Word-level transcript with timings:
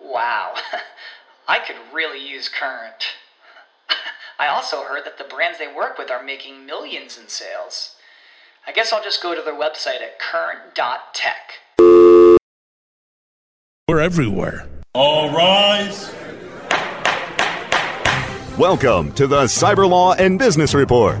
Wow, 0.00 0.54
I 1.48 1.58
could 1.58 1.76
really 1.92 2.24
use 2.24 2.48
Current. 2.48 3.14
I 4.38 4.48
also 4.48 4.82
heard 4.82 5.04
that 5.04 5.18
the 5.18 5.24
brands 5.24 5.58
they 5.58 5.72
work 5.72 5.98
with 5.98 6.10
are 6.10 6.22
making 6.22 6.66
millions 6.66 7.18
in 7.18 7.28
sales. 7.28 7.96
I 8.66 8.72
guess 8.72 8.92
I'll 8.92 9.02
just 9.02 9.22
go 9.22 9.34
to 9.34 9.42
their 9.42 9.54
website 9.54 10.02
at 10.02 10.18
current.tech. 10.18 11.52
We're 13.88 14.00
everywhere. 14.00 14.68
All 14.92 15.30
rise. 15.30 16.12
Welcome 18.58 19.12
to 19.12 19.26
the 19.26 19.44
Cyber 19.44 19.88
Law 19.88 20.14
and 20.14 20.38
Business 20.38 20.74
Report. 20.74 21.20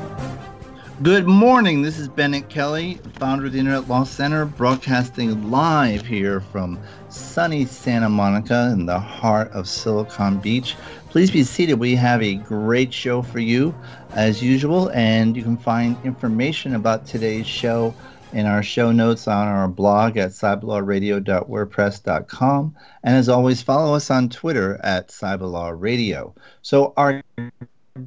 Good 1.01 1.25
morning. 1.25 1.81
This 1.81 1.97
is 1.97 2.07
Bennett 2.07 2.47
Kelley, 2.49 2.99
founder 3.13 3.47
of 3.47 3.53
the 3.53 3.59
Internet 3.59 3.87
Law 3.87 4.03
Center, 4.03 4.45
broadcasting 4.45 5.49
live 5.49 6.05
here 6.05 6.41
from 6.41 6.77
sunny 7.09 7.65
Santa 7.65 8.07
Monica 8.07 8.69
in 8.71 8.85
the 8.85 8.99
heart 8.99 9.51
of 9.51 9.67
Silicon 9.67 10.37
Beach. 10.37 10.75
Please 11.09 11.31
be 11.31 11.43
seated. 11.43 11.79
We 11.79 11.95
have 11.95 12.21
a 12.21 12.35
great 12.35 12.93
show 12.93 13.23
for 13.23 13.39
you, 13.39 13.73
as 14.11 14.43
usual, 14.43 14.91
and 14.91 15.35
you 15.35 15.41
can 15.41 15.57
find 15.57 15.97
information 16.05 16.75
about 16.75 17.07
today's 17.07 17.47
show 17.47 17.95
in 18.33 18.45
our 18.45 18.61
show 18.61 18.91
notes 18.91 19.27
on 19.27 19.47
our 19.47 19.67
blog 19.67 20.17
at 20.17 20.29
cyberlawradio.wordpress.com. 20.29 22.75
And 23.03 23.15
as 23.15 23.27
always, 23.27 23.63
follow 23.63 23.95
us 23.95 24.11
on 24.11 24.29
Twitter 24.29 24.79
at 24.83 25.07
cyberlawradio. 25.07 26.35
So, 26.61 26.93
our 26.95 27.23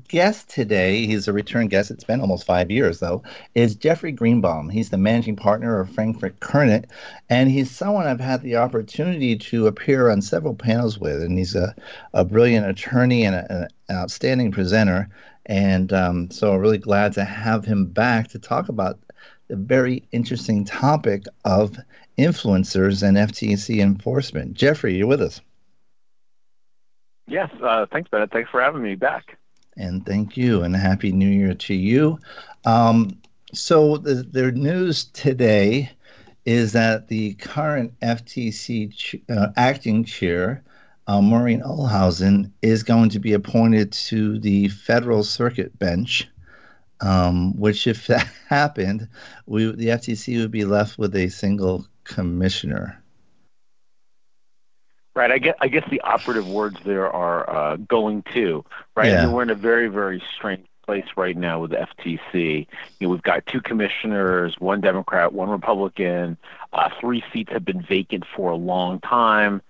guest 0.09 0.49
today, 0.49 1.07
he's 1.07 1.29
a 1.29 1.33
return 1.33 1.69
guest, 1.69 1.91
it's 1.91 2.05
been 2.05 2.21
almost 2.21 2.47
five 2.47 2.71
years 2.71 3.01
though, 3.01 3.23
is 3.55 3.75
Jeffrey 3.75 4.13
Greenbaum. 4.13 4.69
He's 4.69 4.91
the 4.91 4.99
managing 4.99 5.37
partner 5.37 5.81
of 5.81 5.91
Frankfurt 5.91 6.41
Kurnit, 6.41 6.87
and 7.29 7.51
he's 7.51 7.71
someone 7.71 8.07
I've 8.07 8.21
had 8.21 8.43
the 8.43 8.57
opportunity 8.57 9.37
to 9.37 9.67
appear 9.67 10.11
on 10.11 10.23
several 10.23 10.55
panels 10.55 10.99
with, 10.99 11.23
and 11.23 11.39
he's 11.39 11.55
a, 11.55 11.75
a 12.13 12.25
brilliant 12.25 12.67
attorney 12.67 13.25
and 13.25 13.37
a, 13.37 13.69
an 13.89 13.97
outstanding 13.97 14.53
presenter. 14.53 15.09
And 15.47 15.93
um, 15.93 16.31
so 16.31 16.53
I'm 16.53 16.61
really 16.61 16.79
glad 16.79 17.13
to 17.15 17.25
have 17.25 17.65
him 17.65 17.87
back 17.87 18.29
to 18.29 18.39
talk 18.39 18.71
about 18.71 18.99
the 19.49 19.57
very 19.57 20.03
interesting 20.13 20.65
topic 20.65 21.25
of 21.45 21.77
influencers 22.17 23.07
and 23.07 23.19
FTC 23.19 23.81
enforcement. 23.81 24.55
Jeffrey, 24.55 24.97
you're 24.97 25.07
with 25.07 25.21
us. 25.21 25.43
Yes, 27.27 27.51
uh, 27.63 27.87
thanks, 27.93 28.09
Bennett. 28.09 28.31
Thanks 28.31 28.51
for 28.51 28.63
having 28.63 28.83
me 28.83 28.95
back 28.95 29.37
and 29.77 30.05
thank 30.05 30.37
you, 30.37 30.63
and 30.63 30.75
happy 30.75 31.13
New 31.13 31.29
Year 31.29 31.55
to 31.55 31.75
you. 31.75 32.19
Um, 32.65 33.19
so 33.53 33.97
the, 33.97 34.15
the 34.15 34.53
news 34.53 35.05
today 35.05 35.91
is 36.45 36.73
that 36.73 37.09
the 37.09 37.35
current 37.35 37.99
FTC 38.01 38.95
ch- 38.95 39.17
uh, 39.29 39.49
acting 39.57 40.05
chair, 40.05 40.63
uh, 41.07 41.21
Maureen 41.21 41.63
Ohlhausen, 41.63 42.51
is 42.63 42.83
going 42.83 43.11
to 43.11 43.19
be 43.19 43.33
appointed 43.33 43.93
to 43.93 44.39
the 44.39 44.69
Federal 44.69 45.25
Circuit 45.25 45.79
Bench. 45.79 46.29
Um, 47.01 47.59
which, 47.59 47.87
if 47.87 48.07
that 48.07 48.27
happened, 48.49 49.09
we 49.47 49.67
the 49.67 49.89
FTC 49.89 50.41
would 50.41 50.53
be 50.53 50.65
left 50.65 50.97
with 50.97 51.15
a 51.17 51.29
single 51.29 51.87
commissioner. 52.05 53.04
Right. 55.15 55.31
I 55.31 55.39
guess 55.39 55.55
I 55.61 55.69
guess 55.69 55.89
the 55.91 56.01
operative 56.01 56.49
words 56.49 56.77
there 56.85 57.11
are 57.11 57.49
uh, 57.49 57.77
going 57.77 58.25
to. 58.35 58.65
Right. 58.97 59.11
Yeah. 59.11 59.31
we're 59.31 59.43
in 59.43 59.51
a 59.51 59.55
very 59.55 59.89
very 59.89 60.23
strange 60.37 60.67
place 60.85 61.07
right 61.17 61.37
now 61.37 61.61
with 61.61 61.71
the 61.71 61.87
FTC. 61.99 62.67
You 62.99 63.07
know, 63.07 63.09
we've 63.11 63.23
got 63.23 63.47
two 63.47 63.61
commissioners, 63.61 64.57
one 64.59 64.81
Democrat, 64.81 65.33
one 65.33 65.49
Republican. 65.49 66.37
Uh, 66.73 66.91
three 67.01 67.25
seats 67.33 67.53
have 67.53 67.65
been 67.65 67.83
vacant 67.83 68.25
for 68.37 68.51
a 68.51 68.57
long 68.57 69.01
time. 69.01 69.63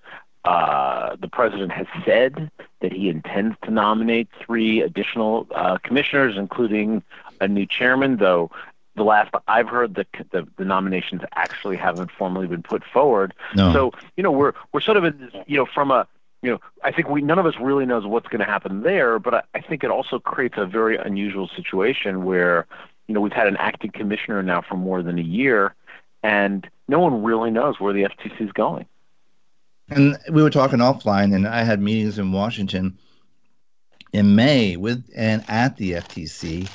Uh, 0.44 1.16
the 1.16 1.28
president 1.28 1.72
has 1.72 1.86
said 2.04 2.50
that 2.80 2.92
he 2.92 3.08
intends 3.08 3.56
to 3.62 3.70
nominate 3.70 4.28
three 4.44 4.82
additional 4.82 5.46
uh, 5.54 5.78
commissioners, 5.78 6.36
including 6.36 7.02
a 7.40 7.48
new 7.48 7.66
chairman, 7.66 8.16
though 8.18 8.50
the 8.96 9.02
last 9.02 9.34
I've 9.48 9.68
heard, 9.68 9.94
the, 9.94 10.06
the, 10.30 10.46
the 10.56 10.64
nominations 10.64 11.22
actually 11.34 11.76
haven't 11.76 12.10
formally 12.10 12.46
been 12.46 12.62
put 12.62 12.84
forward. 12.84 13.34
No. 13.54 13.72
So 13.72 13.92
you 14.16 14.22
know 14.22 14.30
we're 14.30 14.52
we're 14.72 14.80
sort 14.80 14.96
of 14.96 15.04
in 15.04 15.18
this, 15.18 15.44
you 15.46 15.56
know 15.56 15.66
from 15.66 15.90
a 15.90 16.06
you 16.42 16.50
know 16.50 16.60
I 16.82 16.92
think 16.92 17.08
we 17.08 17.22
none 17.22 17.38
of 17.38 17.46
us 17.46 17.54
really 17.60 17.86
knows 17.86 18.06
what's 18.06 18.28
going 18.28 18.40
to 18.40 18.44
happen 18.44 18.82
there, 18.82 19.18
but 19.18 19.34
I, 19.34 19.42
I 19.54 19.60
think 19.60 19.84
it 19.84 19.90
also 19.90 20.18
creates 20.18 20.54
a 20.58 20.66
very 20.66 20.96
unusual 20.96 21.48
situation 21.48 22.24
where 22.24 22.66
you 23.06 23.14
know 23.14 23.20
we've 23.20 23.32
had 23.32 23.48
an 23.48 23.56
acting 23.56 23.90
commissioner 23.90 24.42
now 24.42 24.62
for 24.62 24.76
more 24.76 25.02
than 25.02 25.18
a 25.18 25.22
year, 25.22 25.74
and 26.22 26.68
no 26.88 27.00
one 27.00 27.22
really 27.22 27.50
knows 27.50 27.80
where 27.80 27.92
the 27.92 28.04
FTC 28.04 28.40
is 28.40 28.52
going. 28.52 28.86
And 29.90 30.16
we 30.30 30.42
were 30.42 30.50
talking 30.50 30.78
offline, 30.78 31.34
and 31.34 31.46
I 31.46 31.62
had 31.62 31.80
meetings 31.80 32.18
in 32.18 32.32
Washington 32.32 32.96
in 34.12 34.36
May 34.36 34.76
with 34.76 35.04
and 35.16 35.44
at 35.48 35.76
the 35.76 35.92
FTC 35.92 36.68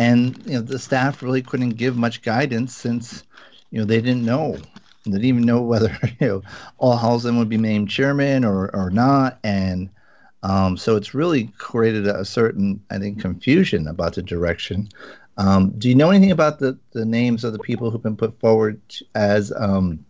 and 0.00 0.42
you 0.46 0.54
know 0.54 0.62
the 0.62 0.78
staff 0.78 1.22
really 1.22 1.42
couldn't 1.42 1.70
give 1.70 1.94
much 1.94 2.22
guidance 2.22 2.74
since 2.74 3.22
you 3.70 3.78
know 3.78 3.84
they 3.84 4.00
didn't 4.00 4.24
know 4.24 4.56
they 5.04 5.12
didn't 5.12 5.24
even 5.26 5.44
know 5.44 5.60
whether 5.60 5.94
you 6.20 6.26
know 6.26 6.42
Ohlhausen 6.80 7.38
would 7.38 7.50
be 7.50 7.58
named 7.58 7.90
chairman 7.90 8.44
or 8.44 8.74
or 8.74 8.90
not 8.90 9.38
and 9.44 9.90
um, 10.42 10.78
so 10.78 10.96
it's 10.96 11.12
really 11.12 11.48
created 11.58 12.06
a 12.06 12.24
certain 12.24 12.82
I 12.90 12.98
think 12.98 13.20
confusion 13.20 13.86
about 13.86 14.14
the 14.14 14.22
direction. 14.22 14.88
Um, 15.36 15.72
do 15.76 15.90
you 15.90 15.94
know 15.94 16.08
anything 16.08 16.30
about 16.30 16.58
the, 16.58 16.78
the 16.92 17.04
names 17.04 17.44
of 17.44 17.52
the 17.52 17.58
people 17.58 17.90
who've 17.90 18.02
been 18.02 18.16
put 18.16 18.40
forward 18.40 18.80
as 19.14 19.52
um, 19.54 20.02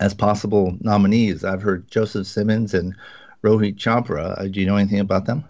as 0.00 0.12
possible 0.12 0.76
nominees? 0.80 1.44
I've 1.44 1.62
heard 1.62 1.88
Joseph 1.88 2.26
Simons 2.26 2.74
and 2.74 2.96
Rohit 3.44 3.76
Chopra. 3.76 4.40
Uh, 4.40 4.48
do 4.48 4.58
you 4.58 4.66
know 4.66 4.76
anything 4.76 4.98
about 4.98 5.24
them? 5.24 5.44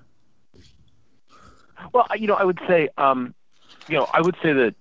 Well, 1.95 2.07
you 2.15 2.27
know, 2.27 2.35
I 2.35 2.45
would 2.45 2.61
say 2.69 2.91
um, 2.99 3.35
you 3.89 3.97
know, 3.97 4.07
I 4.13 4.21
would 4.21 4.37
say 4.43 4.53
that 4.53 4.75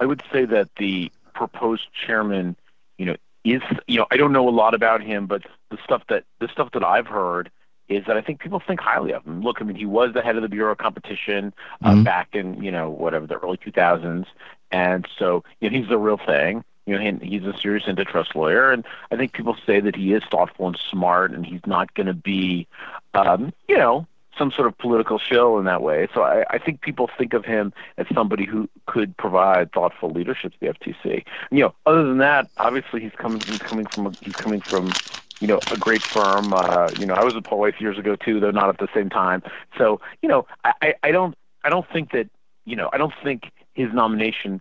I 0.00 0.06
would 0.06 0.22
say 0.32 0.44
that 0.44 0.68
the 0.76 1.10
proposed 1.34 1.88
chairman, 1.92 2.56
you 2.98 3.06
know, 3.06 3.16
is 3.44 3.62
you 3.86 3.98
know 3.98 4.06
I 4.10 4.16
don't 4.16 4.32
know 4.32 4.48
a 4.48 4.50
lot 4.50 4.74
about 4.74 5.02
him, 5.02 5.26
but 5.26 5.42
the 5.70 5.78
stuff 5.84 6.02
that 6.08 6.24
the 6.40 6.48
stuff 6.48 6.70
that 6.72 6.84
I've 6.84 7.06
heard 7.06 7.50
is 7.88 8.04
that 8.06 8.16
I 8.16 8.20
think 8.20 8.40
people 8.40 8.60
think 8.60 8.80
highly 8.80 9.12
of 9.12 9.24
him. 9.24 9.40
Look, 9.40 9.60
I 9.60 9.64
mean, 9.64 9.76
he 9.76 9.86
was 9.86 10.12
the 10.12 10.22
head 10.22 10.36
of 10.36 10.42
the 10.42 10.48
Bureau 10.48 10.72
of 10.72 10.78
Competition 10.78 11.54
uh, 11.82 11.92
mm-hmm. 11.92 12.02
back 12.02 12.28
in 12.32 12.62
you 12.62 12.70
know 12.70 12.90
whatever 12.90 13.26
the 13.26 13.36
early 13.36 13.56
2000s, 13.56 14.26
and 14.70 15.08
so 15.18 15.44
you 15.60 15.70
know 15.70 15.78
he's 15.78 15.88
the 15.88 15.98
real 15.98 16.18
thing. 16.18 16.64
You 16.86 16.98
know, 16.98 17.18
he's 17.20 17.44
a 17.44 17.54
serious 17.58 17.86
antitrust 17.86 18.34
lawyer, 18.34 18.72
and 18.72 18.82
I 19.10 19.16
think 19.16 19.34
people 19.34 19.54
say 19.66 19.78
that 19.78 19.94
he 19.94 20.14
is 20.14 20.22
thoughtful 20.30 20.68
and 20.68 20.78
smart, 20.90 21.32
and 21.32 21.44
he's 21.44 21.60
not 21.66 21.92
going 21.92 22.06
to 22.06 22.14
be, 22.14 22.66
um, 23.12 23.52
you 23.68 23.76
know, 23.76 24.06
some 24.38 24.50
sort 24.52 24.68
of 24.68 24.78
political 24.78 25.18
shill 25.18 25.58
in 25.58 25.64
that 25.64 25.82
way. 25.82 26.08
So 26.14 26.22
I, 26.22 26.44
I 26.50 26.58
think 26.58 26.80
people 26.80 27.10
think 27.18 27.34
of 27.34 27.44
him 27.44 27.72
as 27.96 28.06
somebody 28.14 28.46
who 28.46 28.68
could 28.86 29.16
provide 29.16 29.72
thoughtful 29.72 30.10
leadership 30.10 30.52
to 30.52 30.58
the 30.60 30.66
FTC. 30.68 31.24
You 31.50 31.60
know, 31.60 31.74
other 31.86 32.04
than 32.04 32.18
that, 32.18 32.48
obviously 32.56 33.00
he's 33.00 33.12
coming 33.18 33.44
he's 33.46 33.60
coming 33.60 33.86
from 33.86 34.16
he's 34.20 34.34
coming 34.34 34.60
from 34.60 34.96
you 35.40 35.46
know, 35.46 35.62
a 35.70 35.76
great 35.76 36.02
firm. 36.12 36.52
Uh, 36.52 36.90
you 36.90 37.06
know, 37.06 37.14
I 37.14 37.22
was 37.22 37.36
at 37.36 37.44
Weiss 37.50 37.74
years 37.78 37.98
ago 37.98 38.16
too, 38.16 38.40
though 38.40 38.50
not 38.50 38.68
at 38.68 38.78
the 38.78 38.88
same 38.94 39.08
time. 39.08 39.42
So, 39.76 40.00
you 40.22 40.28
know, 40.28 40.46
I, 40.64 40.94
I 41.02 41.12
don't, 41.12 41.34
I 41.64 41.70
don't 41.70 41.86
think 41.92 42.12
that, 42.12 42.28
you 42.64 42.76
know, 42.76 42.90
I 42.92 42.98
don't 42.98 43.14
think 43.22 43.52
his 43.74 43.92
nomination, 43.92 44.60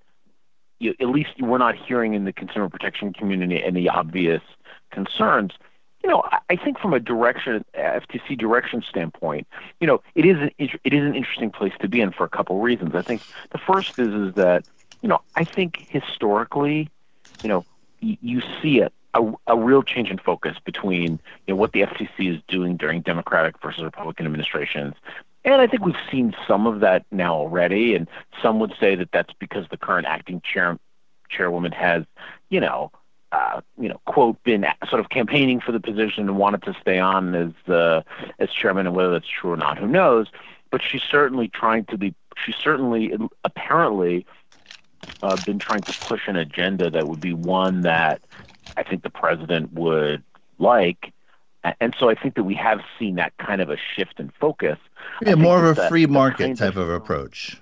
you, 0.79 0.93
at 0.99 1.07
least 1.07 1.29
we're 1.39 1.57
not 1.57 1.75
hearing 1.75 2.13
in 2.13 2.25
the 2.25 2.33
consumer 2.33 2.69
protection 2.69 3.13
community 3.13 3.63
any 3.63 3.89
obvious 3.89 4.41
concerns 4.91 5.53
you 6.03 6.09
know, 6.09 6.23
I 6.49 6.55
think 6.55 6.79
from 6.79 6.93
a 6.93 6.99
direction 6.99 7.65
FTC 7.73 8.37
direction 8.37 8.83
standpoint, 8.87 9.47
you 9.79 9.87
know, 9.87 10.01
it 10.15 10.25
is 10.25 10.37
an 10.37 10.51
it 10.59 10.93
is 10.93 11.03
an 11.03 11.15
interesting 11.15 11.51
place 11.51 11.73
to 11.81 11.87
be 11.87 12.01
in 12.01 12.11
for 12.11 12.23
a 12.23 12.29
couple 12.29 12.57
of 12.57 12.63
reasons. 12.63 12.95
I 12.95 13.01
think 13.01 13.21
the 13.51 13.57
first 13.57 13.93
is 13.97 14.13
is 14.13 14.35
that 14.35 14.63
you 15.01 15.09
know 15.09 15.21
I 15.35 15.43
think 15.43 15.85
historically, 15.89 16.89
you 17.43 17.49
know, 17.49 17.65
y- 18.01 18.17
you 18.21 18.41
see 18.61 18.79
it 18.79 18.93
a, 19.13 19.33
a 19.47 19.57
real 19.57 19.83
change 19.83 20.09
in 20.09 20.17
focus 20.17 20.57
between 20.63 21.19
you 21.45 21.53
know 21.53 21.55
what 21.55 21.73
the 21.73 21.81
FTC 21.81 22.35
is 22.35 22.41
doing 22.47 22.77
during 22.77 23.01
Democratic 23.01 23.61
versus 23.61 23.83
Republican 23.83 24.25
administrations. 24.25 24.95
And 25.43 25.61
I 25.61 25.67
think 25.67 25.85
we've 25.85 25.95
seen 26.11 26.35
some 26.47 26.67
of 26.67 26.81
that 26.81 27.05
now 27.11 27.33
already, 27.35 27.95
and 27.95 28.07
some 28.41 28.59
would 28.59 28.73
say 28.79 28.95
that 28.95 29.11
that's 29.11 29.33
because 29.39 29.65
the 29.69 29.77
current 29.77 30.05
acting 30.07 30.41
chair 30.41 30.77
chairwoman 31.29 31.71
has, 31.71 32.03
you 32.49 32.59
know, 32.59 32.91
uh, 33.31 33.61
you 33.79 33.89
know, 33.89 33.99
quote, 34.05 34.41
been 34.43 34.65
sort 34.89 34.99
of 34.99 35.09
campaigning 35.09 35.59
for 35.59 35.71
the 35.71 35.79
position 35.79 36.27
and 36.27 36.37
wanted 36.37 36.63
to 36.63 36.73
stay 36.81 36.99
on 36.99 37.35
as 37.35 37.71
uh, 37.71 38.01
as 38.39 38.49
chairman, 38.51 38.87
and 38.87 38.95
whether 38.95 39.11
that's 39.11 39.27
true 39.27 39.51
or 39.51 39.57
not, 39.57 39.77
who 39.77 39.87
knows? 39.87 40.27
But 40.71 40.81
she's 40.81 41.03
certainly 41.03 41.47
trying 41.47 41.85
to 41.85 41.97
be. 41.97 42.13
She's 42.45 42.55
certainly 42.55 43.11
apparently 43.43 44.25
uh, 45.21 45.37
been 45.45 45.59
trying 45.59 45.81
to 45.81 45.93
push 46.01 46.27
an 46.27 46.35
agenda 46.35 46.89
that 46.89 47.07
would 47.07 47.21
be 47.21 47.33
one 47.33 47.81
that 47.81 48.21
I 48.75 48.83
think 48.83 49.03
the 49.03 49.09
president 49.09 49.73
would 49.73 50.23
like. 50.57 51.13
And 51.81 51.95
so 51.99 52.09
I 52.09 52.15
think 52.15 52.35
that 52.35 52.43
we 52.43 52.55
have 52.55 52.79
seen 52.97 53.15
that 53.15 53.35
kind 53.37 53.59
of 53.61 53.69
a 53.69 53.77
shift 53.77 54.19
in 54.19 54.31
focus. 54.39 54.77
Yeah, 55.25 55.35
more 55.35 55.65
of 55.65 55.77
a 55.77 55.89
free 55.89 56.05
market 56.05 56.57
type 56.57 56.75
of, 56.75 56.77
of 56.77 56.89
approach. 56.89 57.59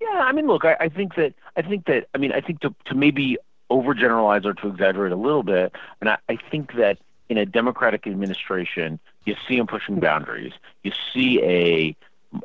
Yeah, 0.00 0.20
I 0.20 0.32
mean, 0.32 0.46
look, 0.46 0.64
I, 0.64 0.76
I 0.80 0.88
think 0.88 1.16
that 1.16 1.34
I 1.56 1.62
think 1.62 1.86
that 1.86 2.08
I 2.14 2.18
mean, 2.18 2.32
I 2.32 2.40
think 2.40 2.60
to 2.60 2.74
to 2.86 2.94
maybe 2.94 3.36
overgeneralize 3.70 4.44
or 4.44 4.54
to 4.54 4.68
exaggerate 4.68 5.12
a 5.12 5.16
little 5.16 5.42
bit. 5.42 5.72
And 6.00 6.10
I, 6.10 6.18
I 6.28 6.38
think 6.50 6.74
that 6.74 6.98
in 7.28 7.36
a 7.36 7.46
Democratic 7.46 8.06
administration, 8.06 8.98
you 9.24 9.36
see 9.46 9.56
them 9.56 9.66
pushing 9.66 10.00
boundaries. 10.00 10.52
You 10.82 10.92
see 11.12 11.42
a 11.42 11.96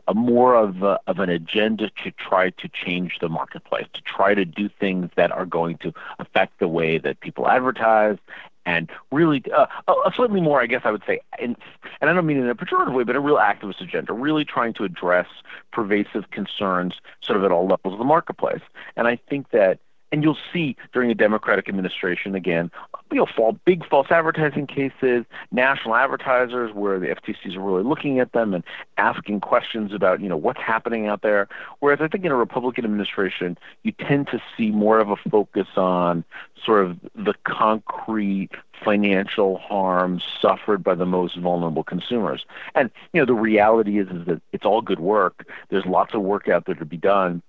a 0.07 0.13
more 0.13 0.55
of 0.55 0.81
a, 0.81 0.97
of 1.07 1.19
an 1.19 1.29
agenda 1.29 1.89
to 2.03 2.11
try 2.11 2.51
to 2.51 2.69
change 2.69 3.17
the 3.19 3.27
marketplace, 3.27 3.85
to 3.93 4.01
try 4.01 4.33
to 4.33 4.45
do 4.45 4.69
things 4.69 5.09
that 5.15 5.29
are 5.29 5.45
going 5.45 5.77
to 5.77 5.93
affect 6.19 6.59
the 6.59 6.69
way 6.69 6.97
that 6.97 7.19
people 7.19 7.49
advertise, 7.49 8.17
and 8.65 8.89
really 9.11 9.43
uh, 9.53 9.65
a 9.89 10.11
slightly 10.15 10.39
more, 10.39 10.61
I 10.61 10.67
guess 10.67 10.83
I 10.85 10.91
would 10.91 11.03
say, 11.05 11.19
and, 11.37 11.57
and 11.99 12.09
I 12.09 12.13
don't 12.13 12.25
mean 12.25 12.37
in 12.37 12.49
a 12.49 12.55
pejorative 12.55 12.93
way, 12.93 13.03
but 13.03 13.17
a 13.17 13.19
real 13.19 13.35
activist 13.35 13.81
agenda, 13.81 14.13
really 14.13 14.45
trying 14.45 14.73
to 14.75 14.85
address 14.85 15.27
pervasive 15.73 16.31
concerns 16.31 17.01
sort 17.19 17.37
of 17.37 17.43
at 17.43 17.51
all 17.51 17.67
levels 17.67 17.93
of 17.93 17.99
the 17.99 18.05
marketplace. 18.05 18.61
And 18.95 19.05
I 19.05 19.17
think 19.17 19.49
that 19.49 19.79
and 20.13 20.23
you'll 20.23 20.37
see 20.53 20.77
during 20.93 21.09
a 21.09 21.15
Democratic 21.15 21.67
administration 21.67 22.35
again, 22.35 22.69
you 23.11 23.17
know, 23.17 23.25
fall, 23.25 23.57
big 23.65 23.83
false 23.89 24.11
advertising 24.11 24.67
cases, 24.67 25.25
national 25.51 25.95
advertisers 25.95 26.71
where 26.71 26.99
the 26.99 27.07
FTCs 27.07 27.55
are 27.55 27.59
really 27.59 27.83
looking 27.83 28.19
at 28.19 28.31
them 28.31 28.53
and 28.53 28.63
asking 28.97 29.41
questions 29.41 29.91
about, 29.91 30.21
you 30.21 30.29
know, 30.29 30.37
what's 30.37 30.61
happening 30.61 31.07
out 31.07 31.23
there. 31.23 31.47
Whereas 31.79 31.99
I 31.99 32.07
think 32.07 32.25
in 32.25 32.31
a 32.31 32.35
Republican 32.35 32.85
administration, 32.85 33.57
you 33.81 33.91
tend 33.91 34.27
to 34.27 34.39
see 34.55 34.69
more 34.69 34.99
of 34.99 35.09
a 35.09 35.15
focus 35.15 35.67
on 35.77 36.23
sort 36.63 36.85
of 36.85 36.99
the 37.15 37.33
concrete 37.43 38.51
financial 38.85 39.57
harm 39.57 40.21
suffered 40.39 40.83
by 40.83 40.93
the 40.93 41.07
most 41.07 41.37
vulnerable 41.37 41.83
consumers. 41.83 42.45
And, 42.75 42.91
you 43.13 43.21
know, 43.21 43.25
the 43.25 43.33
reality 43.33 43.97
is, 43.97 44.09
is 44.09 44.27
that 44.27 44.43
it's 44.51 44.65
all 44.65 44.81
good 44.83 44.99
work. 44.99 45.47
There's 45.69 45.87
lots 45.87 46.13
of 46.13 46.21
work 46.21 46.49
out 46.49 46.67
there 46.67 46.75
to 46.75 46.85
be 46.85 46.97
done 46.97 47.41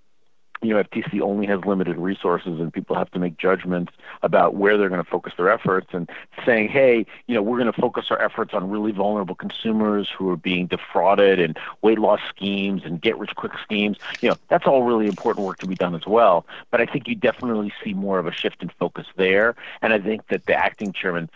you 0.64 0.74
know, 0.74 0.82
FTC 0.82 1.20
only 1.20 1.46
has 1.46 1.64
limited 1.64 1.96
resources 1.96 2.60
and 2.60 2.72
people 2.72 2.96
have 2.96 3.10
to 3.12 3.18
make 3.18 3.36
judgments 3.36 3.92
about 4.22 4.54
where 4.54 4.78
they're 4.78 4.88
going 4.88 5.02
to 5.02 5.08
focus 5.08 5.32
their 5.36 5.50
efforts 5.50 5.88
and 5.92 6.10
saying, 6.44 6.68
hey, 6.68 7.06
you 7.26 7.34
know, 7.34 7.42
we're 7.42 7.58
going 7.58 7.72
to 7.72 7.80
focus 7.80 8.06
our 8.10 8.20
efforts 8.20 8.54
on 8.54 8.70
really 8.70 8.92
vulnerable 8.92 9.34
consumers 9.34 10.08
who 10.16 10.30
are 10.30 10.36
being 10.36 10.66
defrauded 10.66 11.38
and 11.38 11.58
weight 11.82 11.98
loss 11.98 12.20
schemes 12.28 12.82
and 12.84 13.00
get 13.00 13.18
rich 13.18 13.34
quick 13.36 13.52
schemes. 13.62 13.98
You 14.20 14.30
know, 14.30 14.36
that's 14.48 14.66
all 14.66 14.82
really 14.82 15.06
important 15.06 15.46
work 15.46 15.58
to 15.58 15.66
be 15.66 15.74
done 15.74 15.94
as 15.94 16.06
well. 16.06 16.46
But 16.70 16.80
I 16.80 16.86
think 16.86 17.08
you 17.08 17.14
definitely 17.14 17.72
see 17.82 17.94
more 17.94 18.18
of 18.18 18.26
a 18.26 18.32
shift 18.32 18.62
in 18.62 18.70
focus 18.78 19.06
there. 19.16 19.54
And 19.82 19.92
I 19.92 19.98
think 19.98 20.28
that 20.28 20.46
the 20.46 20.54
acting 20.54 20.92
chairman 20.92 21.30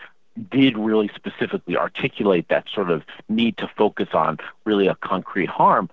did 0.49 0.77
really 0.77 1.09
specifically 1.15 1.75
articulate 1.75 2.47
that 2.47 2.65
sort 2.73 2.89
of 2.89 3.03
need 3.27 3.57
to 3.57 3.67
focus 3.75 4.09
on 4.13 4.37
really 4.65 4.87
a 4.87 4.95
concrete 4.95 5.49
harm. 5.49 5.89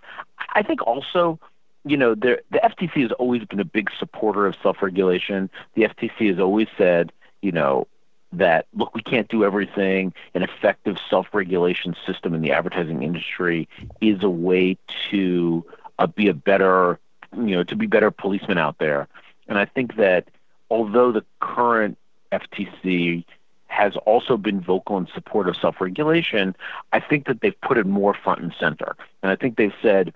I 0.55 0.63
think 0.63 0.87
also 0.87 1.39
you 1.87 1.97
know, 1.97 2.15
the 2.15 2.43
FTC 2.53 3.03
has 3.03 3.13
always 3.13 3.45
been 3.45 3.61
a 3.61 3.65
big 3.65 3.91
supporter 3.99 4.47
of 4.47 4.57
self-regulation. 4.61 5.49
The 5.75 5.83
FTC 5.83 6.31
has 6.31 6.41
always 6.41 6.67
said, 6.77 7.13
you 7.43 7.53
know, 7.53 7.87
that 8.33 8.67
look, 8.75 8.93
we 8.93 9.03
can't 9.03 9.29
do 9.29 9.45
everything. 9.45 10.13
An 10.35 10.43
effective 10.43 10.97
self-regulation 11.09 11.95
system 12.05 12.35
in 12.35 12.43
the 12.43 12.51
advertising 12.51 13.05
industry 13.05 13.69
is 14.01 14.23
a 14.25 14.29
way 14.29 14.77
to 15.11 15.65
uh, 16.01 16.09
be 16.09 16.29
a 16.29 16.35
better, 16.35 16.99
you 17.35 17.55
know, 17.55 17.63
to 17.63 17.77
be 17.77 17.87
better 17.87 18.11
policemen 18.11 18.59
out 18.59 18.79
there. 18.79 19.07
And 19.47 19.57
I 19.57 19.65
think 19.65 19.95
that 19.95 20.29
although 20.71 21.13
the 21.13 21.25
current 21.41 21.97
FTC 22.33 23.25
has 23.69 23.95
also 24.07 24.37
been 24.37 24.61
vocal 24.61 24.99
in 24.99 25.07
support 25.15 25.49
of 25.49 25.57
self-regulation, 25.57 26.57
I 26.93 26.99
think 26.99 27.27
that 27.27 27.41
they've 27.43 27.61
put 27.61 27.79
it 27.79 27.87
more 27.87 28.13
front 28.13 28.41
and 28.41 28.53
center. 28.59 28.97
And 29.23 29.31
I 29.31 29.37
think 29.37 29.57
they've 29.57 29.73
said 29.81 30.13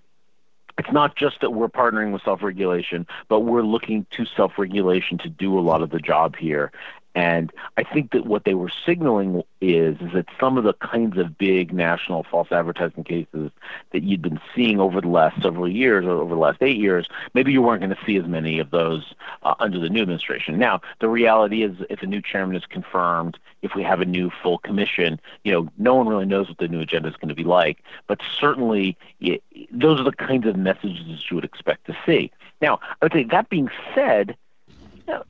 it's 0.81 0.93
not 0.93 1.15
just 1.15 1.43
that 1.43 1.50
we're 1.50 1.69
partnering 1.69 2.11
with 2.11 2.23
self 2.23 2.43
regulation, 2.43 3.06
but 3.29 3.41
we're 3.41 3.62
looking 3.62 4.06
to 4.17 4.25
self 4.25 4.53
regulation 4.59 5.19
to 5.19 5.29
do 5.29 5.59
a 5.59 5.61
lot 5.61 5.82
of 5.82 5.91
the 5.91 5.99
job 6.00 6.37
here. 6.37 6.73
And 7.14 7.52
I 7.76 7.82
think 7.82 8.12
that 8.12 8.26
what 8.26 8.44
they 8.44 8.54
were 8.54 8.70
signaling 8.86 9.42
is, 9.60 9.96
is 10.00 10.12
that 10.14 10.26
some 10.38 10.56
of 10.56 10.64
the 10.64 10.74
kinds 10.74 11.18
of 11.18 11.36
big 11.36 11.72
national 11.72 12.22
false 12.22 12.52
advertising 12.52 13.04
cases 13.04 13.50
that 13.92 14.02
you'd 14.04 14.22
been 14.22 14.40
seeing 14.54 14.78
over 14.80 15.00
the 15.00 15.08
last 15.08 15.42
several 15.42 15.68
years 15.68 16.04
or 16.04 16.12
over 16.12 16.34
the 16.34 16.40
last 16.40 16.62
eight 16.62 16.76
years, 16.76 17.08
maybe 17.34 17.52
you 17.52 17.62
weren't 17.62 17.80
going 17.80 17.90
to 17.90 18.04
see 18.06 18.16
as 18.16 18.26
many 18.26 18.60
of 18.60 18.70
those 18.70 19.14
uh, 19.42 19.54
under 19.58 19.80
the 19.80 19.88
new 19.88 20.02
administration. 20.02 20.58
Now, 20.58 20.81
the 21.00 21.08
reality 21.08 21.64
is 21.64 21.76
if 21.90 22.02
a 22.02 22.06
new 22.06 22.22
chairman 22.22 22.55
is 22.55 22.64
confirmed, 22.67 23.38
if 23.62 23.74
we 23.74 23.82
have 23.82 24.00
a 24.00 24.06
new 24.06 24.31
full 24.43 24.58
commission, 24.58 25.20
you 25.44 25.52
know, 25.52 25.69
no 25.79 25.96
one 25.96 26.06
really 26.06 26.26
knows 26.26 26.48
what 26.48 26.58
the 26.58 26.69
new 26.69 26.81
agenda 26.81 27.08
is 27.08 27.17
going 27.17 27.29
to 27.29 27.34
be 27.34 27.44
like. 27.44 27.82
But 28.06 28.20
certainly, 28.38 28.96
it, 29.20 29.43
those 29.72 30.00
are 30.00 30.05
the 30.05 30.12
kinds 30.12 30.46
of 30.46 30.56
messages 30.56 31.24
you 31.29 31.34
would 31.34 31.44
expect 31.44 31.86
to 31.86 31.96
see. 32.06 32.31
Now, 32.60 32.79
I 33.00 33.06
would 33.06 33.12
say 33.12 33.24
that 33.24 33.48
being 33.48 33.69
said, 33.94 34.36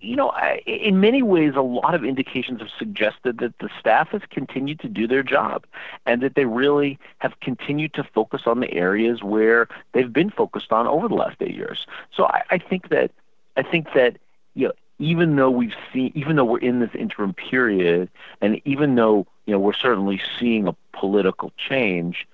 you 0.00 0.16
know, 0.16 0.32
in 0.66 1.00
many 1.00 1.22
ways, 1.22 1.54
a 1.56 1.62
lot 1.62 1.94
of 1.94 2.04
indications 2.04 2.60
have 2.60 2.70
suggested 2.78 3.38
that 3.38 3.58
the 3.58 3.68
staff 3.78 4.08
has 4.08 4.22
continued 4.30 4.80
to 4.80 4.88
do 4.88 5.06
their 5.06 5.22
job 5.22 5.64
and 6.06 6.22
that 6.22 6.34
they 6.34 6.44
really 6.44 6.99
have 7.18 7.38
continued 7.40 7.94
to 7.94 8.04
focus 8.04 8.42
on 8.46 8.60
the 8.60 8.72
areas 8.72 9.22
where 9.22 9.68
they've 9.92 10.12
been 10.12 10.30
focused 10.30 10.72
on 10.72 10.87
over 10.87 11.08
the 11.08 11.14
last 11.14 11.37
eight 11.40 11.54
years. 11.54 11.87
So 12.12 12.25
I, 12.25 12.42
I 12.50 12.58
think 12.58 12.88
that 12.88 13.10
I 13.56 13.62
think 13.62 13.88
that 13.94 14.16
you 14.54 14.68
know, 14.68 14.72
even 14.99 15.37
though 15.37 15.50
we've 15.50 15.75
seen, 15.92 16.12
even 16.14 16.37
though 16.37 16.44
we're 16.44 16.58
in 16.58 16.80
this 16.80 16.94
interim 16.94 17.34
period, 17.34 18.08
and 18.40 18.60
even 18.64 18.94
though 18.94 19.26
you 19.46 19.52
know 19.52 19.58
we're 19.58 19.72
certainly 19.72 20.20
seeing 20.38 20.66
a 20.66 20.76
political 20.92 21.52
change, 21.56 22.26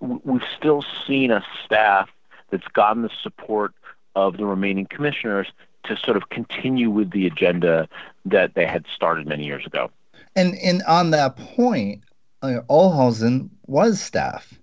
we've 0.00 0.42
still 0.56 0.84
seen 1.06 1.30
a 1.30 1.44
staff 1.64 2.08
that's 2.50 2.68
gotten 2.68 3.02
the 3.02 3.10
support 3.22 3.72
of 4.16 4.36
the 4.36 4.44
remaining 4.44 4.86
commissioners 4.86 5.52
to 5.84 5.96
sort 5.96 6.16
of 6.16 6.28
continue 6.28 6.90
with 6.90 7.10
the 7.10 7.26
agenda 7.26 7.88
that 8.24 8.54
they 8.54 8.66
had 8.66 8.84
started 8.94 9.26
many 9.26 9.44
years 9.44 9.66
ago. 9.66 9.90
And 10.36 10.56
and 10.62 10.82
on 10.84 11.10
that 11.10 11.36
point, 11.36 12.02
uh, 12.42 12.60
Ohlhausen 12.68 13.50
was 13.66 14.00
staff, 14.00 14.58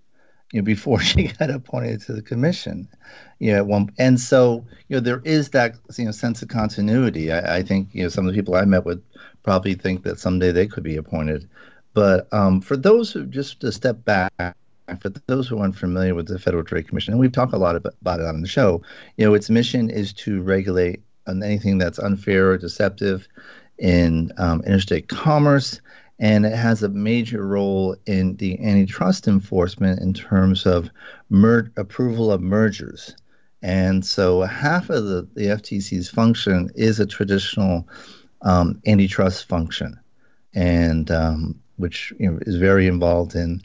you 0.51 0.61
know, 0.61 0.65
before 0.65 0.99
she 1.01 1.27
got 1.27 1.49
appointed 1.49 2.01
to 2.01 2.13
the 2.13 2.21
commission. 2.21 2.87
You 3.39 3.53
know, 3.53 3.63
one, 3.63 3.91
and 3.97 4.19
so 4.19 4.65
you 4.87 4.95
know 4.95 4.99
there 4.99 5.21
is 5.25 5.49
that 5.49 5.75
you 5.97 6.05
know 6.05 6.11
sense 6.11 6.41
of 6.41 6.49
continuity. 6.49 7.31
I, 7.31 7.57
I 7.57 7.63
think 7.63 7.89
you 7.93 8.03
know 8.03 8.09
some 8.09 8.27
of 8.27 8.33
the 8.33 8.39
people 8.39 8.55
I 8.55 8.65
met 8.65 8.85
with 8.85 9.03
probably 9.43 9.75
think 9.75 10.03
that 10.03 10.19
someday 10.19 10.51
they 10.51 10.67
could 10.67 10.83
be 10.83 10.97
appointed. 10.97 11.47
But 11.93 12.31
um, 12.31 12.61
for 12.61 12.77
those 12.77 13.11
who 13.11 13.25
just 13.25 13.59
to 13.61 13.71
step 13.71 14.03
back 14.05 14.55
for 15.01 15.09
those 15.27 15.47
who 15.47 15.59
aren't 15.59 15.75
familiar 15.75 16.15
with 16.15 16.27
the 16.27 16.39
Federal 16.39 16.63
Trade 16.63 16.87
Commission, 16.87 17.13
and 17.13 17.19
we've 17.19 17.31
talked 17.31 17.53
a 17.53 17.57
lot 17.57 17.75
about 17.75 18.19
it 18.19 18.25
on 18.25 18.41
the 18.41 18.47
show, 18.47 18.81
you 19.17 19.25
know, 19.25 19.33
its 19.33 19.49
mission 19.49 19.89
is 19.89 20.13
to 20.13 20.41
regulate 20.41 21.01
on 21.27 21.43
anything 21.43 21.77
that's 21.77 21.99
unfair 21.99 22.51
or 22.51 22.57
deceptive 22.57 23.27
in 23.77 24.31
um, 24.37 24.61
interstate 24.63 25.07
commerce 25.07 25.81
and 26.19 26.45
it 26.45 26.55
has 26.55 26.81
a 26.81 26.89
major 26.89 27.45
role 27.45 27.95
in 28.05 28.35
the 28.37 28.59
antitrust 28.65 29.27
enforcement 29.27 30.01
in 30.01 30.13
terms 30.13 30.65
of 30.65 30.89
mer- 31.29 31.71
approval 31.77 32.31
of 32.31 32.41
mergers. 32.41 33.15
And 33.61 34.05
so 34.05 34.41
half 34.41 34.89
of 34.89 35.05
the, 35.05 35.27
the 35.35 35.47
FTC's 35.47 36.09
function 36.09 36.69
is 36.75 36.99
a 36.99 37.05
traditional 37.05 37.87
um, 38.41 38.81
antitrust 38.85 39.47
function, 39.47 39.99
and 40.53 41.09
um, 41.11 41.59
which 41.77 42.13
you 42.19 42.31
know, 42.31 42.39
is 42.41 42.55
very 42.55 42.87
involved 42.87 43.35
in 43.35 43.61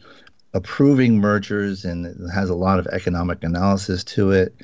approving 0.55 1.19
mergers 1.19 1.85
and 1.85 2.31
has 2.31 2.51
a 2.51 2.55
lot 2.55 2.79
of 2.79 2.87
economic 2.89 3.43
analysis 3.45 4.05
to 4.05 4.31
it. 4.31 4.55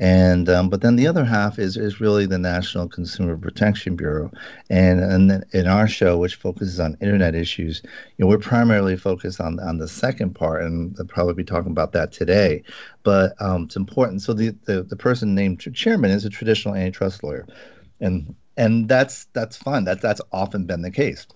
And 0.00 0.48
um, 0.48 0.68
but 0.68 0.80
then 0.80 0.94
the 0.94 1.08
other 1.08 1.24
half 1.24 1.58
is 1.58 1.76
is 1.76 2.00
really 2.00 2.24
the 2.24 2.38
National 2.38 2.88
Consumer 2.88 3.36
Protection 3.36 3.96
Bureau, 3.96 4.30
and 4.70 5.00
and 5.00 5.44
in 5.52 5.66
our 5.66 5.88
show, 5.88 6.18
which 6.18 6.36
focuses 6.36 6.78
on 6.78 6.96
internet 7.00 7.34
issues, 7.34 7.82
you 7.84 8.24
know, 8.24 8.28
we're 8.28 8.38
primarily 8.38 8.96
focused 8.96 9.40
on 9.40 9.58
on 9.58 9.78
the 9.78 9.88
second 9.88 10.34
part, 10.36 10.62
and 10.62 10.94
I'll 11.00 11.06
probably 11.06 11.34
be 11.34 11.42
talking 11.42 11.72
about 11.72 11.92
that 11.92 12.12
today. 12.12 12.62
But 13.02 13.34
um, 13.40 13.64
it's 13.64 13.74
important. 13.74 14.22
So 14.22 14.34
the, 14.34 14.54
the 14.66 14.84
the 14.84 14.96
person 14.96 15.34
named 15.34 15.60
chairman 15.74 16.12
is 16.12 16.24
a 16.24 16.30
traditional 16.30 16.76
antitrust 16.76 17.24
lawyer, 17.24 17.48
and 18.00 18.36
and 18.56 18.88
that's 18.88 19.24
that's 19.32 19.56
fine. 19.56 19.82
That 19.84 20.00
that's 20.00 20.20
often 20.30 20.64
been 20.64 20.82
the 20.82 20.92
case. 20.92 21.26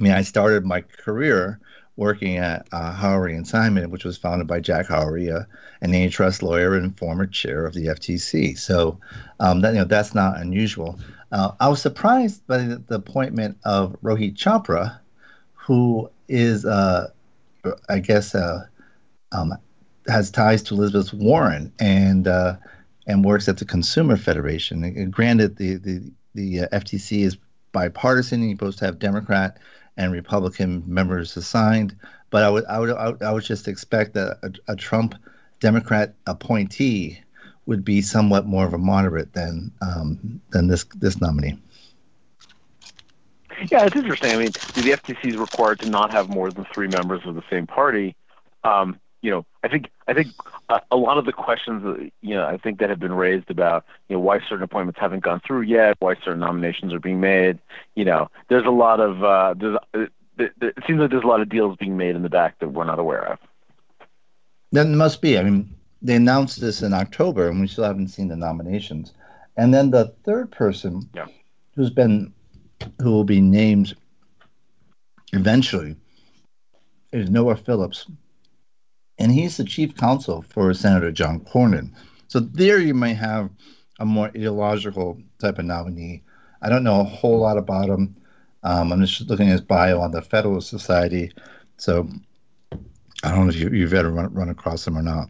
I 0.00 0.02
mean, 0.02 0.12
I 0.12 0.22
started 0.22 0.64
my 0.64 0.80
career 0.80 1.60
working 1.96 2.38
at 2.38 2.66
uh, 2.72 2.92
Howrey 2.92 3.36
and 3.36 3.46
Simon, 3.46 3.90
which 3.90 4.04
was 4.04 4.16
founded 4.16 4.46
by 4.46 4.60
Jack 4.60 4.86
Howrey, 4.86 5.34
uh, 5.34 5.44
an 5.80 5.94
antitrust 5.94 6.42
lawyer 6.42 6.74
and 6.74 6.96
former 6.98 7.26
chair 7.26 7.66
of 7.66 7.74
the 7.74 7.86
FTC. 7.86 8.58
So 8.58 8.98
um, 9.40 9.60
that 9.60 9.74
you 9.74 9.80
know 9.80 9.84
that's 9.84 10.14
not 10.14 10.40
unusual. 10.40 10.98
Uh, 11.30 11.52
I 11.60 11.68
was 11.68 11.80
surprised 11.80 12.46
by 12.46 12.58
the, 12.58 12.76
the, 12.76 12.96
appointment 12.96 13.58
of 13.64 13.96
Rohit 14.02 14.36
Chopra, 14.36 14.98
who 15.54 16.08
is, 16.28 16.64
uh, 16.64 17.10
I 17.88 17.98
guess, 17.98 18.34
uh, 18.34 18.66
um, 19.32 19.54
has 20.06 20.30
ties 20.30 20.62
to 20.64 20.74
Elizabeth 20.74 21.12
Warren 21.12 21.72
and 21.80 22.28
uh, 22.28 22.56
and 23.06 23.24
works 23.24 23.48
at 23.48 23.58
the 23.58 23.64
Consumer 23.64 24.16
Federation. 24.16 24.84
And 24.84 25.12
granted, 25.12 25.56
the 25.56 25.76
the 25.76 26.10
the 26.34 26.56
FTC 26.72 27.24
is 27.24 27.36
bipartisan. 27.72 28.42
You're 28.42 28.56
supposed 28.56 28.78
to 28.80 28.86
have 28.86 28.98
Democrat 28.98 29.58
and 29.96 30.12
Republican 30.12 30.82
members 30.86 31.36
assigned. 31.36 31.96
But 32.30 32.42
I 32.42 32.50
would 32.50 32.64
I 32.66 32.78
would 32.78 33.22
I 33.22 33.32
would 33.32 33.44
just 33.44 33.68
expect 33.68 34.14
that 34.14 34.38
a, 34.42 34.72
a 34.72 34.76
Trump 34.76 35.14
Democrat 35.60 36.14
appointee 36.26 37.20
would 37.66 37.84
be 37.84 38.02
somewhat 38.02 38.46
more 38.46 38.66
of 38.66 38.74
a 38.74 38.78
moderate 38.78 39.32
than 39.32 39.72
um, 39.80 40.40
than 40.50 40.66
this 40.66 40.84
this 40.96 41.20
nominee. 41.20 41.58
Yeah, 43.70 43.84
it's 43.84 43.96
interesting. 43.96 44.32
I 44.32 44.36
mean, 44.36 44.50
the 44.74 44.90
FTC 44.90 45.30
is 45.30 45.36
required 45.36 45.78
to 45.80 45.88
not 45.88 46.10
have 46.10 46.28
more 46.28 46.50
than 46.50 46.66
three 46.74 46.88
members 46.88 47.22
of 47.24 47.36
the 47.36 47.42
same 47.48 47.66
party. 47.66 48.16
Um, 48.64 48.98
you 49.22 49.30
know, 49.30 49.46
I 49.62 49.68
think 49.68 49.90
I 50.06 50.14
think 50.14 50.28
a, 50.68 50.80
a 50.90 50.96
lot 50.96 51.18
of 51.18 51.24
the 51.24 51.32
questions, 51.32 51.82
that, 51.82 52.10
you 52.20 52.34
know, 52.34 52.46
I 52.46 52.58
think 52.58 52.78
that 52.78 52.90
have 52.90 53.00
been 53.00 53.14
raised 53.14 53.50
about, 53.50 53.84
you 54.08 54.16
know, 54.16 54.20
why 54.20 54.40
certain 54.40 54.62
appointments 54.62 55.00
haven't 55.00 55.20
gone 55.20 55.40
through 55.40 55.62
yet, 55.62 55.96
why 55.98 56.14
certain 56.16 56.40
nominations 56.40 56.92
are 56.92 57.00
being 57.00 57.20
made. 57.20 57.58
You 57.94 58.04
know, 58.04 58.30
there's 58.48 58.66
a 58.66 58.70
lot 58.70 59.00
of 59.00 59.24
uh, 59.24 59.54
there's, 59.56 59.78
uh, 59.94 60.06
it 60.38 60.74
seems 60.86 61.00
like 61.00 61.10
there's 61.10 61.24
a 61.24 61.28
lot 61.28 61.40
of 61.40 61.48
deals 61.48 61.76
being 61.76 61.96
made 61.96 62.16
in 62.16 62.22
the 62.22 62.28
back 62.28 62.58
that 62.58 62.68
we're 62.68 62.84
not 62.84 62.98
aware 62.98 63.24
of. 63.32 63.38
Then 64.72 64.96
must 64.96 65.22
be. 65.22 65.38
I 65.38 65.42
mean, 65.44 65.74
they 66.02 66.16
announced 66.16 66.60
this 66.60 66.82
in 66.82 66.92
October, 66.92 67.48
and 67.48 67.60
we 67.60 67.68
still 67.68 67.84
haven't 67.84 68.08
seen 68.08 68.28
the 68.28 68.36
nominations. 68.36 69.12
And 69.56 69.72
then 69.72 69.90
the 69.90 70.12
third 70.24 70.50
person, 70.50 71.08
yeah. 71.14 71.26
who's 71.76 71.90
been, 71.90 72.32
who 73.00 73.12
will 73.12 73.24
be 73.24 73.40
named 73.40 73.94
eventually, 75.32 75.96
is 77.12 77.30
Noah 77.30 77.56
Phillips 77.56 78.06
and 79.18 79.32
he's 79.32 79.56
the 79.56 79.64
chief 79.64 79.96
counsel 79.96 80.42
for 80.42 80.72
Senator 80.74 81.12
John 81.12 81.40
Cornyn. 81.40 81.90
So 82.28 82.40
there 82.40 82.78
you 82.78 82.94
might 82.94 83.14
have 83.14 83.50
a 84.00 84.04
more 84.04 84.26
ideological 84.28 85.18
type 85.38 85.58
of 85.58 85.64
nominee. 85.64 86.22
I 86.62 86.68
don't 86.68 86.84
know 86.84 87.00
a 87.00 87.04
whole 87.04 87.38
lot 87.38 87.58
about 87.58 87.88
him. 87.88 88.16
Um, 88.62 88.92
I'm 88.92 89.04
just 89.04 89.28
looking 89.28 89.48
at 89.48 89.52
his 89.52 89.60
bio 89.60 90.00
on 90.00 90.10
the 90.10 90.22
Federalist 90.22 90.68
Society. 90.68 91.30
So 91.76 92.08
I 93.22 93.30
don't 93.30 93.46
know 93.46 93.48
if 93.50 93.56
you, 93.56 93.82
have 93.82 93.92
ever 93.92 94.10
run, 94.10 94.32
run 94.32 94.48
across 94.48 94.86
him 94.86 94.98
or 94.98 95.02
not. 95.02 95.28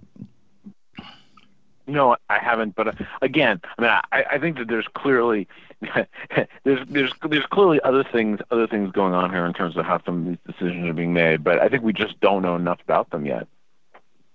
No, 1.86 2.16
I 2.30 2.38
haven't. 2.38 2.76
But 2.76 2.88
uh, 2.88 2.92
again, 3.20 3.60
I 3.76 3.82
mean, 3.82 3.90
I, 3.90 4.24
I 4.32 4.38
think 4.38 4.56
that 4.56 4.68
there's 4.68 4.88
clearly 4.94 5.46
there's 6.64 6.80
there's 6.88 7.12
there's 7.28 7.46
clearly 7.46 7.78
other 7.82 8.04
things 8.04 8.40
other 8.50 8.66
things 8.66 8.90
going 8.92 9.12
on 9.12 9.30
here 9.30 9.44
in 9.44 9.52
terms 9.52 9.76
of 9.76 9.84
how 9.84 10.02
some 10.06 10.20
of 10.20 10.24
these 10.24 10.38
decisions 10.46 10.88
are 10.88 10.94
being 10.94 11.12
made. 11.12 11.44
But 11.44 11.60
I 11.60 11.68
think 11.68 11.82
we 11.82 11.92
just 11.92 12.18
don't 12.20 12.40
know 12.40 12.56
enough 12.56 12.80
about 12.82 13.10
them 13.10 13.26
yet 13.26 13.46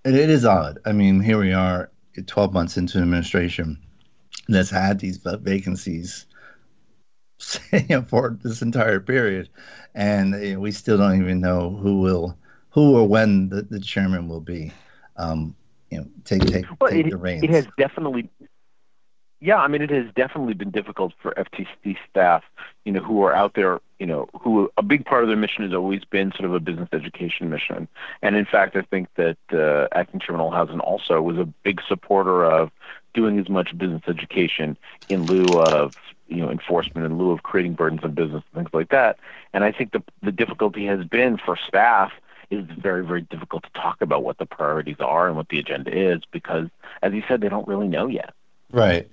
it, 0.04 0.16
it 0.16 0.30
is 0.30 0.46
odd. 0.46 0.80
I 0.86 0.92
mean, 0.92 1.20
here 1.20 1.40
we 1.40 1.54
are, 1.54 1.92
12 2.26 2.54
months 2.54 2.78
into 2.78 2.98
an 2.98 3.04
administration 3.04 3.80
that's 4.48 4.70
had 4.70 5.00
these 5.00 5.18
vacancies 5.18 6.26
for 8.08 8.38
this 8.44 8.62
entire 8.62 9.00
period, 9.00 9.50
and 9.96 10.34
you 10.44 10.54
know, 10.54 10.60
we 10.60 10.72
still 10.72 10.98
don't 10.98 11.22
even 11.22 11.40
know 11.40 11.70
who 11.70 12.00
will, 12.02 12.38
who 12.70 12.98
or 12.98 13.08
when 13.08 13.50
the, 13.50 13.62
the 13.62 13.80
chairman 13.80 14.28
will 14.28 14.42
be. 14.42 14.74
Um, 15.16 15.56
you 15.90 16.00
know, 16.00 16.08
take 16.26 16.46
take, 16.46 16.66
well, 16.80 16.92
take 16.92 17.08
it, 17.08 17.12
the 17.12 17.18
reins. 17.18 17.44
It 17.44 17.50
has 17.52 17.68
definitely 17.78 18.30
yeah, 19.42 19.58
I 19.58 19.68
mean, 19.68 19.82
it 19.82 19.90
has 19.90 20.06
definitely 20.16 20.54
been 20.54 20.72
difficult 20.72 21.14
for 21.22 21.34
FTC 21.34 21.96
staff, 22.10 22.44
you 22.84 22.92
know, 22.92 23.00
who 23.00 23.24
are 23.24 23.34
out 23.34 23.54
there, 23.54 23.80
you 23.98 24.06
know, 24.06 24.28
who 24.42 24.70
a 24.78 24.84
big 24.84 25.06
part 25.06 25.24
of 25.24 25.30
their 25.30 25.38
mission 25.38 25.64
has 25.64 25.74
always 25.74 26.04
been 26.04 26.32
sort 26.34 26.46
of 26.46 26.54
a 26.54 26.60
business 26.60 26.90
education 26.92 27.50
mission. 27.50 27.88
And 28.22 28.36
in 28.36 28.46
fact, 28.46 28.76
I 28.76 28.82
think 28.82 29.08
that 29.16 29.38
uh, 29.54 29.88
Acting 29.98 30.20
Chairman 30.20 30.46
Ohlhausen 30.46 30.82
also 30.82 31.22
was 31.22 31.38
a 31.38 31.46
big 31.64 31.82
supporter 31.88 32.44
of 32.44 32.70
doing 33.14 33.40
as 33.40 33.48
much 33.48 33.78
business 33.78 34.02
education 34.08 34.78
in 35.08 35.26
lieu 35.26 35.58
of, 35.60 35.94
you 36.28 36.38
know, 36.38 36.52
enforcement, 36.52 37.06
in 37.06 37.18
lieu 37.18 37.32
of 37.32 37.44
creating 37.44 37.74
burdens 37.74 38.02
on 38.04 38.14
business 38.14 38.44
and 38.54 38.64
things 38.64 38.74
like 38.74 38.90
that. 38.90 39.20
And 39.54 39.64
I 39.64 39.72
think 39.72 39.94
the 39.94 40.04
the 40.22 40.34
difficulty 40.34 40.86
has 40.86 41.06
been 41.06 41.38
for 41.38 41.58
staff 41.68 42.12
is 42.52 42.66
very, 42.78 43.06
very 43.06 43.22
difficult 43.22 43.64
to 43.64 43.70
talk 43.72 44.02
about 44.02 44.24
what 44.24 44.38
the 44.38 44.46
priorities 44.46 45.00
are 45.00 45.28
and 45.28 45.38
what 45.38 45.50
the 45.50 45.60
agenda 45.60 45.96
is 45.96 46.22
because, 46.32 46.68
as 47.02 47.14
you 47.14 47.24
said, 47.28 47.42
they 47.42 47.50
don't 47.50 47.68
really 47.68 47.88
know 47.88 48.08
yet. 48.08 48.34
Right. 48.72 49.10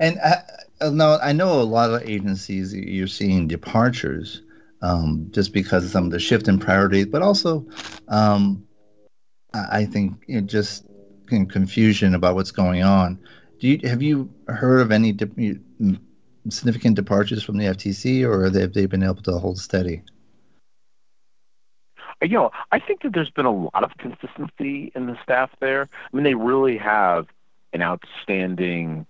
And 0.00 0.18
I, 0.20 0.42
uh, 0.80 0.90
now 0.90 1.18
I 1.18 1.32
know 1.32 1.60
a 1.60 1.62
lot 1.62 1.90
of 1.90 2.08
agencies 2.08 2.74
you're 2.74 3.06
seeing 3.06 3.46
departures 3.48 4.42
um, 4.82 5.28
just 5.30 5.52
because 5.52 5.84
of 5.84 5.90
some 5.90 6.04
of 6.04 6.10
the 6.10 6.18
shift 6.18 6.48
in 6.48 6.58
priorities, 6.58 7.06
but 7.06 7.22
also 7.22 7.66
um, 8.08 8.66
I 9.54 9.84
think 9.84 10.22
you 10.26 10.40
know, 10.40 10.46
just 10.46 10.84
confusion 11.26 12.14
about 12.14 12.34
what's 12.34 12.50
going 12.50 12.82
on. 12.82 13.18
Do 13.58 13.68
you 13.68 13.88
have 13.88 14.02
you 14.02 14.30
heard 14.48 14.80
of 14.80 14.92
any 14.92 15.12
de- 15.12 15.58
significant 16.50 16.96
departures 16.96 17.42
from 17.42 17.56
the 17.56 17.66
FTC, 17.66 18.24
or 18.24 18.44
have 18.44 18.52
they, 18.52 18.60
have 18.60 18.72
they 18.74 18.86
been 18.86 19.02
able 19.02 19.22
to 19.22 19.38
hold 19.38 19.58
steady? 19.58 20.02
You 22.22 22.28
know, 22.28 22.50
I 22.72 22.78
think 22.78 23.02
that 23.02 23.12
there's 23.12 23.30
been 23.30 23.46
a 23.46 23.54
lot 23.54 23.84
of 23.84 23.96
consistency 23.98 24.90
in 24.94 25.06
the 25.06 25.18
staff 25.22 25.50
there. 25.60 25.88
I 25.92 26.16
mean, 26.16 26.24
they 26.24 26.34
really 26.34 26.78
have 26.78 27.26
an 27.76 27.82
outstanding, 27.82 29.06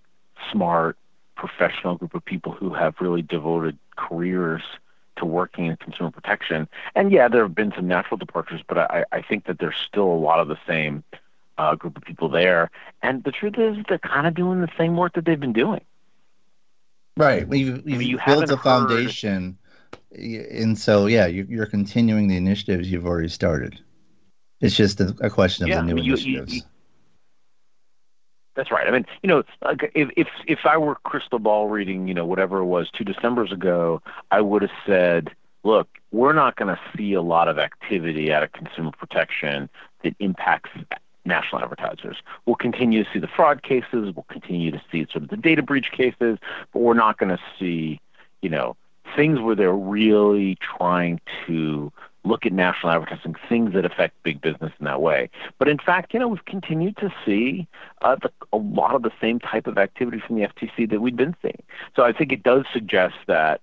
smart, 0.51 0.97
professional 1.35 1.95
group 1.95 2.13
of 2.13 2.23
people 2.23 2.51
who 2.51 2.73
have 2.73 2.95
really 2.99 3.21
devoted 3.21 3.77
careers 3.95 4.61
to 5.15 5.25
working 5.25 5.65
in 5.65 5.77
consumer 5.77 6.11
protection. 6.11 6.67
And 6.93 7.11
yeah, 7.11 7.27
there 7.27 7.43
have 7.43 7.55
been 7.55 7.73
some 7.75 7.87
natural 7.87 8.17
departures, 8.17 8.61
but 8.67 8.77
I, 8.77 9.05
I 9.11 9.21
think 9.21 9.45
that 9.45 9.57
there's 9.57 9.77
still 9.77 10.05
a 10.05 10.21
lot 10.29 10.39
of 10.39 10.47
the 10.47 10.57
same 10.67 11.03
uh, 11.57 11.75
group 11.75 11.97
of 11.97 12.03
people 12.03 12.29
there. 12.29 12.69
And 13.01 13.23
the 13.23 13.31
truth 13.31 13.55
is, 13.57 13.77
they're 13.87 13.99
kind 13.99 14.27
of 14.27 14.35
doing 14.35 14.61
the 14.61 14.69
same 14.77 14.97
work 14.97 15.13
that 15.13 15.25
they've 15.25 15.39
been 15.39 15.53
doing. 15.53 15.81
Right. 17.15 17.47
You've, 17.51 17.87
you've 17.87 18.01
you 18.03 18.19
built 18.25 18.51
a 18.51 18.57
foundation. 18.57 19.57
And 20.11 20.77
so, 20.77 21.07
yeah, 21.07 21.25
you, 21.25 21.47
you're 21.49 21.65
continuing 21.65 22.27
the 22.27 22.37
initiatives 22.37 22.91
you've 22.91 23.07
already 23.07 23.29
started. 23.29 23.79
It's 24.59 24.75
just 24.75 24.99
a, 24.99 25.15
a 25.21 25.29
question 25.29 25.63
of 25.63 25.69
yeah, 25.69 25.77
the 25.77 25.83
new 25.83 25.95
mean, 25.95 26.05
initiatives. 26.05 26.53
You, 26.53 26.59
you, 26.59 26.65
that's 28.57 28.71
right. 28.71 28.87
I 28.87 28.91
mean, 28.91 29.05
you 29.21 29.27
know, 29.27 29.43
if 29.93 30.09
if 30.17 30.27
if 30.47 30.59
I 30.65 30.77
were 30.77 30.95
crystal 30.95 31.37
ball 31.37 31.69
reading, 31.69 32.07
you 32.07 32.13
know, 32.13 32.25
whatever 32.25 32.57
it 32.57 32.65
was 32.65 32.89
two 32.89 33.03
December's 33.03 33.51
ago, 33.51 34.01
I 34.31 34.41
would 34.41 34.63
have 34.63 34.71
said, 34.85 35.29
look, 35.63 35.87
we're 36.11 36.33
not 36.33 36.55
going 36.55 36.75
to 36.75 36.81
see 36.97 37.13
a 37.13 37.21
lot 37.21 37.47
of 37.47 37.59
activity 37.59 38.33
out 38.33 38.41
of 38.41 38.51
consumer 38.53 38.91
protection 38.91 39.69
that 40.03 40.15
impacts 40.19 40.71
national 41.23 41.61
advertisers. 41.61 42.17
We'll 42.47 42.55
continue 42.55 43.03
to 43.03 43.09
see 43.13 43.19
the 43.19 43.27
fraud 43.27 43.61
cases. 43.61 44.13
We'll 44.15 44.25
continue 44.27 44.71
to 44.71 44.81
see 44.91 45.05
sort 45.11 45.23
of 45.23 45.29
the 45.29 45.37
data 45.37 45.61
breach 45.61 45.91
cases, 45.91 46.39
but 46.73 46.79
we're 46.79 46.95
not 46.95 47.19
going 47.19 47.29
to 47.29 47.43
see, 47.59 47.99
you 48.41 48.49
know, 48.49 48.75
things 49.15 49.39
where 49.39 49.55
they're 49.55 49.71
really 49.71 50.57
trying 50.77 51.21
to 51.45 51.91
look 52.27 52.45
at 52.45 52.53
national 52.53 52.91
advertising, 52.91 53.35
things 53.49 53.73
that 53.73 53.85
affect 53.85 54.21
big 54.23 54.41
business 54.41 54.71
in 54.79 54.85
that 54.85 55.01
way. 55.01 55.29
But 55.57 55.67
in 55.67 55.77
fact, 55.77 56.13
you 56.13 56.19
know, 56.19 56.27
we've 56.27 56.45
continued 56.45 56.97
to 56.97 57.13
see 57.25 57.67
uh, 58.01 58.15
the, 58.15 58.31
a 58.53 58.57
lot 58.57 58.95
of 58.95 59.03
the 59.03 59.11
same 59.19 59.39
type 59.39 59.67
of 59.67 59.77
activity 59.77 60.21
from 60.25 60.35
the 60.35 60.47
FTC 60.47 60.89
that 60.89 61.01
we've 61.01 61.15
been 61.15 61.35
seeing. 61.41 61.63
So 61.95 62.03
I 62.03 62.11
think 62.11 62.31
it 62.31 62.43
does 62.43 62.65
suggest 62.71 63.15
that, 63.27 63.61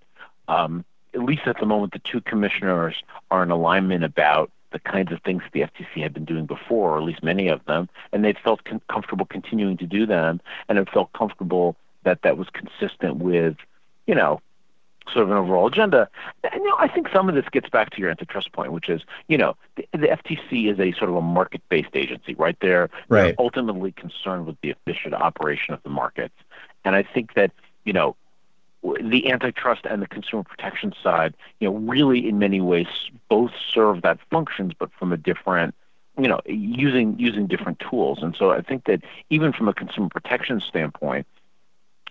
um, 0.49 0.85
at 1.15 1.23
least 1.23 1.43
at 1.47 1.59
the 1.61 1.67
moment, 1.67 1.93
the 1.93 2.01
two 2.01 2.21
commissioners 2.21 2.97
are 3.31 3.43
in 3.43 3.51
alignment 3.51 4.03
about 4.03 4.51
the 4.73 4.81
kinds 4.81 5.13
of 5.13 5.23
things 5.23 5.43
the 5.53 5.61
FTC 5.61 6.03
had 6.03 6.13
been 6.13 6.25
doing 6.25 6.47
before, 6.47 6.95
or 6.95 6.99
at 6.99 7.05
least 7.05 7.23
many 7.23 7.47
of 7.49 7.65
them, 7.67 7.89
and 8.13 8.25
they 8.25 8.33
felt 8.33 8.61
comfortable 8.89 9.25
continuing 9.25 9.77
to 9.77 9.87
do 9.87 10.05
them, 10.05 10.41
and 10.69 10.79
have 10.79 10.89
felt 10.89 11.13
comfortable 11.13 11.77
that 12.03 12.23
that 12.23 12.37
was 12.37 12.49
consistent 12.51 13.17
with, 13.17 13.57
you 14.07 14.15
know, 14.15 14.41
sort 15.13 15.25
of 15.25 15.31
an 15.31 15.37
overall 15.37 15.67
agenda. 15.67 16.09
And, 16.43 16.63
you 16.63 16.69
know, 16.69 16.77
I 16.79 16.89
think 16.89 17.09
some 17.13 17.29
of 17.29 17.35
this 17.35 17.45
gets 17.53 17.69
back 17.69 17.91
to 17.91 18.01
your 18.01 18.11
antitrust 18.11 18.53
point, 18.53 18.73
which 18.73 18.89
is, 18.89 19.03
you 19.29 19.39
know, 19.39 19.57
the, 19.77 19.87
the 19.93 20.07
FTC 20.09 20.73
is 20.73 20.81
a 20.81 20.93
sort 20.99 21.11
of 21.11 21.17
a 21.17 21.21
market-based 21.21 21.95
agency, 21.95 22.35
right? 22.35 22.57
They're, 22.61 22.91
right. 23.09 23.23
they're 23.23 23.35
ultimately 23.39 23.93
concerned 23.93 24.47
with 24.47 24.57
the 24.63 24.71
efficient 24.71 25.15
operation 25.15 25.75
of 25.75 25.83
the 25.83 25.91
markets. 25.91 26.35
And 26.85 26.97
I 26.97 27.03
think 27.03 27.35
that, 27.35 27.53
you 27.85 27.93
know, 27.93 28.17
the 29.01 29.31
antitrust 29.31 29.87
and 29.87 30.03
the 30.03 30.07
consumer 30.07 30.43
protection 30.43 30.93
side, 31.03 31.35
you 31.59 31.69
know, 31.69 31.77
really 31.77 32.29
in 32.29 32.39
many 32.39 32.61
ways 32.61 32.87
both 33.29 33.53
serve 33.73 34.03
that 34.03 34.19
functions, 34.31 34.73
but 34.79 34.91
from 34.99 35.13
a 35.13 35.17
different, 35.17 35.75
you 36.19 36.29
know, 36.29 36.41
using 36.47 37.19
using 37.19 37.47
different 37.47 37.81
tools. 37.81 38.19
And 38.23 38.37
so 38.37 38.51
I 38.51 38.61
think 38.61 38.85
that 38.85 39.03
even 39.31 39.53
from 39.53 39.69
a 39.69 39.75
consumer 39.75 40.09
protection 40.11 40.61
standpoint, 40.61 41.27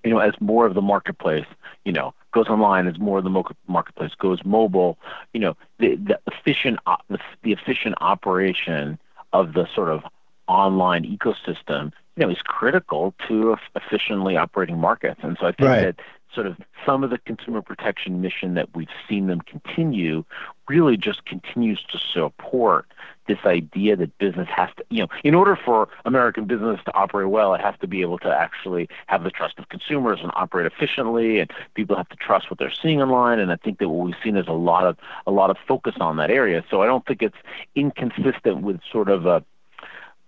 you 0.04 0.10
know, 0.10 0.18
as 0.18 0.34
more 0.40 0.66
of 0.66 0.74
the 0.74 0.82
marketplace, 0.82 1.46
you 1.86 1.92
know, 1.92 2.14
goes 2.34 2.48
online, 2.48 2.88
as 2.88 3.00
more 3.00 3.20
of 3.20 3.24
the 3.24 3.44
marketplace 3.68 4.12
goes 4.20 4.44
mobile, 4.44 4.98
you 5.34 5.40
know, 5.40 5.56
the, 5.80 5.96
the 5.96 6.20
efficient 6.28 6.80
the, 7.10 7.20
the 7.44 7.54
efficient 7.54 7.96
operation 8.02 9.00
of 9.32 9.54
the 9.54 9.68
sort 9.74 9.90
of 9.90 10.04
online 10.48 11.04
ecosystem, 11.06 11.92
you 12.16 12.26
know, 12.26 12.30
is 12.30 12.42
critical 12.44 13.14
to 13.28 13.56
efficiently 13.76 14.36
operating 14.36 14.78
markets. 14.78 15.20
And 15.24 15.38
so 15.40 15.48
I 15.48 15.52
think 15.54 15.70
right. 15.70 15.82
that 15.82 16.00
sort 16.34 16.48
of 16.48 16.58
some 16.86 17.04
of 17.04 17.10
the 17.10 17.20
consumer 17.20 17.62
protection 17.62 18.22
mission 18.22 18.56
that 18.56 18.76
we've 18.76 18.88
seen 19.08 19.28
them 19.28 19.42
continue 19.42 20.26
really 20.68 20.98
just 20.98 21.26
continues 21.26 21.84
to 21.90 21.98
support 21.98 22.88
this 23.28 23.40
idea 23.46 23.96
that 23.96 24.18
business 24.18 24.48
has 24.50 24.70
to, 24.78 24.84
you 24.90 25.02
know, 25.02 25.08
in 25.24 25.36
order 25.36 25.56
for 25.56 25.88
American 26.06 26.46
business 26.46 26.80
to 26.86 26.94
operate 26.94 27.30
well, 27.30 27.54
it 27.54 27.62
has 27.62 27.76
to 27.82 27.88
be 27.88 28.02
able 28.02 28.20
to 28.20 28.30
actually 28.30 28.90
have 29.08 29.24
the 29.24 29.30
trust 29.30 29.60
of 29.60 29.70
consumers 29.70 30.20
and 30.22 30.32
operate 30.36 30.66
efficiently, 30.66 31.40
and 31.40 31.52
people 31.74 31.96
have 31.96 32.10
to 32.10 32.16
trust 32.16 32.50
what 32.50 32.60
they're 32.60 32.72
seeing 32.72 33.02
online. 33.02 33.40
And 33.40 33.52
I 33.52 33.56
think 33.58 33.80
that 33.80 33.90
what 33.90 34.06
we've 34.06 34.16
seen 34.24 34.38
is 34.38 34.48
a 34.48 34.54
lot 34.54 34.86
of 34.86 34.98
a 35.28 35.32
lot 35.32 35.50
of 35.50 35.58
focus 35.68 35.96
on 36.00 36.18
that 36.18 36.32
area. 36.32 36.64
So 36.70 36.82
I 36.82 36.86
don't 36.86 37.06
think 37.06 37.22
it's 37.22 37.38
inconsistent 37.76 38.62
with 38.62 38.80
sort 38.92 39.10
of 39.10 39.26
a 39.26 39.44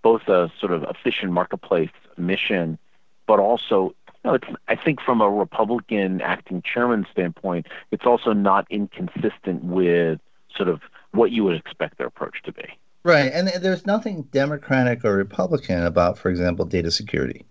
both 0.01 0.27
a 0.27 0.51
sort 0.59 0.71
of 0.71 0.83
efficient 0.83 1.31
marketplace 1.31 1.89
mission, 2.17 2.77
but 3.25 3.39
also 3.39 3.95
no, 4.23 4.33
it's, 4.33 4.47
I 4.67 4.75
think 4.75 5.01
from 5.01 5.21
a 5.21 5.29
Republican 5.29 6.19
acting 6.21 6.63
chairman 6.63 7.05
standpoint, 7.11 7.67
it's 7.91 8.05
also 8.05 8.33
not 8.33 8.65
inconsistent 8.71 9.63
with 9.63 10.19
sort 10.55 10.67
of 10.67 10.81
what 11.11 11.31
you 11.31 11.43
would 11.43 11.55
expect 11.55 11.97
their 11.97 12.07
approach 12.07 12.41
to 12.43 12.51
be. 12.51 12.67
Right, 13.05 13.31
and 13.31 13.47
there's 13.47 13.85
nothing 13.85 14.23
Democratic 14.31 15.05
or 15.05 15.15
Republican 15.15 15.83
about, 15.83 16.17
for 16.17 16.31
example, 16.31 16.65
data 16.65 16.89
security. 16.89 17.45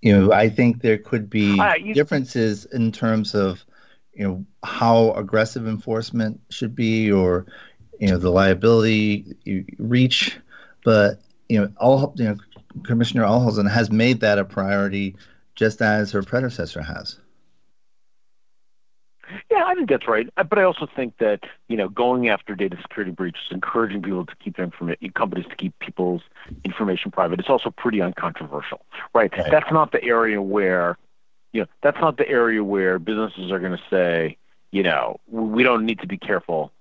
You 0.00 0.18
know, 0.18 0.32
I 0.32 0.48
think 0.48 0.80
there 0.80 0.96
could 0.96 1.28
be 1.28 1.60
uh, 1.60 1.74
you, 1.74 1.92
differences 1.92 2.64
in 2.64 2.90
terms 2.90 3.34
of, 3.34 3.62
you 4.14 4.26
know, 4.26 4.46
how 4.64 5.12
aggressive 5.12 5.68
enforcement 5.68 6.40
should 6.48 6.74
be, 6.74 7.12
or, 7.12 7.44
you 8.00 8.08
know, 8.08 8.16
the 8.16 8.30
liability 8.30 9.36
reach. 9.78 10.38
But 10.86 11.20
you 11.50 11.60
know, 11.60 11.70
all 11.76 12.14
you 12.16 12.24
know, 12.24 12.36
Commissioner 12.84 13.24
Ohlhausen 13.24 13.70
has 13.70 13.90
made 13.90 14.20
that 14.20 14.38
a 14.38 14.44
priority, 14.46 15.16
just 15.54 15.82
as 15.82 16.10
her 16.12 16.22
predecessor 16.22 16.80
has. 16.80 17.18
Yeah, 19.50 19.64
I 19.64 19.74
think 19.74 19.88
that's 19.88 20.08
right. 20.08 20.28
Uh, 20.36 20.42
but 20.42 20.58
I 20.58 20.62
also 20.62 20.86
think 20.94 21.18
that 21.18 21.40
you 21.68 21.76
know 21.76 21.88
going 21.88 22.28
after 22.28 22.54
data 22.54 22.76
security 22.80 23.10
breaches, 23.10 23.42
encouraging 23.50 24.02
people 24.02 24.26
to 24.26 24.34
keep 24.36 24.56
their 24.56 24.64
information, 24.64 25.10
companies 25.14 25.46
to 25.48 25.56
keep 25.56 25.78
people's 25.78 26.22
information 26.64 27.10
private, 27.10 27.40
is 27.40 27.48
also 27.48 27.70
pretty 27.70 28.00
uncontroversial, 28.00 28.84
right? 29.14 29.32
right? 29.36 29.50
That's 29.50 29.70
not 29.72 29.92
the 29.92 30.02
area 30.02 30.40
where, 30.42 30.98
you 31.52 31.60
know, 31.60 31.66
that's 31.82 32.00
not 32.00 32.16
the 32.16 32.28
area 32.28 32.62
where 32.62 32.98
businesses 32.98 33.50
are 33.50 33.58
going 33.58 33.76
to 33.76 33.82
say, 33.90 34.36
you 34.70 34.82
know, 34.82 35.20
we 35.28 35.62
don't 35.62 35.86
need 35.86 36.00
to 36.00 36.06
be 36.06 36.18
careful 36.18 36.72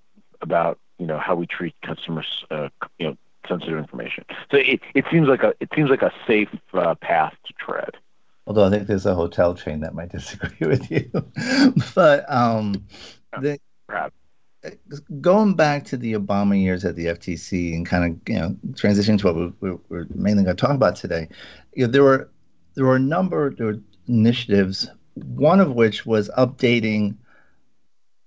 about 0.42 0.80
you 0.98 1.08
know 1.08 1.18
how 1.18 1.36
we 1.36 1.48
treat 1.48 1.76
customers, 1.84 2.46
uh, 2.52 2.70
you 3.00 3.08
know, 3.08 3.18
sensitive 3.48 3.78
information. 3.78 4.26
So 4.52 4.58
it, 4.58 4.82
it 4.94 5.06
seems 5.12 5.28
like 5.28 5.44
a 5.44 5.54
it 5.60 5.70
seems 5.76 5.90
like 5.90 6.02
a 6.02 6.14
safe 6.28 6.50
uh, 6.74 6.96
path 6.96 7.34
to 7.46 7.54
tread. 7.54 7.98
Although 8.48 8.66
I 8.66 8.70
think 8.70 8.88
there's 8.88 9.06
a 9.06 9.16
hotel 9.16 9.54
chain 9.56 9.82
that 9.82 9.94
might 9.94 10.10
disagree 10.12 10.68
with 10.68 10.90
you, 10.92 11.10
but 11.96 12.32
um, 12.32 12.86
the, 13.40 13.60
going 15.20 15.56
back 15.56 15.86
to 15.86 15.98
the 15.98 16.14
Obama 16.14 16.62
years 16.62 16.86
at 16.86 16.96
the 16.96 17.08
FTC 17.08 17.74
and 17.74 17.86
kind 17.86 18.06
of 18.06 18.30
you 18.30 18.40
know 18.40 18.56
transitioning 18.74 19.20
to 19.20 19.32
what 19.32 19.62
we, 19.62 19.72
we're 19.90 20.08
mainly 20.14 20.44
going 20.44 20.56
to 20.56 20.62
talk 20.62 20.76
about 20.76 20.96
today, 20.96 21.28
you 21.74 21.86
know, 21.86 21.92
there 21.92 22.04
were 22.04 22.30
there 22.76 22.86
were 22.86 22.96
a 22.96 23.00
number 23.00 23.48
of 23.48 23.82
initiatives. 24.08 24.90
One 25.16 25.60
of 25.60 25.74
which 25.74 26.06
was 26.06 26.30
updating 26.38 27.18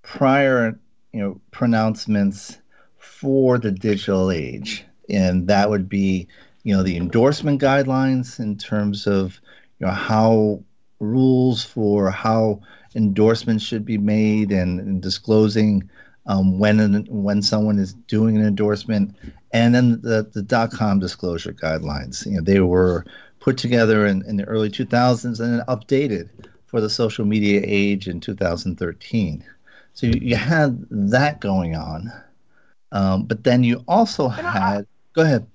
prior 0.02 0.78
you 1.12 1.20
know 1.20 1.40
pronouncements 1.50 2.58
for 2.98 3.58
the 3.58 3.70
digital 3.70 4.30
age. 4.30 4.84
And 5.08 5.48
that 5.48 5.70
would 5.70 5.88
be 5.88 6.28
you 6.62 6.76
know 6.76 6.82
the 6.82 6.96
endorsement 6.96 7.60
guidelines 7.60 8.40
in 8.40 8.56
terms 8.58 9.06
of 9.06 9.40
you 9.78 9.86
know 9.86 9.92
how 9.92 10.62
rules 11.00 11.64
for 11.64 12.10
how 12.10 12.60
endorsements 12.94 13.64
should 13.64 13.84
be 13.84 13.98
made 13.98 14.52
and, 14.52 14.80
and 14.80 15.02
disclosing 15.02 15.88
um, 16.26 16.58
when 16.58 17.04
when 17.08 17.42
someone 17.42 17.78
is 17.78 17.92
doing 17.92 18.36
an 18.36 18.46
endorsement, 18.46 19.14
and 19.52 19.74
then 19.74 20.00
the 20.00 20.28
the 20.32 20.42
dot 20.42 20.70
com 20.70 20.98
disclosure 20.98 21.52
guidelines. 21.52 22.24
You 22.24 22.36
know 22.36 22.42
they 22.42 22.60
were 22.60 23.04
put 23.40 23.58
together 23.58 24.06
in, 24.06 24.24
in 24.26 24.38
the 24.38 24.44
early 24.44 24.70
2000s 24.70 25.38
and 25.38 25.58
then 25.58 25.66
updated 25.68 26.30
for 26.64 26.80
the 26.80 26.88
social 26.88 27.26
media 27.26 27.60
age 27.62 28.08
in 28.08 28.18
2013. 28.18 29.44
So 29.92 30.06
you, 30.06 30.18
you 30.20 30.36
had 30.36 30.82
that 30.90 31.40
going 31.42 31.76
on, 31.76 32.10
um, 32.90 33.24
but 33.24 33.44
then 33.44 33.62
you 33.62 33.84
also 33.86 34.28
had 34.28 34.86
Go 35.14 35.22
ahead. 35.22 35.46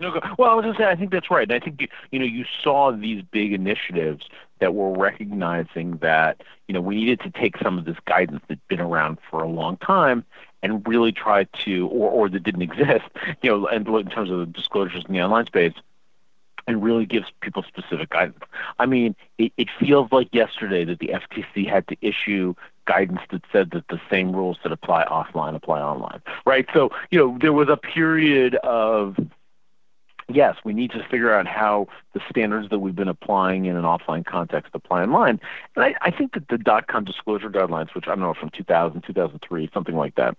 No, 0.00 0.20
well, 0.38 0.50
I 0.50 0.54
was 0.54 0.62
going 0.64 0.76
to 0.76 0.80
say, 0.80 0.88
I 0.88 0.94
think 0.94 1.10
that's 1.10 1.30
right. 1.30 1.50
And 1.50 1.60
I 1.60 1.64
think 1.64 1.80
you, 1.80 1.88
you 2.12 2.18
know 2.20 2.24
you 2.24 2.44
saw 2.62 2.92
these 2.92 3.22
big 3.22 3.52
initiatives 3.52 4.28
that 4.60 4.74
were 4.74 4.92
recognizing 4.92 5.96
that 5.98 6.42
you 6.68 6.74
know 6.74 6.80
we 6.80 6.96
needed 6.96 7.20
to 7.20 7.30
take 7.30 7.58
some 7.58 7.78
of 7.78 7.84
this 7.84 7.96
guidance 8.06 8.42
that's 8.48 8.60
been 8.68 8.80
around 8.80 9.18
for 9.28 9.42
a 9.42 9.48
long 9.48 9.76
time 9.78 10.24
and 10.62 10.86
really 10.86 11.12
try 11.12 11.44
to, 11.64 11.88
or 11.88 12.10
or 12.10 12.28
that 12.28 12.42
didn't 12.44 12.62
exist, 12.62 13.06
you 13.42 13.50
know, 13.50 13.66
and 13.66 13.86
in 13.88 14.06
terms 14.06 14.30
of 14.30 14.38
the 14.38 14.46
disclosures 14.46 15.04
in 15.08 15.14
the 15.14 15.20
online 15.20 15.46
space, 15.46 15.74
and 16.68 16.82
really 16.82 17.06
gives 17.06 17.26
people 17.40 17.64
specific 17.64 18.10
guidance. 18.10 18.44
I 18.78 18.86
mean, 18.86 19.16
it, 19.38 19.52
it 19.56 19.68
feels 19.80 20.12
like 20.12 20.28
yesterday 20.32 20.84
that 20.84 21.00
the 21.00 21.08
FTC 21.08 21.68
had 21.68 21.88
to 21.88 21.96
issue 22.02 22.54
guidance 22.84 23.20
that 23.30 23.42
said 23.52 23.70
that 23.72 23.88
the 23.88 24.00
same 24.10 24.32
rules 24.32 24.58
that 24.62 24.70
apply 24.70 25.04
offline 25.06 25.54
apply 25.54 25.80
online, 25.80 26.22
right? 26.46 26.66
So, 26.72 26.90
you 27.10 27.18
know, 27.18 27.38
there 27.40 27.52
was 27.52 27.68
a 27.68 27.76
period 27.76 28.54
of 28.56 29.18
yes, 30.28 30.56
we 30.64 30.72
need 30.72 30.90
to 30.92 31.02
figure 31.10 31.32
out 31.32 31.46
how 31.46 31.88
the 32.12 32.20
standards 32.30 32.68
that 32.70 32.78
we've 32.78 32.96
been 32.96 33.08
applying 33.08 33.66
in 33.66 33.76
an 33.76 33.84
offline 33.84 34.24
context 34.24 34.70
apply 34.74 35.02
online. 35.02 35.40
And 35.74 35.84
I, 35.84 35.94
I 36.02 36.10
think 36.10 36.34
that 36.34 36.48
the 36.48 36.58
dot 36.58 36.86
com 36.86 37.04
disclosure 37.04 37.50
guidelines, 37.50 37.94
which 37.94 38.06
I 38.06 38.10
don't 38.10 38.20
know 38.20 38.34
from 38.34 38.50
2000, 38.50 39.02
2003, 39.02 39.70
something 39.72 39.96
like 39.96 40.14
that. 40.16 40.36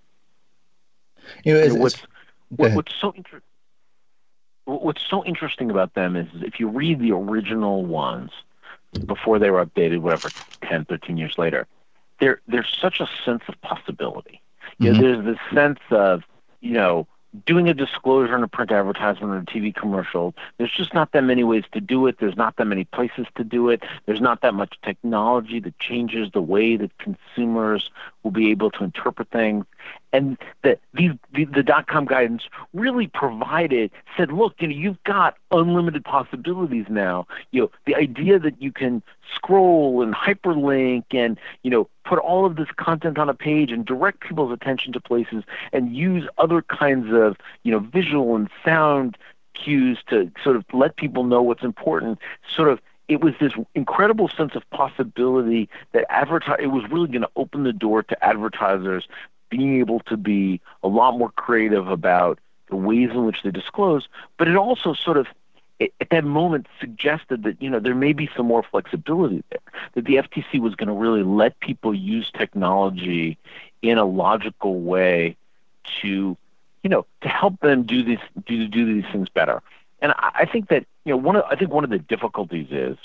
You 1.43 1.53
know, 1.53 1.59
it's, 1.59 1.75
what's, 1.75 2.01
what, 2.49 2.73
what's 2.73 2.95
so 2.95 3.13
interesting 3.13 3.41
what's 4.77 5.01
so 5.01 5.25
interesting 5.25 5.71
about 5.71 5.93
them 5.95 6.15
is 6.15 6.27
if 6.41 6.59
you 6.59 6.67
read 6.67 6.99
the 6.99 7.11
original 7.11 7.85
ones 7.85 8.31
before 9.05 9.39
they 9.39 9.49
were 9.49 9.65
updated, 9.65 9.99
whatever, 9.99 10.29
10, 10.63 10.85
13 10.85 11.17
years 11.17 11.37
later, 11.37 11.67
there 12.19 12.41
there's 12.47 12.75
such 12.79 12.99
a 12.99 13.07
sense 13.25 13.43
of 13.47 13.59
possibility. 13.61 14.41
You 14.77 14.93
know, 14.93 14.99
mm-hmm. 14.99 15.23
there's 15.23 15.25
this 15.25 15.55
sense 15.55 15.79
of, 15.89 16.23
you 16.61 16.73
know, 16.73 17.07
doing 17.45 17.69
a 17.69 17.73
disclosure 17.73 18.35
in 18.35 18.43
a 18.43 18.47
print 18.47 18.71
advertisement 18.71 19.33
or 19.33 19.37
a 19.37 19.45
TV 19.45 19.73
commercial, 19.73 20.33
there's 20.57 20.71
just 20.71 20.93
not 20.93 21.11
that 21.11 21.23
many 21.23 21.43
ways 21.43 21.63
to 21.73 21.81
do 21.81 22.07
it. 22.07 22.17
There's 22.19 22.35
not 22.35 22.55
that 22.57 22.65
many 22.65 22.85
places 22.85 23.27
to 23.35 23.43
do 23.43 23.69
it. 23.69 23.83
There's 24.05 24.21
not 24.21 24.41
that 24.41 24.53
much 24.53 24.79
technology 24.81 25.59
that 25.59 25.77
changes 25.79 26.31
the 26.31 26.41
way 26.41 26.75
that 26.77 26.91
consumers 26.97 27.91
will 28.23 28.31
be 28.31 28.49
able 28.51 28.71
to 28.71 28.83
interpret 28.83 29.29
things. 29.29 29.65
And 30.11 30.37
the, 30.63 30.79
the, 30.93 31.17
the, 31.33 31.45
the 31.45 31.63
dot 31.63 31.87
com 31.87 32.05
guidance 32.05 32.43
really 32.73 33.07
provided, 33.07 33.91
said, 34.17 34.31
look, 34.31 34.55
you 34.59 34.67
know, 34.67 34.75
you've 34.75 35.03
got 35.03 35.37
unlimited 35.51 36.03
possibilities 36.03 36.85
now. 36.89 37.27
You 37.51 37.61
know, 37.61 37.71
the 37.85 37.95
idea 37.95 38.39
that 38.39 38.61
you 38.61 38.71
can 38.71 39.03
scroll 39.35 40.01
and 40.01 40.15
hyperlink 40.15 41.03
and, 41.11 41.39
you 41.63 41.69
know, 41.69 41.87
put 42.05 42.17
all 42.19 42.45
of 42.45 42.55
this 42.55 42.69
content 42.75 43.19
on 43.19 43.29
a 43.29 43.35
page 43.35 43.71
and 43.71 43.85
direct 43.85 44.21
people's 44.21 44.51
attention 44.51 44.93
to 44.93 44.99
places 44.99 45.43
and 45.71 45.95
use 45.95 46.27
other 46.37 46.63
kinds 46.63 47.13
of, 47.13 47.37
you 47.63 47.71
know, 47.71 47.79
visual 47.79 48.35
and 48.35 48.49
sound 48.65 49.17
cues 49.53 49.99
to 50.09 50.31
sort 50.43 50.55
of 50.55 50.65
let 50.73 50.95
people 50.95 51.23
know 51.23 51.41
what's 51.41 51.63
important 51.63 52.17
sort 52.55 52.69
of 52.69 52.79
it 53.09 53.21
was 53.21 53.33
this 53.41 53.51
incredible 53.75 54.29
sense 54.29 54.55
of 54.55 54.69
possibility 54.69 55.67
that 55.91 56.05
advertise 56.09 56.57
it 56.61 56.67
was 56.67 56.83
really 56.89 57.07
going 57.07 57.21
to 57.21 57.29
open 57.35 57.63
the 57.63 57.73
door 57.73 58.03
to 58.03 58.23
advertisers 58.23 59.07
being 59.49 59.79
able 59.79 59.99
to 60.01 60.17
be 60.17 60.61
a 60.83 60.87
lot 60.87 61.17
more 61.17 61.31
creative 61.31 61.87
about 61.87 62.39
the 62.69 62.75
ways 62.75 63.09
in 63.11 63.25
which 63.25 63.41
they 63.43 63.51
disclose, 63.51 64.07
but 64.37 64.47
it 64.47 64.55
also 64.55 64.93
sort 64.93 65.17
of 65.17 65.27
at 65.81 66.09
that 66.11 66.25
moment 66.25 66.67
suggested 66.79 67.43
that 67.43 67.61
you 67.61 67.69
know 67.69 67.79
there 67.79 67.95
may 67.95 68.13
be 68.13 68.29
some 68.35 68.45
more 68.45 68.63
flexibility 68.63 69.43
there 69.49 69.59
that 69.93 70.05
the 70.05 70.15
FTC 70.15 70.59
was 70.59 70.75
going 70.75 70.87
to 70.87 70.93
really 70.93 71.23
let 71.23 71.59
people 71.61 71.93
use 71.93 72.29
technology 72.31 73.37
in 73.81 73.97
a 73.97 74.05
logical 74.05 74.81
way 74.81 75.37
to 76.01 76.35
you 76.83 76.89
know 76.89 77.05
to 77.21 77.29
help 77.29 77.59
them 77.61 77.83
do 77.83 78.03
these 78.03 78.19
do 78.45 78.67
do 78.67 78.93
these 78.93 79.09
things 79.11 79.29
better. 79.29 79.61
And 80.01 80.11
I, 80.13 80.31
I 80.39 80.45
think 80.45 80.69
that 80.69 80.85
you 81.05 81.11
know 81.13 81.17
one 81.17 81.37
of 81.37 81.43
I 81.49 81.55
think 81.55 81.71
one 81.71 81.83
of 81.83 81.89
the 81.89 81.99
difficulties 81.99 82.67
is 82.71 82.97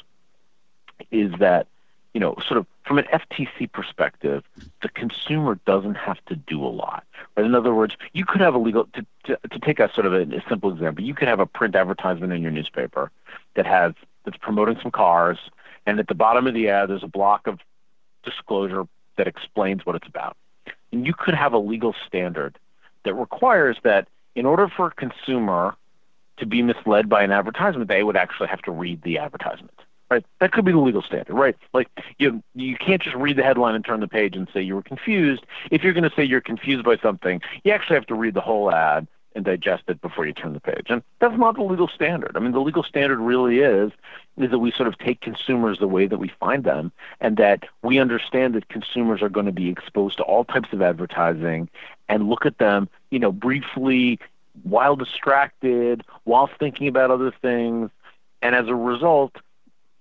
is 1.10 1.32
that 1.38 1.66
you 2.14 2.20
know, 2.20 2.36
sort 2.46 2.58
of 2.58 2.66
from 2.86 2.98
an 2.98 3.06
FTC 3.12 3.70
perspective, 3.72 4.44
the 4.82 4.88
consumer 4.88 5.58
doesn't 5.66 5.96
have 5.96 6.24
to 6.26 6.36
do 6.36 6.64
a 6.64 6.68
lot. 6.68 7.04
Right? 7.36 7.44
In 7.44 7.54
other 7.54 7.74
words, 7.74 7.96
you 8.12 8.24
could 8.24 8.40
have 8.40 8.54
a 8.54 8.58
legal 8.58 8.86
to, 8.94 9.04
to, 9.24 9.38
to 9.50 9.58
take 9.58 9.80
a 9.80 9.92
sort 9.92 10.06
of 10.06 10.12
a, 10.14 10.22
a 10.36 10.42
simple 10.48 10.72
example. 10.72 11.04
You 11.04 11.14
could 11.14 11.28
have 11.28 11.40
a 11.40 11.46
print 11.46 11.74
advertisement 11.74 12.32
in 12.32 12.40
your 12.40 12.52
newspaper 12.52 13.10
that 13.56 13.66
has 13.66 13.92
that's 14.24 14.38
promoting 14.38 14.78
some 14.80 14.92
cars, 14.92 15.38
and 15.84 15.98
at 15.98 16.08
the 16.08 16.14
bottom 16.14 16.46
of 16.46 16.54
the 16.54 16.68
ad, 16.68 16.88
there's 16.88 17.02
a 17.02 17.08
block 17.08 17.46
of 17.46 17.58
disclosure 18.22 18.86
that 19.16 19.26
explains 19.26 19.84
what 19.84 19.96
it's 19.96 20.08
about. 20.08 20.36
And 20.92 21.04
you 21.04 21.12
could 21.12 21.34
have 21.34 21.52
a 21.52 21.58
legal 21.58 21.94
standard 22.06 22.58
that 23.04 23.14
requires 23.14 23.76
that 23.82 24.08
in 24.34 24.46
order 24.46 24.68
for 24.68 24.86
a 24.86 24.90
consumer 24.92 25.76
to 26.38 26.46
be 26.46 26.62
misled 26.62 27.08
by 27.08 27.22
an 27.22 27.32
advertisement, 27.32 27.88
they 27.88 28.02
would 28.02 28.16
actually 28.16 28.48
have 28.48 28.62
to 28.62 28.70
read 28.70 29.02
the 29.02 29.18
advertisement 29.18 29.78
right? 30.14 30.26
That 30.40 30.52
could 30.52 30.64
be 30.64 30.72
the 30.72 30.78
legal 30.78 31.02
standard, 31.02 31.34
right? 31.34 31.56
Like 31.72 31.88
you 32.18 32.42
you 32.54 32.76
can't 32.76 33.02
just 33.02 33.16
read 33.16 33.36
the 33.36 33.42
headline 33.42 33.74
and 33.74 33.84
turn 33.84 34.00
the 34.00 34.08
page 34.08 34.36
and 34.36 34.48
say 34.52 34.62
you 34.62 34.74
were 34.74 34.82
confused. 34.82 35.44
If 35.70 35.82
you're 35.82 35.92
going 35.92 36.08
to 36.08 36.14
say 36.14 36.24
you're 36.24 36.40
confused 36.40 36.84
by 36.84 36.96
something, 36.98 37.40
you 37.64 37.72
actually 37.72 37.96
have 37.96 38.06
to 38.06 38.14
read 38.14 38.34
the 38.34 38.40
whole 38.40 38.70
ad 38.70 39.06
and 39.34 39.44
digest 39.44 39.82
it 39.88 40.00
before 40.00 40.24
you 40.24 40.32
turn 40.32 40.52
the 40.52 40.60
page. 40.60 40.86
And 40.88 41.02
that's 41.18 41.36
not 41.36 41.56
the 41.56 41.62
legal 41.62 41.88
standard. 41.88 42.36
I 42.36 42.38
mean, 42.38 42.52
the 42.52 42.60
legal 42.60 42.84
standard 42.84 43.18
really 43.18 43.58
is 43.58 43.90
is 44.36 44.50
that 44.50 44.58
we 44.60 44.70
sort 44.70 44.88
of 44.88 44.96
take 44.98 45.20
consumers 45.20 45.78
the 45.78 45.88
way 45.88 46.06
that 46.06 46.18
we 46.18 46.30
find 46.40 46.62
them 46.62 46.92
and 47.20 47.36
that 47.36 47.64
we 47.82 47.98
understand 47.98 48.54
that 48.54 48.68
consumers 48.68 49.22
are 49.22 49.28
going 49.28 49.46
to 49.46 49.52
be 49.52 49.68
exposed 49.68 50.16
to 50.18 50.22
all 50.22 50.44
types 50.44 50.72
of 50.72 50.82
advertising 50.82 51.68
and 52.08 52.28
look 52.28 52.46
at 52.46 52.58
them, 52.58 52.88
you 53.10 53.18
know, 53.18 53.32
briefly 53.32 54.18
while 54.62 54.94
distracted, 54.94 56.02
while 56.24 56.48
thinking 56.60 56.86
about 56.86 57.10
other 57.10 57.32
things. 57.42 57.90
And 58.42 58.54
as 58.54 58.68
a 58.68 58.74
result, 58.74 59.32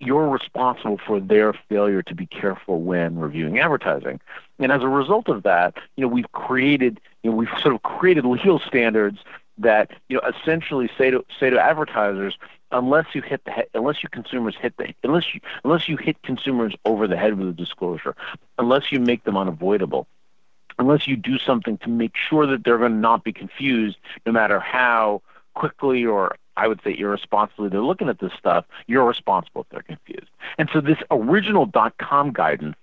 you're 0.06 0.30
responsible 0.30 1.00
for 1.06 1.20
their 1.20 1.54
failure 1.70 2.02
to 2.04 2.16
be 2.16 2.26
careful 2.26 2.82
when 2.82 3.18
reviewing 3.18 3.60
advertising. 3.60 4.20
And 4.60 4.72
as 4.72 4.82
a 4.82 4.88
result 4.88 5.30
of 5.30 5.44
that, 5.44 5.76
you 5.96 6.02
know, 6.02 6.08
we've 6.08 6.32
created, 6.32 7.00
you 7.24 7.32
know, 7.32 7.36
we've 7.36 7.50
sort 7.62 7.76
of 7.76 7.84
created 7.84 8.26
legal 8.26 8.60
standards 8.60 9.20
that, 9.58 9.92
you 10.10 10.18
know, 10.18 10.30
essentially 10.30 10.90
say 10.98 11.12
to 11.12 11.24
say 11.40 11.50
to 11.50 11.60
advertisers, 11.60 12.38
unless 12.72 13.06
you 13.14 13.22
hit 13.22 13.44
the 13.46 13.52
head, 13.52 13.68
unless 13.74 14.04
you 14.04 14.10
consumers 14.10 14.56
hit 14.60 14.76
the 14.78 14.94
unless 15.04 15.34
you 15.34 15.42
unless 15.64 15.88
you 15.88 15.98
hit 15.98 16.22
consumers 16.24 16.74
over 16.86 17.08
the 17.08 17.18
head 17.18 17.38
with 17.38 17.48
a 17.48 17.54
disclosure, 17.54 18.16
unless 18.58 18.92
you 18.92 19.00
make 19.00 19.24
them 19.24 19.38
unavoidable, 19.38 20.08
unless 20.80 21.08
you 21.08 21.16
do 21.16 21.38
something 21.38 21.78
to 21.80 21.90
make 21.90 22.16
sure 22.16 22.46
that 22.48 22.64
they're 22.64 22.78
going 22.78 22.94
to 22.94 22.98
not 22.98 23.24
be 23.24 23.32
confused, 23.32 23.98
no 24.26 24.32
matter 24.32 24.60
how 24.60 25.22
quickly 25.54 26.06
or 26.06 26.36
I 26.58 26.68
would 26.68 26.82
say 26.84 26.96
irresponsibly 26.98 27.70
they're 27.70 27.82
looking 27.82 28.10
at 28.10 28.20
this 28.20 28.34
stuff, 28.38 28.66
you're 28.88 29.06
responsible 29.06 29.62
if 29.62 29.70
they're 29.70 29.82
confused. 29.82 30.30
And 30.58 30.70
so 30.72 30.82
this 30.82 31.00
original 31.12 31.66
dot 31.66 31.98
com 31.98 32.32
guidance 32.32 32.76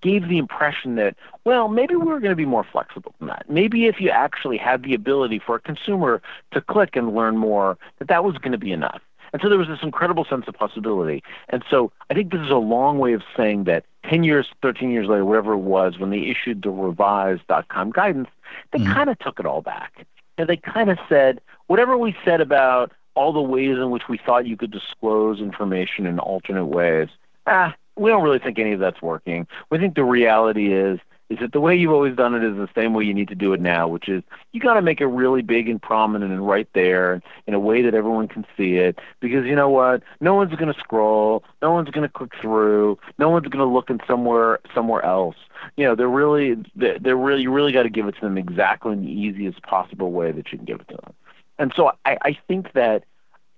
gave 0.00 0.28
the 0.28 0.38
impression 0.38 0.96
that, 0.96 1.14
well, 1.44 1.68
maybe 1.68 1.94
we 1.94 2.10
are 2.10 2.20
going 2.20 2.30
to 2.30 2.36
be 2.36 2.46
more 2.46 2.64
flexible 2.64 3.14
than 3.18 3.28
that. 3.28 3.44
Maybe 3.48 3.86
if 3.86 4.00
you 4.00 4.10
actually 4.10 4.56
had 4.56 4.82
the 4.82 4.94
ability 4.94 5.38
for 5.38 5.56
a 5.56 5.60
consumer 5.60 6.22
to 6.52 6.60
click 6.60 6.96
and 6.96 7.14
learn 7.14 7.36
more, 7.36 7.76
that 7.98 8.08
that 8.08 8.24
was 8.24 8.38
going 8.38 8.52
to 8.52 8.58
be 8.58 8.72
enough. 8.72 9.00
And 9.32 9.42
so 9.42 9.48
there 9.50 9.58
was 9.58 9.68
this 9.68 9.82
incredible 9.82 10.24
sense 10.24 10.48
of 10.48 10.54
possibility. 10.54 11.22
And 11.50 11.62
so 11.68 11.92
I 12.08 12.14
think 12.14 12.32
this 12.32 12.40
is 12.40 12.50
a 12.50 12.56
long 12.56 12.98
way 12.98 13.12
of 13.12 13.22
saying 13.36 13.64
that 13.64 13.84
10 14.08 14.24
years, 14.24 14.48
13 14.62 14.90
years 14.90 15.06
later, 15.06 15.24
whatever 15.24 15.52
it 15.52 15.58
was, 15.58 15.98
when 15.98 16.10
they 16.10 16.20
issued 16.20 16.62
the 16.62 16.70
revised 16.70 17.46
dot 17.46 17.68
com 17.68 17.90
guidance, 17.90 18.30
they 18.72 18.78
mm-hmm. 18.78 18.92
kind 18.92 19.10
of 19.10 19.18
took 19.18 19.38
it 19.38 19.44
all 19.44 19.60
back. 19.60 20.06
And 20.38 20.48
they 20.48 20.56
kind 20.56 20.88
of 20.88 20.98
said, 21.08 21.40
whatever 21.66 21.98
we 21.98 22.16
said 22.24 22.40
about 22.40 22.92
all 23.18 23.32
the 23.32 23.42
ways 23.42 23.76
in 23.76 23.90
which 23.90 24.08
we 24.08 24.16
thought 24.16 24.46
you 24.46 24.56
could 24.56 24.70
disclose 24.70 25.40
information 25.40 26.06
in 26.06 26.20
alternate 26.20 26.66
ways, 26.66 27.08
ah, 27.48 27.74
we 27.96 28.10
don't 28.10 28.22
really 28.22 28.38
think 28.38 28.60
any 28.60 28.72
of 28.72 28.78
that's 28.78 29.02
working. 29.02 29.48
We 29.70 29.78
think 29.78 29.96
the 29.96 30.04
reality 30.04 30.72
is 30.72 31.00
is 31.30 31.38
that 31.40 31.52
the 31.52 31.60
way 31.60 31.76
you've 31.76 31.92
always 31.92 32.16
done 32.16 32.34
it 32.34 32.42
is 32.42 32.56
the 32.56 32.68
same 32.74 32.94
way 32.94 33.04
you 33.04 33.12
need 33.12 33.28
to 33.28 33.34
do 33.34 33.52
it 33.52 33.60
now, 33.60 33.86
which 33.86 34.08
is 34.08 34.22
you 34.52 34.60
got 34.60 34.74
to 34.74 34.82
make 34.82 35.00
it 35.00 35.06
really 35.06 35.42
big 35.42 35.68
and 35.68 35.82
prominent 35.82 36.32
and 36.32 36.46
right 36.46 36.68
there 36.72 37.20
in 37.46 37.52
a 37.52 37.58
way 37.58 37.82
that 37.82 37.92
everyone 37.92 38.28
can 38.28 38.46
see 38.56 38.76
it. 38.76 38.98
Because 39.20 39.44
you 39.44 39.54
know 39.54 39.68
what? 39.68 40.02
No 40.20 40.34
one's 40.34 40.54
going 40.54 40.72
to 40.72 40.80
scroll. 40.80 41.44
No 41.60 41.72
one's 41.72 41.90
going 41.90 42.06
to 42.06 42.12
click 42.12 42.32
through. 42.40 42.98
No 43.18 43.28
one's 43.28 43.48
going 43.48 43.58
to 43.58 43.70
look 43.70 43.90
in 43.90 44.00
somewhere 44.06 44.60
somewhere 44.74 45.04
else. 45.04 45.36
You 45.76 45.84
know, 45.84 45.94
they're 45.94 46.08
really 46.08 46.56
they're 46.76 47.16
really 47.16 47.42
you 47.42 47.52
really 47.52 47.72
got 47.72 47.82
to 47.82 47.90
give 47.90 48.06
it 48.06 48.14
to 48.14 48.20
them 48.22 48.38
exactly 48.38 48.92
in 48.92 49.02
the 49.02 49.10
easiest 49.10 49.60
possible 49.62 50.12
way 50.12 50.32
that 50.32 50.50
you 50.50 50.56
can 50.56 50.64
give 50.64 50.80
it 50.80 50.88
to 50.88 50.96
them. 50.96 51.14
And 51.58 51.72
so 51.74 51.92
I, 52.04 52.18
I 52.22 52.38
think 52.46 52.72
that 52.72 53.04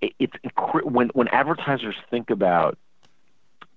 it's 0.00 0.34
when 0.82 1.08
when 1.10 1.28
advertisers 1.28 1.96
think 2.10 2.30
about 2.30 2.78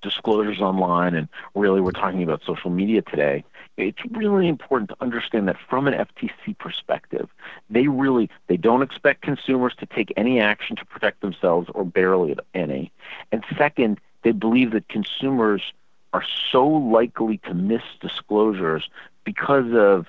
disclosures 0.01 0.61
online 0.61 1.15
and 1.15 1.27
really 1.55 1.81
we're 1.81 1.91
talking 1.91 2.23
about 2.23 2.41
social 2.45 2.69
media 2.69 3.01
today 3.01 3.43
it's 3.77 3.99
really 4.11 4.47
important 4.47 4.89
to 4.89 4.95
understand 5.01 5.47
that 5.47 5.57
from 5.69 5.87
an 5.87 5.93
FTC 5.93 6.57
perspective 6.57 7.29
they 7.69 7.87
really 7.87 8.29
they 8.47 8.57
don't 8.57 8.81
expect 8.83 9.21
consumers 9.21 9.73
to 9.79 9.85
take 9.85 10.13
any 10.15 10.39
action 10.39 10.75
to 10.75 10.85
protect 10.85 11.21
themselves 11.21 11.69
or 11.73 11.83
barely 11.83 12.35
any. 12.53 12.91
And 13.31 13.43
second 13.57 13.99
they 14.23 14.31
believe 14.31 14.71
that 14.71 14.87
consumers 14.89 15.73
are 16.13 16.23
so 16.51 16.67
likely 16.67 17.39
to 17.39 17.53
miss 17.53 17.81
disclosures 17.99 18.89
because 19.23 19.73
of 19.73 20.07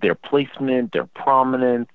their 0.00 0.14
placement 0.14 0.92
their 0.92 1.06
prominence 1.06 1.88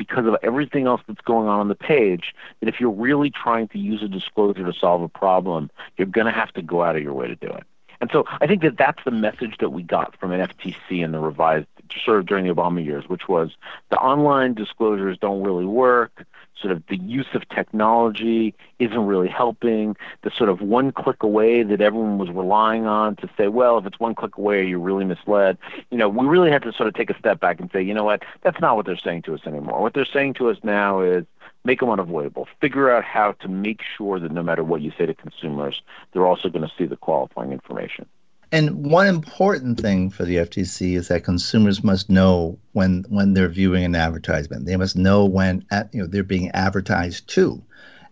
because 0.00 0.24
of 0.24 0.34
everything 0.42 0.86
else 0.86 1.02
that's 1.06 1.20
going 1.20 1.46
on 1.46 1.60
on 1.60 1.68
the 1.68 1.74
page 1.74 2.34
that 2.60 2.70
if 2.70 2.80
you're 2.80 2.88
really 2.88 3.30
trying 3.30 3.68
to 3.68 3.78
use 3.78 4.02
a 4.02 4.08
disclosure 4.08 4.64
to 4.64 4.72
solve 4.72 5.02
a 5.02 5.10
problem, 5.10 5.70
you're 5.98 6.06
going 6.06 6.24
to 6.24 6.32
have 6.32 6.50
to 6.54 6.62
go 6.62 6.82
out 6.82 6.96
of 6.96 7.02
your 7.02 7.12
way 7.12 7.28
to 7.28 7.36
do 7.36 7.48
it. 7.48 7.64
And 8.00 8.08
so 8.10 8.24
I 8.40 8.46
think 8.46 8.62
that 8.62 8.78
that's 8.78 9.04
the 9.04 9.10
message 9.10 9.58
that 9.60 9.68
we 9.68 9.82
got 9.82 10.18
from 10.18 10.32
an 10.32 10.40
FTC 10.40 11.04
in 11.04 11.12
the 11.12 11.18
revised, 11.18 11.66
sort 12.02 12.18
of 12.18 12.24
during 12.24 12.46
the 12.46 12.54
Obama 12.54 12.82
years, 12.82 13.10
which 13.10 13.28
was 13.28 13.50
the 13.90 13.98
online 13.98 14.54
disclosures 14.54 15.18
don't 15.18 15.42
really 15.42 15.66
work 15.66 16.24
sort 16.60 16.72
of 16.72 16.82
the 16.88 16.96
use 16.96 17.26
of 17.34 17.48
technology 17.48 18.54
isn't 18.78 19.06
really 19.06 19.28
helping. 19.28 19.96
The 20.22 20.30
sort 20.30 20.50
of 20.50 20.60
one 20.60 20.92
click 20.92 21.22
away 21.22 21.62
that 21.62 21.80
everyone 21.80 22.18
was 22.18 22.30
relying 22.30 22.86
on 22.86 23.16
to 23.16 23.28
say, 23.36 23.48
well, 23.48 23.78
if 23.78 23.86
it's 23.86 23.98
one 23.98 24.14
click 24.14 24.36
away, 24.36 24.66
you're 24.66 24.78
really 24.78 25.04
misled. 25.04 25.58
You 25.90 25.98
know, 25.98 26.08
we 26.08 26.26
really 26.26 26.50
had 26.50 26.62
to 26.62 26.72
sort 26.72 26.88
of 26.88 26.94
take 26.94 27.10
a 27.10 27.18
step 27.18 27.40
back 27.40 27.60
and 27.60 27.70
say, 27.72 27.82
you 27.82 27.94
know 27.94 28.04
what, 28.04 28.22
that's 28.42 28.60
not 28.60 28.76
what 28.76 28.86
they're 28.86 28.96
saying 28.96 29.22
to 29.22 29.34
us 29.34 29.40
anymore. 29.46 29.80
What 29.80 29.94
they're 29.94 30.04
saying 30.04 30.34
to 30.34 30.50
us 30.50 30.58
now 30.62 31.00
is 31.00 31.24
make 31.64 31.80
them 31.80 31.90
unavoidable. 31.90 32.48
Figure 32.60 32.90
out 32.90 33.04
how 33.04 33.32
to 33.32 33.48
make 33.48 33.80
sure 33.96 34.18
that 34.18 34.32
no 34.32 34.42
matter 34.42 34.64
what 34.64 34.80
you 34.80 34.92
say 34.96 35.06
to 35.06 35.14
consumers, 35.14 35.82
they're 36.12 36.26
also 36.26 36.48
going 36.48 36.66
to 36.66 36.74
see 36.76 36.86
the 36.86 36.96
qualifying 36.96 37.52
information. 37.52 38.06
And 38.52 38.90
one 38.90 39.06
important 39.06 39.80
thing 39.80 40.10
for 40.10 40.24
the 40.24 40.38
FTC 40.38 40.96
is 40.96 41.06
that 41.08 41.22
consumers 41.22 41.84
must 41.84 42.10
know 42.10 42.58
when 42.72 43.04
when 43.08 43.34
they're 43.34 43.48
viewing 43.48 43.84
an 43.84 43.94
advertisement. 43.94 44.66
They 44.66 44.74
must 44.76 44.96
know 44.96 45.24
when 45.24 45.64
at, 45.70 45.94
you 45.94 46.00
know 46.00 46.08
they're 46.08 46.24
being 46.24 46.50
advertised 46.50 47.28
to. 47.30 47.62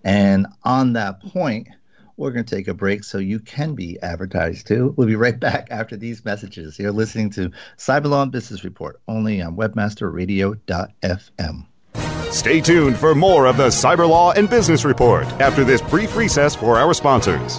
And 0.05 0.46
on 0.62 0.92
that 0.92 1.20
point, 1.20 1.66
we're 2.16 2.31
going 2.31 2.44
to 2.44 2.55
take 2.55 2.68
a 2.68 2.74
break 2.74 3.03
so 3.03 3.18
you 3.18 3.40
can 3.40 3.74
be 3.74 3.98
advertised 4.01 4.68
to. 4.68 4.94
We'll 4.96 5.09
be 5.09 5.16
right 5.16 5.40
back 5.40 5.66
after 5.70 5.96
these 5.96 6.24
messages. 6.24 6.79
You're 6.79 6.92
listening 6.92 7.31
to 7.31 7.51
Cyberlaw 7.77 8.22
and 8.24 8.33
Business 8.33 8.64
Report 8.64 9.01
only 9.09 9.42
on 9.42 9.57
webmasterradio.fm. 9.57 11.66
Stay 12.33 12.61
tuned 12.61 12.96
for 12.96 13.14
more 13.14 13.46
of 13.46 13.57
the 13.57 13.68
Cyberlaw 13.68 14.37
and 14.37 14.51
Business 14.51 14.85
Report 14.85 15.27
after 15.40 15.64
this 15.64 15.83
brief 15.83 16.14
recess 16.14 16.55
for 16.55 16.77
our 16.77 16.94
sponsors. 16.94 17.59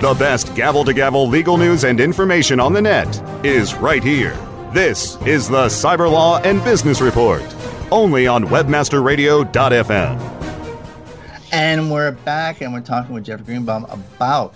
The 0.00 0.14
best 0.18 0.52
gavel 0.56 0.84
to 0.84 0.92
gavel 0.92 1.28
legal 1.28 1.56
news 1.56 1.84
and 1.84 2.00
information 2.00 2.58
on 2.58 2.72
the 2.72 2.82
net 2.82 3.22
is 3.44 3.72
right 3.74 4.02
here. 4.02 4.36
This 4.72 5.14
is 5.22 5.48
the 5.48 5.66
Cyber 5.66 6.10
Law 6.10 6.40
and 6.40 6.64
Business 6.64 7.00
Report, 7.00 7.44
only 7.92 8.26
on 8.26 8.46
webmasterradio.fm. 8.46 10.38
And 11.52 11.90
we're 11.90 12.12
back 12.12 12.60
and 12.60 12.72
we're 12.72 12.80
talking 12.80 13.14
with 13.14 13.24
Jeff 13.24 13.44
Greenbaum 13.44 13.84
about 13.86 14.54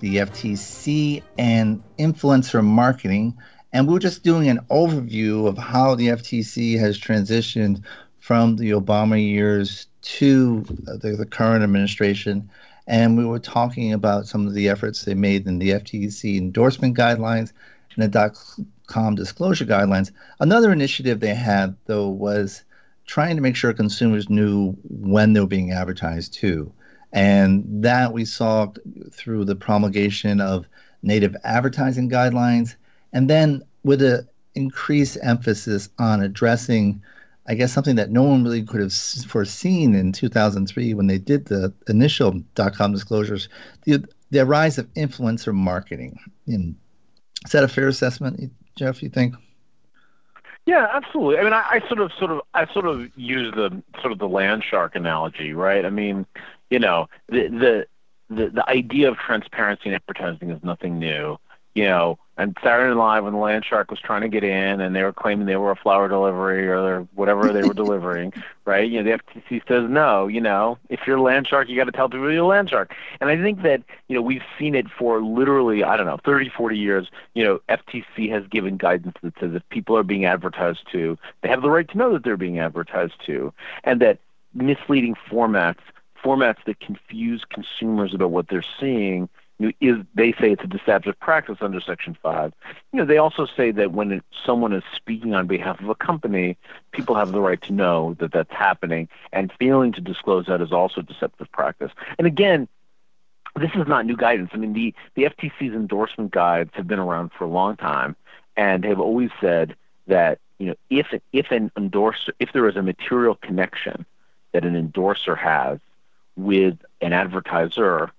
the 0.00 0.16
FTC 0.16 1.22
and 1.38 1.82
influencer 1.98 2.64
marketing. 2.64 3.36
And 3.72 3.88
we 3.88 3.96
are 3.96 4.00
just 4.00 4.22
doing 4.22 4.48
an 4.48 4.60
overview 4.70 5.46
of 5.46 5.58
how 5.58 5.94
the 5.94 6.08
FTC 6.08 6.78
has 6.78 6.98
transitioned 6.98 7.82
from 8.20 8.56
the 8.56 8.70
Obama 8.70 9.22
years 9.22 9.86
to 10.02 10.62
the, 10.62 11.16
the 11.16 11.26
current 11.26 11.62
administration. 11.62 12.50
And 12.86 13.18
we 13.18 13.24
were 13.24 13.38
talking 13.38 13.92
about 13.92 14.26
some 14.26 14.46
of 14.46 14.54
the 14.54 14.68
efforts 14.68 15.04
they 15.04 15.14
made 15.14 15.46
in 15.46 15.58
the 15.58 15.70
FTC 15.70 16.38
endorsement 16.38 16.96
guidelines 16.96 17.52
and 17.94 18.04
the 18.04 18.08
dot 18.08 18.38
com 18.86 19.14
disclosure 19.14 19.64
guidelines. 19.64 20.12
Another 20.38 20.72
initiative 20.72 21.20
they 21.20 21.34
had, 21.34 21.76
though, 21.86 22.08
was 22.08 22.62
trying 23.06 23.36
to 23.36 23.42
make 23.42 23.56
sure 23.56 23.72
consumers 23.72 24.28
knew 24.28 24.72
when 24.84 25.32
they 25.32 25.40
were 25.40 25.46
being 25.46 25.72
advertised 25.72 26.34
to. 26.34 26.72
And 27.16 27.64
that 27.82 28.12
we 28.12 28.26
saw 28.26 28.68
through 29.10 29.46
the 29.46 29.56
promulgation 29.56 30.38
of 30.40 30.66
native 31.02 31.34
advertising 31.44 32.10
guidelines. 32.10 32.76
And 33.14 33.30
then 33.30 33.62
with 33.84 34.02
an 34.02 34.28
increased 34.54 35.16
emphasis 35.22 35.88
on 35.98 36.20
addressing, 36.20 37.02
I 37.48 37.54
guess, 37.54 37.72
something 37.72 37.96
that 37.96 38.10
no 38.10 38.22
one 38.22 38.44
really 38.44 38.62
could 38.62 38.82
have 38.82 38.92
foreseen 38.92 39.94
in 39.94 40.12
2003 40.12 40.92
when 40.92 41.06
they 41.06 41.16
did 41.16 41.46
the 41.46 41.72
initial 41.88 42.32
dot 42.54 42.74
com 42.76 42.92
disclosures, 42.92 43.48
the, 43.84 44.04
the 44.30 44.44
rise 44.44 44.76
of 44.76 44.92
influencer 44.92 45.54
marketing. 45.54 46.18
Is 46.46 47.52
that 47.52 47.64
a 47.64 47.68
fair 47.68 47.88
assessment, 47.88 48.52
Jeff, 48.76 49.02
you 49.02 49.08
think? 49.08 49.34
Yeah, 50.66 50.88
absolutely. 50.92 51.38
I 51.38 51.44
mean, 51.44 51.52
I, 51.52 51.64
I, 51.70 51.88
sort 51.88 52.00
of, 52.00 52.10
sort 52.18 52.32
of, 52.32 52.40
I 52.52 52.70
sort 52.72 52.86
of 52.86 53.08
use 53.16 53.54
the 53.54 53.82
sort 54.00 54.12
of 54.12 54.18
the 54.18 54.28
land 54.28 54.64
shark 54.68 54.96
analogy, 54.96 55.52
right? 55.52 55.86
I 55.86 55.90
mean, 55.90 56.26
you 56.70 56.78
know, 56.78 57.08
the 57.28 57.48
the 57.48 57.86
the, 58.28 58.48
the 58.48 58.68
idea 58.68 59.08
of 59.08 59.16
transparency 59.18 59.88
in 59.88 59.94
advertising 59.94 60.50
is 60.50 60.62
nothing 60.62 60.98
new. 60.98 61.38
You 61.74 61.84
know, 61.84 62.18
and 62.38 62.56
Saturday 62.62 62.94
Night 62.94 62.96
Live 62.96 63.24
when 63.24 63.34
the 63.34 63.38
Land 63.38 63.64
Shark 63.66 63.90
was 63.90 64.00
trying 64.00 64.22
to 64.22 64.28
get 64.28 64.42
in, 64.42 64.80
and 64.80 64.96
they 64.96 65.02
were 65.02 65.12
claiming 65.12 65.46
they 65.46 65.56
were 65.56 65.70
a 65.70 65.76
flower 65.76 66.08
delivery 66.08 66.66
or 66.68 67.02
whatever 67.14 67.52
they 67.52 67.62
were 67.62 67.74
delivering, 67.82 68.32
right? 68.64 68.90
You 68.90 69.02
know, 69.02 69.10
the 69.10 69.22
FTC 69.22 69.68
says 69.68 69.88
no. 69.88 70.26
You 70.26 70.40
know, 70.40 70.78
if 70.88 71.00
you're 71.06 71.16
a 71.16 71.22
land 71.22 71.46
shark, 71.46 71.68
you 71.68 71.76
got 71.76 71.84
to 71.84 71.92
tell 71.92 72.08
people 72.08 72.32
you're 72.32 72.44
a 72.44 72.46
land 72.46 72.70
shark. 72.70 72.94
And 73.20 73.28
I 73.28 73.40
think 73.40 73.62
that 73.62 73.82
you 74.08 74.16
know 74.16 74.22
we've 74.22 74.42
seen 74.58 74.74
it 74.74 74.86
for 74.90 75.22
literally 75.22 75.84
I 75.84 75.96
don't 75.96 76.06
know 76.06 76.18
30, 76.24 76.50
40 76.50 76.78
years. 76.78 77.10
You 77.34 77.44
know, 77.44 77.60
FTC 77.68 78.30
has 78.30 78.46
given 78.48 78.76
guidance 78.76 79.16
that 79.22 79.34
says 79.38 79.52
if 79.54 79.68
people 79.70 79.96
are 79.96 80.02
being 80.02 80.24
advertised 80.24 80.90
to, 80.92 81.18
they 81.42 81.48
have 81.48 81.62
the 81.62 81.70
right 81.70 81.88
to 81.88 81.98
know 81.98 82.12
that 82.14 82.24
they're 82.24 82.36
being 82.36 82.58
advertised 82.58 83.14
to, 83.26 83.52
and 83.84 84.00
that 84.00 84.18
misleading 84.54 85.14
formats 85.30 85.80
formats 86.26 86.64
that 86.66 86.80
confuse 86.80 87.44
consumers 87.48 88.12
about 88.12 88.32
what 88.32 88.48
they're 88.48 88.64
seeing 88.80 89.28
is 89.80 89.96
they 90.14 90.32
say 90.32 90.50
it's 90.52 90.64
a 90.64 90.66
deceptive 90.66 91.18
practice 91.20 91.58
under 91.60 91.80
Section 91.80 92.16
5. 92.20 92.52
You 92.92 92.98
know, 92.98 93.04
they 93.06 93.16
also 93.16 93.46
say 93.46 93.70
that 93.70 93.92
when 93.92 94.12
it, 94.12 94.24
someone 94.44 94.72
is 94.72 94.82
speaking 94.94 95.34
on 95.34 95.46
behalf 95.46 95.80
of 95.80 95.88
a 95.88 95.94
company, 95.94 96.58
people 96.92 97.14
have 97.14 97.32
the 97.32 97.40
right 97.40 97.60
to 97.62 97.72
know 97.72 98.16
that 98.18 98.32
that's 98.32 98.52
happening, 98.52 99.08
and 99.32 99.52
failing 99.58 99.92
to 99.92 100.00
disclose 100.00 100.46
that 100.46 100.60
is 100.60 100.72
also 100.72 101.00
deceptive 101.00 101.50
practice. 101.52 101.92
And 102.18 102.26
again, 102.26 102.68
this 103.54 103.70
is 103.74 103.86
not 103.86 104.04
new 104.04 104.16
guidance. 104.16 104.50
I 104.52 104.58
mean, 104.58 104.74
the, 104.74 104.94
the 105.14 105.22
FTC's 105.22 105.74
endorsement 105.74 106.32
guides 106.32 106.70
have 106.74 106.86
been 106.86 106.98
around 106.98 107.30
for 107.32 107.44
a 107.44 107.48
long 107.48 107.76
time, 107.76 108.14
and 108.56 108.84
have 108.84 109.00
always 109.00 109.30
said 109.40 109.74
that 110.06 110.38
you 110.58 110.66
know 110.66 110.74
if 110.90 111.06
if 111.32 111.50
an 111.50 111.70
endorser 111.76 112.32
if 112.38 112.52
there 112.52 112.68
is 112.68 112.76
a 112.76 112.82
material 112.82 113.36
connection 113.36 114.04
that 114.52 114.64
an 114.64 114.76
endorser 114.76 115.34
has 115.34 115.78
with 116.36 116.78
an 117.00 117.12
advertiser, 117.12 118.10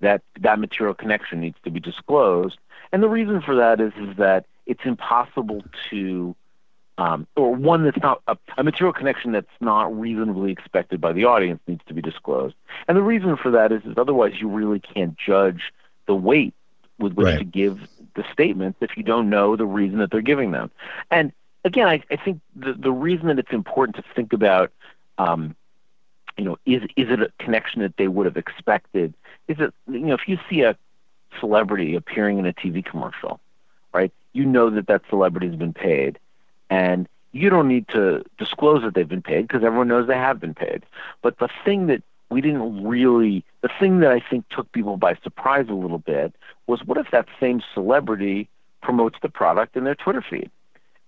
that 0.00 0.22
that 0.40 0.58
material 0.58 0.94
connection 0.94 1.40
needs 1.40 1.56
to 1.64 1.70
be 1.70 1.80
disclosed. 1.80 2.58
And 2.92 3.02
the 3.02 3.08
reason 3.08 3.40
for 3.40 3.56
that 3.56 3.80
is 3.80 3.92
is 3.98 4.16
that 4.16 4.46
it's 4.66 4.84
impossible 4.84 5.62
to 5.90 6.34
um, 6.98 7.26
or 7.36 7.54
one 7.54 7.84
that's 7.84 8.00
not 8.02 8.22
a, 8.26 8.36
a, 8.56 8.64
material 8.64 8.92
connection 8.92 9.32
that's 9.32 9.46
not 9.60 9.98
reasonably 9.98 10.50
expected 10.50 11.00
by 11.00 11.12
the 11.12 11.24
audience 11.24 11.60
needs 11.66 11.82
to 11.88 11.94
be 11.94 12.00
disclosed. 12.00 12.54
And 12.88 12.96
the 12.96 13.02
reason 13.02 13.36
for 13.36 13.50
that 13.50 13.70
is, 13.70 13.82
is 13.84 13.98
otherwise 13.98 14.40
you 14.40 14.48
really 14.48 14.80
can't 14.80 15.14
judge 15.18 15.74
the 16.06 16.14
weight 16.14 16.54
with 16.98 17.12
which 17.12 17.26
right. 17.26 17.38
to 17.38 17.44
give 17.44 17.80
the 18.14 18.24
statements 18.32 18.78
if 18.80 18.96
you 18.96 19.02
don't 19.02 19.28
know 19.28 19.56
the 19.56 19.66
reason 19.66 19.98
that 19.98 20.10
they're 20.10 20.22
giving 20.22 20.52
them. 20.52 20.70
And 21.10 21.32
again, 21.64 21.86
I, 21.86 22.02
I 22.10 22.16
think 22.16 22.40
the, 22.54 22.72
the 22.72 22.92
reason 22.92 23.26
that 23.26 23.38
it's 23.38 23.52
important 23.52 23.96
to 23.96 24.04
think 24.14 24.32
about 24.32 24.72
um, 25.18 25.54
you 26.36 26.44
know, 26.44 26.58
is 26.66 26.82
is 26.96 27.10
it 27.10 27.20
a 27.20 27.30
connection 27.38 27.82
that 27.82 27.96
they 27.96 28.08
would 28.08 28.26
have 28.26 28.36
expected? 28.36 29.14
Is 29.48 29.58
it 29.58 29.72
you 29.88 30.00
know, 30.00 30.14
if 30.14 30.28
you 30.28 30.38
see 30.48 30.62
a 30.62 30.76
celebrity 31.40 31.94
appearing 31.94 32.38
in 32.38 32.46
a 32.46 32.52
TV 32.52 32.84
commercial, 32.84 33.40
right? 33.92 34.12
You 34.32 34.44
know 34.44 34.70
that 34.70 34.86
that 34.86 35.02
celebrity 35.08 35.48
has 35.48 35.56
been 35.56 35.72
paid, 35.72 36.18
and 36.70 37.08
you 37.32 37.50
don't 37.50 37.68
need 37.68 37.88
to 37.88 38.24
disclose 38.38 38.82
that 38.82 38.94
they've 38.94 39.08
been 39.08 39.22
paid 39.22 39.42
because 39.42 39.62
everyone 39.62 39.88
knows 39.88 40.06
they 40.06 40.16
have 40.16 40.40
been 40.40 40.54
paid. 40.54 40.84
But 41.22 41.38
the 41.38 41.48
thing 41.64 41.86
that 41.86 42.02
we 42.30 42.40
didn't 42.40 42.84
really, 42.84 43.44
the 43.60 43.70
thing 43.78 44.00
that 44.00 44.10
I 44.10 44.20
think 44.20 44.48
took 44.48 44.70
people 44.72 44.96
by 44.96 45.14
surprise 45.22 45.66
a 45.68 45.74
little 45.74 45.98
bit 45.98 46.34
was 46.66 46.84
what 46.84 46.98
if 46.98 47.10
that 47.12 47.28
same 47.38 47.62
celebrity 47.74 48.48
promotes 48.82 49.18
the 49.22 49.28
product 49.28 49.76
in 49.76 49.84
their 49.84 49.94
Twitter 49.94 50.22
feed, 50.22 50.50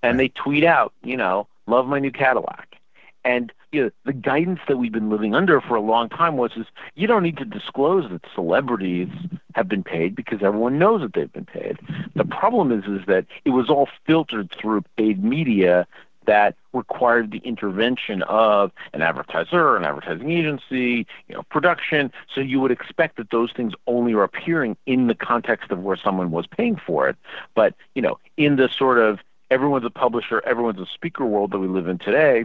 and 0.02 0.18
they 0.18 0.28
tweet 0.28 0.64
out, 0.64 0.92
you 1.02 1.16
know, 1.16 1.46
love 1.66 1.86
my 1.86 1.98
new 1.98 2.10
Cadillac, 2.10 2.76
and 3.24 3.52
you 3.72 3.84
know, 3.84 3.90
the 4.04 4.12
guidance 4.12 4.60
that 4.68 4.78
we've 4.78 4.92
been 4.92 5.10
living 5.10 5.34
under 5.34 5.60
for 5.60 5.74
a 5.74 5.80
long 5.80 6.08
time 6.08 6.36
was 6.36 6.52
is 6.56 6.66
you 6.94 7.06
don't 7.06 7.22
need 7.22 7.36
to 7.36 7.44
disclose 7.44 8.10
that 8.10 8.22
celebrities 8.34 9.08
have 9.54 9.68
been 9.68 9.82
paid 9.82 10.14
because 10.14 10.42
everyone 10.42 10.78
knows 10.78 11.02
that 11.02 11.12
they've 11.14 11.32
been 11.32 11.44
paid. 11.44 11.78
The 12.14 12.24
problem 12.24 12.72
is 12.72 12.84
is 12.84 13.06
that 13.06 13.26
it 13.44 13.50
was 13.50 13.68
all 13.68 13.88
filtered 14.06 14.54
through 14.58 14.82
paid 14.96 15.22
media 15.22 15.86
that 16.26 16.56
required 16.74 17.30
the 17.30 17.38
intervention 17.38 18.22
of 18.24 18.70
an 18.92 19.00
advertiser, 19.00 19.76
an 19.76 19.84
advertising 19.84 20.30
agency, 20.30 21.06
you 21.26 21.34
know, 21.34 21.42
production. 21.44 22.12
So 22.34 22.42
you 22.42 22.60
would 22.60 22.70
expect 22.70 23.16
that 23.16 23.30
those 23.30 23.50
things 23.52 23.72
only 23.86 24.12
are 24.12 24.24
appearing 24.24 24.76
in 24.84 25.06
the 25.06 25.14
context 25.14 25.70
of 25.70 25.82
where 25.82 25.96
someone 25.96 26.30
was 26.30 26.46
paying 26.46 26.76
for 26.76 27.08
it. 27.08 27.16
But, 27.54 27.74
you 27.94 28.02
know, 28.02 28.18
in 28.36 28.56
the 28.56 28.68
sort 28.68 28.98
of 28.98 29.20
everyone's 29.50 29.86
a 29.86 29.90
publisher, 29.90 30.42
everyone's 30.44 30.80
a 30.80 30.86
speaker 30.92 31.24
world 31.24 31.50
that 31.52 31.60
we 31.60 31.66
live 31.66 31.88
in 31.88 31.96
today, 31.98 32.44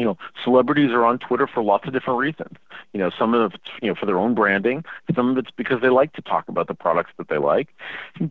you 0.00 0.06
know, 0.06 0.16
celebrities 0.42 0.90
are 0.92 1.04
on 1.04 1.18
Twitter 1.18 1.46
for 1.46 1.62
lots 1.62 1.86
of 1.86 1.92
different 1.92 2.18
reasons. 2.18 2.56
You 2.94 3.00
know, 3.00 3.10
some 3.18 3.34
of 3.34 3.52
it's 3.52 3.70
you 3.82 3.88
know 3.88 3.94
for 3.94 4.06
their 4.06 4.16
own 4.16 4.34
branding, 4.34 4.82
some 5.14 5.28
of 5.28 5.36
it's 5.36 5.50
because 5.50 5.82
they 5.82 5.90
like 5.90 6.14
to 6.14 6.22
talk 6.22 6.48
about 6.48 6.68
the 6.68 6.74
products 6.74 7.10
that 7.18 7.28
they 7.28 7.36
like, 7.36 7.68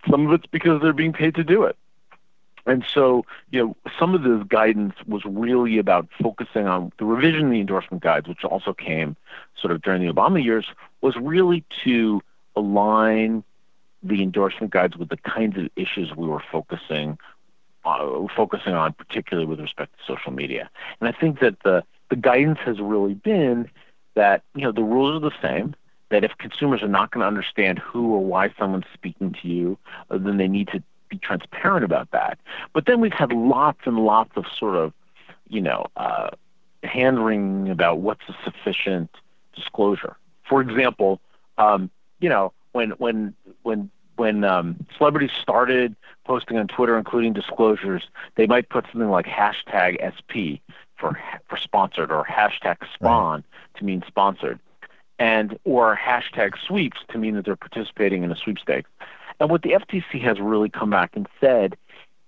some 0.10 0.26
of 0.26 0.34
it's 0.34 0.48
because 0.48 0.82
they're 0.82 0.94
being 0.94 1.14
paid 1.14 1.36
to 1.36 1.44
do 1.44 1.64
it. 1.64 1.78
And 2.66 2.84
so, 2.92 3.24
you 3.52 3.64
know, 3.64 3.76
some 4.00 4.16
of 4.16 4.24
the 4.24 4.44
guidance 4.50 4.96
was 5.08 5.24
really 5.26 5.78
about 5.78 6.08
focusing 6.22 6.68
on 6.68 6.92
the 6.98 7.06
revision 7.06 7.46
of 7.46 7.52
the 7.52 7.60
endorsement 7.60 8.04
guides, 8.04 8.28
which 8.28 8.44
also 8.44 8.74
came 8.74 9.16
sort 9.60 9.72
of 9.72 9.82
during 9.84 10.06
the 10.06 10.12
Obama 10.12 10.44
years, 10.44 10.66
was 11.02 11.16
really 11.16 11.64
to 11.84 12.22
align 12.56 13.44
the 14.02 14.24
endorsement 14.24 14.74
guides 14.74 14.98
with 14.98 15.10
the 15.10 15.18
kinds 15.18 15.58
of 15.58 15.70
issues 15.76 16.16
we 16.16 16.28
were 16.28 16.44
focusing 16.52 17.18
uh, 17.86 18.26
focusing 18.36 18.74
on, 18.74 18.94
particularly 18.94 19.48
with 19.48 19.60
respect 19.60 19.94
to 19.98 20.14
social 20.14 20.32
media. 20.32 20.70
And 21.00 21.10
I 21.10 21.20
think 21.20 21.40
that 21.40 21.58
the 21.64 21.84
the 22.10 22.16
guidance 22.16 22.60
has 22.66 22.80
really 22.80 23.14
been 23.14 23.70
that 24.16 24.44
you 24.56 24.64
know 24.64 24.72
the 24.72 24.84
rules 24.84 25.22
are 25.22 25.30
the 25.30 25.36
same. 25.42 25.76
That 26.10 26.24
if 26.24 26.32
consumers 26.40 26.82
are 26.82 26.88
not 26.88 27.12
going 27.12 27.22
to 27.22 27.28
understand 27.28 27.78
who 27.78 28.14
or 28.14 28.26
why 28.26 28.52
someone's 28.58 28.86
speaking 28.94 29.36
to 29.42 29.48
you, 29.48 29.78
uh, 30.10 30.18
then 30.18 30.38
they 30.38 30.48
need 30.48 30.68
to 30.70 30.82
be 31.08 31.18
transparent 31.20 31.84
about 31.86 32.10
that. 32.12 32.40
But 32.74 32.88
then 32.88 33.00
we've 33.00 33.14
had 33.14 33.32
lots 33.32 33.82
and 33.86 34.00
lots 34.00 34.32
of 34.36 34.46
sort 34.58 34.76
of, 34.76 34.92
you 35.50 35.62
know, 35.62 35.86
uh, 35.98 36.30
hand 36.84 37.24
wringing 37.24 37.70
about 37.70 38.00
what's 38.00 38.24
a 38.28 38.36
sufficient 38.44 39.10
disclosure. 39.56 40.16
For 40.48 40.62
example, 40.62 41.20
um, 41.60 41.92
you 42.20 42.30
know, 42.30 42.54
when 42.72 42.92
when 42.92 43.36
when 43.64 43.92
when 44.20 44.44
um, 44.44 44.76
celebrities 44.98 45.32
started 45.42 45.96
posting 46.26 46.58
on 46.58 46.68
Twitter, 46.68 46.98
including 46.98 47.34
disclosures, 47.34 48.04
they 48.36 48.46
might 48.46 48.70
put 48.70 48.86
something 48.92 49.10
like 49.10 49.26
hashtag 49.26 49.98
SP 49.98 50.62
for 50.98 51.18
for 51.48 51.58
sponsored 51.58 52.12
or 52.12 52.26
hashtag 52.26 52.78
spon 52.94 53.36
right. 53.36 53.44
to 53.78 53.86
mean 53.86 54.04
sponsored, 54.06 54.60
and 55.18 55.58
or 55.64 55.98
hashtag 55.98 56.52
sweeps 56.60 57.00
to 57.10 57.18
mean 57.18 57.36
that 57.36 57.46
they're 57.46 57.56
participating 57.56 58.24
in 58.24 58.32
a 58.32 58.36
sweepstakes. 58.36 58.90
And 59.40 59.50
what 59.50 59.62
the 59.62 59.72
FTC 59.72 60.22
has 60.22 60.40
really 60.40 60.70
come 60.70 60.90
back 60.90 61.12
and 61.16 61.26
said 61.40 61.78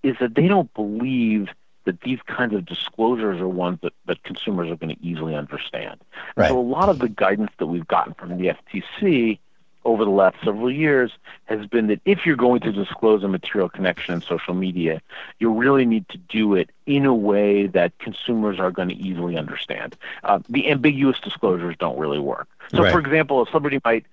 is 0.02 0.16
that 0.22 0.34
they 0.34 0.48
don't 0.48 0.74
believe 0.74 1.50
that 1.84 2.00
these 2.02 2.20
kinds 2.26 2.54
of 2.54 2.66
disclosures 2.66 3.42
are 3.42 3.48
ones 3.48 3.80
that, 3.82 3.94
that 4.06 4.24
consumers 4.24 4.70
are 4.70 4.78
going 4.78 4.96
to 4.96 5.04
easily 5.06 5.36
understand. 5.36 6.00
Right. 6.38 6.48
So 6.48 6.58
a 6.58 6.62
lot 6.62 6.90
of 6.90 7.00
the 7.00 7.10
guidance 7.10 7.52
that 7.58 7.68
we've 7.68 7.88
gotten 7.88 8.14
from 8.14 8.38
the 8.38 8.54
FTC 8.56 9.40
over 9.84 10.06
the 10.06 10.12
last 10.12 10.38
several 10.44 10.72
years 10.72 11.12
has 11.46 11.66
been 11.66 11.88
that 11.88 12.02
if 12.06 12.26
you're 12.26 12.36
going 12.36 12.62
to 12.62 12.72
disclose 12.72 13.24
a 13.24 13.28
material 13.28 13.70
connection 13.70 14.14
in 14.14 14.22
social 14.22 14.54
media, 14.54 15.02
you 15.40 15.52
really 15.52 15.86
need 15.86 16.08
to 16.10 16.18
do 16.18 16.56
it 16.56 16.70
in 16.86 17.06
a 17.06 17.14
way 17.14 17.68
that 17.68 17.98
consumers 18.00 18.60
are 18.60 18.72
going 18.72 18.90
to 18.90 18.96
easily 18.96 19.38
understand. 19.38 19.96
Uh, 20.24 20.40
the 20.50 20.70
ambiguous 20.70 21.20
disclosures 21.20 21.76
don't 21.80 21.98
really 21.98 22.20
work. 22.20 22.48
So, 22.72 22.84
right. 22.84 22.92
for 22.92 23.00
example, 23.00 23.42
if 23.42 23.50
somebody 23.50 23.80
might 23.84 24.06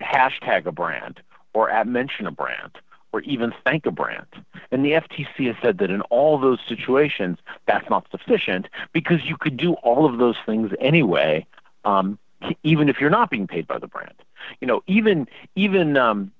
hashtag 0.00 0.66
a 0.66 0.72
brand 0.72 1.20
or 1.52 1.70
at 1.70 1.86
mention 1.86 2.26
a 2.26 2.30
brand 2.30 2.72
or 3.12 3.20
even 3.20 3.52
thank 3.64 3.86
a 3.86 3.90
brand. 3.90 4.26
And 4.70 4.84
the 4.84 4.92
FTC 4.92 5.46
has 5.46 5.56
said 5.62 5.78
that 5.78 5.90
in 5.90 6.00
all 6.02 6.38
those 6.38 6.58
situations, 6.66 7.38
that's 7.66 7.88
not 7.90 8.06
sufficient 8.10 8.68
because 8.92 9.24
you 9.24 9.36
could 9.36 9.56
do 9.56 9.74
all 9.74 10.06
of 10.06 10.18
those 10.18 10.36
things 10.46 10.72
anyway, 10.80 11.46
um, 11.84 12.18
even 12.62 12.88
if 12.88 13.00
you're 13.00 13.10
not 13.10 13.30
being 13.30 13.46
paid 13.46 13.66
by 13.66 13.78
the 13.78 13.86
brand. 13.86 14.14
You 14.60 14.66
know, 14.66 14.82
even 14.86 15.28
even 15.54 15.96
um, 15.96 16.32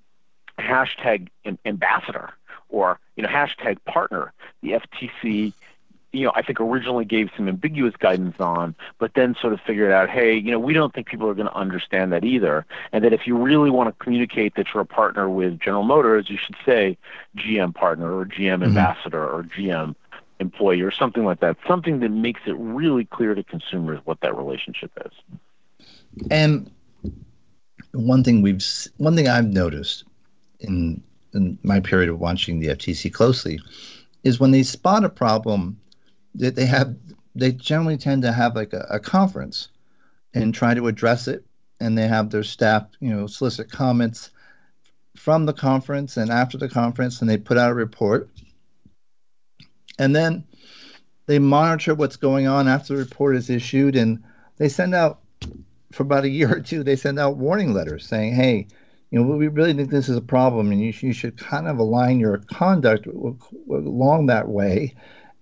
hashtag 0.59 1.29
ambassador 1.65 2.31
or 2.69 2.99
you 3.17 3.23
know 3.23 3.29
hashtag 3.29 3.79
partner. 3.85 4.33
The 4.63 4.73
FTC 4.73 5.53
you 6.13 6.27
know, 6.27 6.33
I 6.35 6.43
think 6.43 6.61
originally 6.61 7.05
gave 7.05 7.31
some 7.37 7.49
ambiguous 7.49 7.97
guidance 7.97 8.39
on, 8.39 8.75
but 8.99 9.15
then 9.15 9.35
sort 9.41 9.55
of 9.55 9.61
figured 9.63 9.93
out, 9.93 10.11
hey, 10.11 10.35
you 10.37 10.51
know, 10.51 10.59
we 10.59 10.75
don't 10.75 10.93
think 10.93 11.07
people 11.07 11.27
are 11.29 11.35
going 11.35 11.49
to 11.49 11.55
understand 11.55 12.13
that 12.13 12.23
either, 12.23 12.67
and 12.93 13.03
that 13.05 13.13
if 13.13 13.27
you 13.27 13.37
really 13.37 13.71
want 13.71 13.89
to 13.89 14.05
communicate 14.05 14.55
that 14.57 14.67
you're 14.73 14.83
a 14.83 14.87
partner 14.87 15.29
with 15.29 15.59
General 15.59 15.85
Motors, 15.85 16.29
you 16.29 16.37
should 16.37 16.57
say 16.67 16.99
GM 17.37 17.75
partner 17.75 18.15
or 18.15 18.27
GM 18.27 18.57
mm-hmm. 18.57 18.65
ambassador 18.65 19.27
or 19.27 19.43
GM 19.43 19.95
employee 20.39 20.83
or 20.83 20.91
something 20.91 21.25
like 21.25 21.41
that, 21.41 21.57
something 21.67 22.01
that 22.01 22.11
makes 22.11 22.43
it 22.47 22.57
really 22.59 23.07
clear 23.07 23.35
to 23.35 23.43
consumers 23.43 23.99
what 24.05 24.21
that 24.21 24.37
relationship 24.37 24.91
is. 25.07 25.13
And 26.31 26.71
one 27.93 28.25
thing 28.25 28.43
we've, 28.43 28.65
one 28.97 29.17
thing 29.17 29.29
I've 29.29 29.53
noticed 29.53 30.05
in 30.61 31.03
in 31.35 31.59
my 31.63 31.81
period 31.81 32.11
of 32.11 32.21
watching 32.21 32.61
the 32.61 32.69
FTC 32.69 33.13
closely 33.13 33.59
is 34.23 34.39
when 34.39 34.51
they 34.51 34.63
spot 34.63 35.05
a 35.05 35.09
problem 35.09 35.81
they, 36.35 36.51
they 36.51 36.67
have 36.67 36.95
they 37.35 37.53
generally 37.53 37.97
tend 37.97 38.23
to 38.23 38.33
have 38.33 38.55
like 38.55 38.73
a, 38.73 38.87
a 38.91 39.01
conference 39.01 39.69
and 40.35 40.55
try 40.55 40.75
to 40.75 40.87
address 40.87 41.29
it. 41.29 41.45
And 41.81 41.97
they 41.97 42.07
have 42.07 42.31
their 42.31 42.45
staff 42.45 42.87
you 43.01 43.11
know 43.11 43.27
solicit 43.27 43.71
comments 43.71 44.31
from 45.17 45.47
the 45.47 45.53
conference 45.53 46.17
and 46.17 46.31
after 46.31 46.57
the 46.57 46.69
conference 46.69 47.21
and 47.21 47.29
they 47.29 47.39
put 47.39 47.59
out 47.59 47.71
a 47.71 47.75
report. 47.75 48.29
And 49.99 50.15
then 50.15 50.45
they 51.27 51.39
monitor 51.39 51.95
what's 51.95 52.17
going 52.17 52.47
on 52.47 52.69
after 52.69 52.95
the 52.95 53.01
report 53.01 53.37
is 53.37 53.51
issued 53.51 53.97
and 53.97 54.23
they 54.57 54.69
send 54.69 54.95
out 54.95 55.22
for 55.93 56.03
about 56.03 56.25
a 56.25 56.29
year 56.29 56.53
or 56.53 56.61
two 56.61 56.83
they 56.83 56.97
send 56.97 57.19
out 57.19 57.37
warning 57.37 57.73
letters 57.73 58.07
saying 58.07 58.35
hey 58.35 58.67
you 59.11 59.23
know 59.23 59.37
we 59.37 59.49
really 59.49 59.73
think 59.73 59.91
this 59.91 60.09
is 60.09 60.17
a 60.17 60.23
problem 60.23 60.73
and 60.73 60.81
you, 60.81 60.93
you 61.01 61.13
should 61.13 61.37
kind 61.37 61.69
of 61.69 61.79
align 61.79 62.19
your 62.19 62.39
conduct 62.39 63.07
along 63.07 64.27
that 64.27 64.49
way 64.49 64.95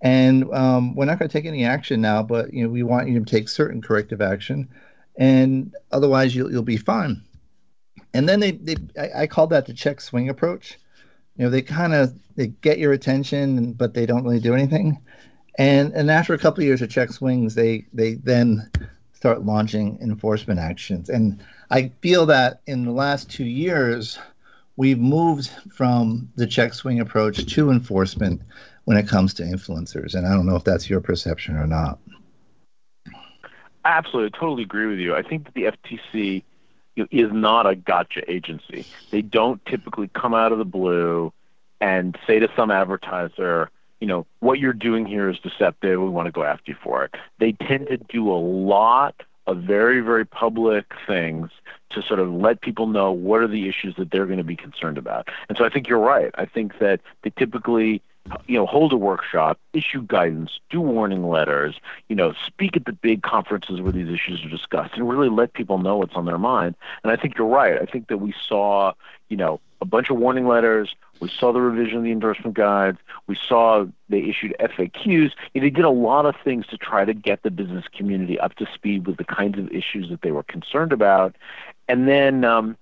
and 0.03 0.51
um, 0.53 0.95
we're 0.95 1.05
not 1.05 1.19
going 1.19 1.29
to 1.29 1.33
take 1.33 1.47
any 1.47 1.65
action 1.65 2.01
now, 2.01 2.23
but 2.23 2.53
you 2.55 2.65
know 2.65 2.71
we 2.71 2.83
want 2.83 3.09
you 3.09 3.19
to 3.19 3.25
take 3.25 3.49
certain 3.49 3.83
corrective 3.83 4.21
action, 4.21 4.69
and 5.17 5.75
otherwise 5.93 6.35
you'll 6.35 6.51
you'll 6.51 6.63
be 6.63 6.79
fine. 6.79 7.23
And 8.15 8.29
then 8.29 8.41
they, 8.41 8.53
they 8.53 8.77
I, 8.99 9.23
I 9.23 9.27
call 9.27 9.47
that 9.49 9.67
the 9.67 9.75
check 9.75 10.01
swing 10.01 10.29
approach. 10.29 10.79
You 11.37 11.45
know 11.45 11.51
they 11.51 11.63
kind 11.63 11.93
of 11.93 12.15
they 12.37 12.49
get 12.49 12.79
your 12.79 12.93
attention, 12.93 13.75
but 13.75 13.93
they 13.93 14.07
don't 14.07 14.25
really 14.25 14.41
do 14.41 14.55
anything. 14.55 14.99
And 15.59 15.93
and 15.93 16.11
after 16.11 16.33
a 16.33 16.39
couple 16.39 16.63
of 16.63 16.67
years 16.67 16.81
of 16.81 16.89
check 16.89 17.13
swings, 17.13 17.55
they 17.55 17.87
they 17.93 18.15
then 18.15 18.71
start 19.21 19.45
launching 19.45 19.99
enforcement 20.01 20.59
actions. 20.59 21.11
And 21.11 21.43
I 21.71 21.93
feel 22.01 22.25
that 22.27 22.63
in 22.67 22.87
the 22.87 22.91
last 22.91 23.31
two 23.31 23.45
years, 23.45 24.19
we've 24.77 24.99
moved 24.99 25.51
from 25.71 26.33
the 26.37 26.47
check 26.47 26.73
swing 26.73 27.01
approach 27.01 27.45
to 27.45 27.71
enforcement 27.71 28.41
when 28.85 28.97
it 28.97 29.07
comes 29.07 29.35
to 29.35 29.43
influencers. 29.43 30.15
And 30.15 30.27
I 30.27 30.33
don't 30.33 30.47
know 30.47 30.57
if 30.57 30.65
that's 30.65 30.89
your 30.89 31.03
perception 31.03 31.59
or 31.59 31.67
not. 31.67 31.99
Absolutely, 33.85 34.33
I 34.35 34.41
totally 34.41 34.63
agree 34.63 34.87
with 34.87 34.99
you. 34.99 35.15
I 35.15 35.21
think 35.21 35.45
that 35.45 35.53
the 35.53 35.65
FTC 35.65 36.43
is 36.97 37.31
not 37.31 37.67
a 37.67 37.77
gotcha 37.77 38.23
agency. 38.31 38.87
They 39.11 39.21
don't 39.21 39.63
typically 39.67 40.09
come 40.09 40.33
out 40.33 40.51
of 40.51 40.57
the 40.57 40.65
blue 40.65 41.31
and 41.83 42.17
say 42.27 42.39
to 42.39 42.49
some 42.57 42.71
advertiser, 42.71 43.71
you 44.01 44.07
know, 44.07 44.27
what 44.41 44.59
you're 44.59 44.73
doing 44.73 45.07
here 45.07 45.29
is 45.29 45.39
deceptive. 45.39 46.01
We 46.01 46.09
want 46.09 46.27
to 46.27 46.33
go 46.33 46.43
after 46.43 46.73
you 46.73 46.77
for 46.83 47.05
it. 47.05 47.15
They 47.39 47.53
tend 47.53 47.89
to 47.89 47.99
do 47.99 48.31
a 48.31 48.37
lot 48.37 49.23
of 49.47 49.59
very, 49.59 50.01
very 50.01 50.25
public 50.25 50.87
things 51.07 51.51
to 51.91 52.03
sort 52.03 52.21
of 52.21 52.33
let 52.33 52.61
people 52.61 52.87
know 52.87 53.11
what 53.11 53.41
are 53.41 53.49
the 53.49 53.69
issues 53.69 53.97
that 53.97 54.11
they're 54.11 54.27
going 54.27 54.39
to 54.39 54.45
be 54.45 54.57
concerned 54.57 54.97
about. 54.97 55.29
And 55.49 55.59
so 55.59 55.65
I 55.65 55.69
think 55.69 55.89
you're 55.89 55.99
right. 55.99 56.31
I 56.37 56.45
think 56.45 56.79
that 56.79 57.01
they 57.23 57.31
typically 57.31 58.03
you 58.47 58.57
know, 58.59 58.67
hold 58.67 58.93
a 58.93 58.97
workshop, 58.97 59.59
issue 59.73 60.03
guidance, 60.03 60.61
do 60.69 60.81
warning 60.81 61.29
letters, 61.29 61.81
you 62.09 62.17
know, 62.17 62.35
speak 62.47 62.77
at 62.77 62.85
the 62.85 62.93
big 62.93 63.23
conferences 63.23 63.81
where 63.81 63.93
these 63.93 64.09
issues 64.09 64.45
are 64.45 64.49
discussed, 64.49 64.95
and 64.95 65.09
really 65.09 65.29
let 65.29 65.53
people 65.53 65.79
know 65.79 65.97
what's 65.97 66.15
on 66.15 66.27
their 66.27 66.39
mind. 66.39 66.75
And 67.03 67.13
I 67.13 67.17
think 67.17 67.37
you're 67.37 67.47
right. 67.47 67.81
I 67.81 67.87
think 67.87 68.09
that 68.09 68.19
we 68.19 68.35
saw, 68.47 68.93
you 69.29 69.37
know, 69.37 69.61
a 69.81 69.85
bunch 69.85 70.11
of 70.11 70.19
warning 70.19 70.47
letters. 70.47 70.95
We 71.21 71.29
saw 71.29 71.53
the 71.53 71.61
revision 71.61 71.99
of 71.99 72.05
the 72.05 72.13
endorsement 72.13 72.57
guides. 72.57 72.99
We 73.27 73.37
saw 73.37 73.87
they 74.09 74.23
issued 74.23 74.55
FAQs. 74.59 75.33
They 75.55 75.71
did 75.71 75.85
a 75.85 75.91
lot 75.91 76.27
of 76.27 76.35
things 76.43 76.67
to 76.69 76.79
try 76.79 77.05
to 77.05 77.15
get 77.15 77.43
the 77.43 77.51
business 77.51 77.85
community 77.97 78.39
up 78.39 78.55
to 78.57 78.67
speed 78.75 79.07
with 79.07 79.19
the 79.19 79.25
kinds 79.25 79.59
of 79.59 79.71
issues 79.71 80.09
that 80.09 80.23
they 80.23 80.31
were 80.31 80.43
concerned 80.43 80.93
about. 80.93 81.37
And 81.89 82.09
then, 82.09 82.45
um, 82.45 82.77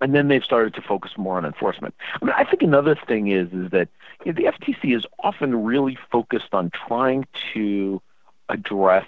and 0.00 0.14
then 0.14 0.28
they've 0.28 0.44
started 0.44 0.74
to 0.74 0.82
focus 0.82 1.12
more 1.18 1.36
on 1.36 1.44
enforcement. 1.44 1.94
I 2.20 2.24
mean, 2.24 2.34
I 2.36 2.44
think 2.44 2.62
another 2.62 2.96
thing 3.06 3.28
is 3.28 3.48
is 3.52 3.70
that 3.70 3.88
you 4.24 4.32
know, 4.32 4.36
the 4.36 4.50
FTC 4.58 4.96
is 4.96 5.04
often 5.22 5.62
really 5.64 5.98
focused 6.10 6.52
on 6.54 6.70
trying 6.70 7.26
to 7.52 8.00
address 8.48 9.06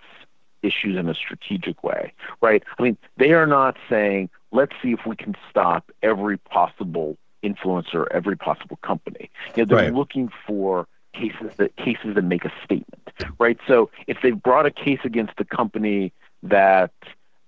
issues 0.62 0.96
in 0.96 1.08
a 1.08 1.14
strategic 1.14 1.82
way, 1.82 2.12
right? 2.40 2.62
I 2.78 2.82
mean, 2.82 2.96
they 3.16 3.32
are 3.32 3.46
not 3.46 3.76
saying, 3.88 4.30
let's 4.52 4.72
see 4.82 4.92
if 4.92 5.00
we 5.06 5.16
can 5.16 5.34
stop 5.50 5.90
every 6.02 6.38
possible 6.38 7.16
influencer, 7.42 8.06
every 8.10 8.36
possible 8.36 8.78
company. 8.82 9.30
You 9.56 9.64
know, 9.64 9.74
they're 9.74 9.84
right. 9.86 9.94
looking 9.94 10.30
for 10.46 10.86
cases 11.14 11.52
that 11.58 11.76
cases 11.76 12.14
that 12.14 12.22
make 12.22 12.44
a 12.44 12.52
statement, 12.64 13.10
right? 13.38 13.58
So 13.66 13.90
if 14.06 14.18
they've 14.22 14.40
brought 14.40 14.66
a 14.66 14.70
case 14.70 15.00
against 15.04 15.34
a 15.38 15.44
company 15.44 16.12
that 16.42 16.92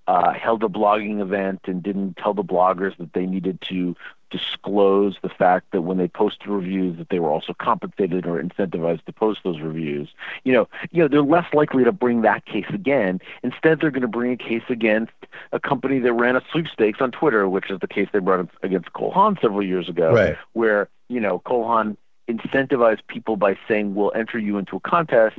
uh, 0.07 0.33
held 0.33 0.63
a 0.63 0.69
blogging 0.69 1.21
event 1.21 1.61
and 1.67 1.83
didn't 1.83 2.17
tell 2.19 2.35
the 2.35 2.45
bloggers 2.45 2.97
that 2.99 3.13
they 3.15 3.27
needed 3.27 3.61
to 3.63 3.97
disclose 4.31 5.17
the 5.23 5.29
fact 5.29 5.71
that 5.73 5.83
when 5.83 5.99
they 5.99 6.09
posted 6.09 6.49
reviews 6.49 6.99
that 6.99 7.09
they 7.09 7.19
were 7.19 7.31
also 7.31 7.55
compensated 7.55 8.27
or 8.27 8.43
incentivized 8.43 9.05
to 9.05 9.13
post 9.13 9.41
those 9.45 9.61
reviews. 9.61 10.09
You 10.45 10.53
know, 10.53 10.69
you 10.91 11.03
know, 11.03 11.09
they're 11.09 11.23
less 11.23 11.47
likely 11.53 11.85
to 11.85 11.93
bring 11.93 12.23
that 12.23 12.45
case 12.47 12.67
again. 12.71 13.21
Instead, 13.43 13.81
they're 13.81 13.91
going 13.91 14.03
to 14.03 14.09
bring 14.09 14.33
a 14.33 14.37
case 14.37 14.63
against 14.69 15.13
a 15.53 15.61
company 15.61 15.99
that 16.01 16.13
ran 16.13 16.37
a 16.37 16.43
sweepstakes 16.51 17.01
on 17.01 17.11
Twitter, 17.11 17.49
which 17.49 17.71
is 17.71 17.81
the 17.81 17.89
case 17.89 18.09
they 18.13 18.19
brought 18.19 18.49
against 18.63 18.93
Cole 18.93 19.13
Haan 19.13 19.39
several 19.41 19.63
years 19.63 19.89
ago, 19.89 20.13
right. 20.13 20.37
where 20.53 20.89
you 21.09 21.21
know 21.21 21.41
Cole 21.41 21.67
Haan 21.67 21.97
incentivize 22.29 22.99
people 23.07 23.37
by 23.37 23.57
saying 23.69 23.95
we'll 23.95 24.13
enter 24.15 24.39
you 24.39 24.59
into 24.59 24.77
a 24.77 24.81
contest 24.81 25.39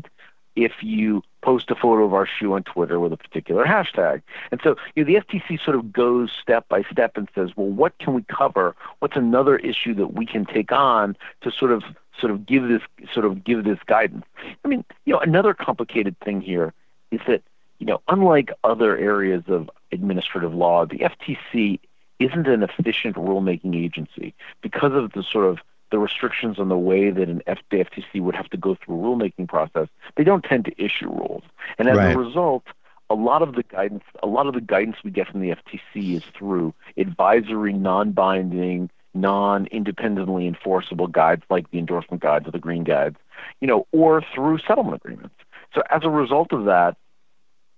if 0.55 0.71
you 0.81 1.21
post 1.45 1.69
a 1.69 1.75
photo 1.75 2.03
of 2.03 2.13
our 2.15 2.25
shoe 2.25 2.53
on 2.53 2.63
Twitter 2.63 2.99
with 2.99 3.13
a 3.13 3.17
particular 3.17 3.63
hashtag. 3.65 4.23
And 4.51 4.59
so 4.63 4.75
you 4.95 5.05
know, 5.05 5.13
the 5.13 5.23
FTC 5.23 5.63
sort 5.63 5.77
of 5.77 5.93
goes 5.93 6.31
step 6.41 6.67
by 6.67 6.81
step 6.91 7.17
and 7.17 7.29
says, 7.35 7.51
well, 7.55 7.67
what 7.67 7.95
can 7.99 8.15
we 8.15 8.23
cover? 8.23 8.75
What's 8.97 9.15
another 9.15 9.57
issue 9.57 9.93
that 9.93 10.15
we 10.15 10.25
can 10.25 10.45
take 10.45 10.71
on 10.71 11.15
to 11.41 11.51
sort 11.51 11.71
of 11.71 11.83
sort 12.19 12.31
of 12.31 12.47
give 12.47 12.67
this 12.67 12.81
sort 13.13 13.27
of 13.27 13.43
give 13.43 13.63
this 13.63 13.77
guidance? 13.85 14.25
I 14.63 14.67
mean, 14.67 14.83
you 15.05 15.13
know, 15.13 15.19
another 15.19 15.53
complicated 15.53 16.19
thing 16.19 16.41
here 16.41 16.73
is 17.11 17.21
that 17.27 17.43
you 17.77 17.85
know, 17.85 18.01
unlike 18.07 18.51
other 18.63 18.97
areas 18.97 19.43
of 19.47 19.69
administrative 19.91 20.53
law, 20.55 20.85
the 20.85 20.99
FTC 20.99 21.79
isn't 22.17 22.47
an 22.47 22.63
efficient 22.63 23.17
rulemaking 23.17 23.75
agency 23.75 24.33
because 24.61 24.93
of 24.93 25.11
the 25.11 25.21
sort 25.21 25.45
of 25.45 25.59
the 25.95 25.99
restrictions 25.99 26.59
on 26.59 26.67
the 26.67 26.77
way 26.77 27.09
that 27.09 27.29
an 27.29 27.41
F- 27.47 27.59
the 27.71 27.77
FTC 27.77 28.19
would 28.19 28.35
have 28.35 28.49
to 28.49 28.57
go 28.57 28.75
through 28.75 28.95
a 28.95 29.01
rulemaking 29.01 29.47
process, 29.47 29.87
they 30.17 30.25
don't 30.25 30.43
tend 30.43 30.65
to 30.65 30.73
issue 30.77 31.07
rules. 31.07 31.43
And 31.79 31.87
as 31.87 31.95
right. 31.95 32.13
a 32.13 32.19
result, 32.19 32.65
a 33.09 33.15
lot 33.15 33.41
of 33.41 33.55
the 33.55 33.63
guidance 33.63 34.03
a 34.21 34.27
lot 34.27 34.45
of 34.45 34.55
the 34.55 34.59
guidance 34.59 34.97
we 35.05 35.11
get 35.11 35.29
from 35.29 35.39
the 35.39 35.55
FTC 35.55 36.17
is 36.17 36.23
through 36.37 36.73
advisory, 36.97 37.71
non-binding, 37.71 38.89
non-independently 39.13 40.47
enforceable 40.47 41.07
guides 41.07 41.43
like 41.49 41.71
the 41.71 41.79
endorsement 41.79 42.21
guides 42.21 42.45
or 42.45 42.51
the 42.51 42.59
green 42.59 42.83
guides, 42.83 43.15
you 43.61 43.67
know, 43.69 43.87
or 43.93 44.21
through 44.33 44.57
settlement 44.67 45.01
agreements. 45.01 45.35
So 45.73 45.81
as 45.89 46.01
a 46.03 46.09
result 46.09 46.51
of 46.51 46.65
that, 46.65 46.97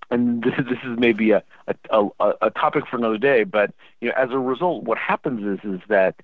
and 0.09 0.43
this, 0.43 0.55
this 0.57 0.80
is 0.84 0.97
maybe 0.97 1.30
a, 1.30 1.43
a, 1.68 2.07
a, 2.20 2.34
a 2.41 2.49
topic 2.49 2.88
for 2.88 2.97
another 2.97 3.20
day, 3.20 3.43
but 3.43 3.76
you 4.01 4.09
know, 4.09 4.15
as 4.18 4.32
a 4.32 4.39
result, 4.39 4.86
what 4.86 4.97
happens 4.97 5.59
is 5.59 5.72
is 5.72 5.82
that 5.88 6.15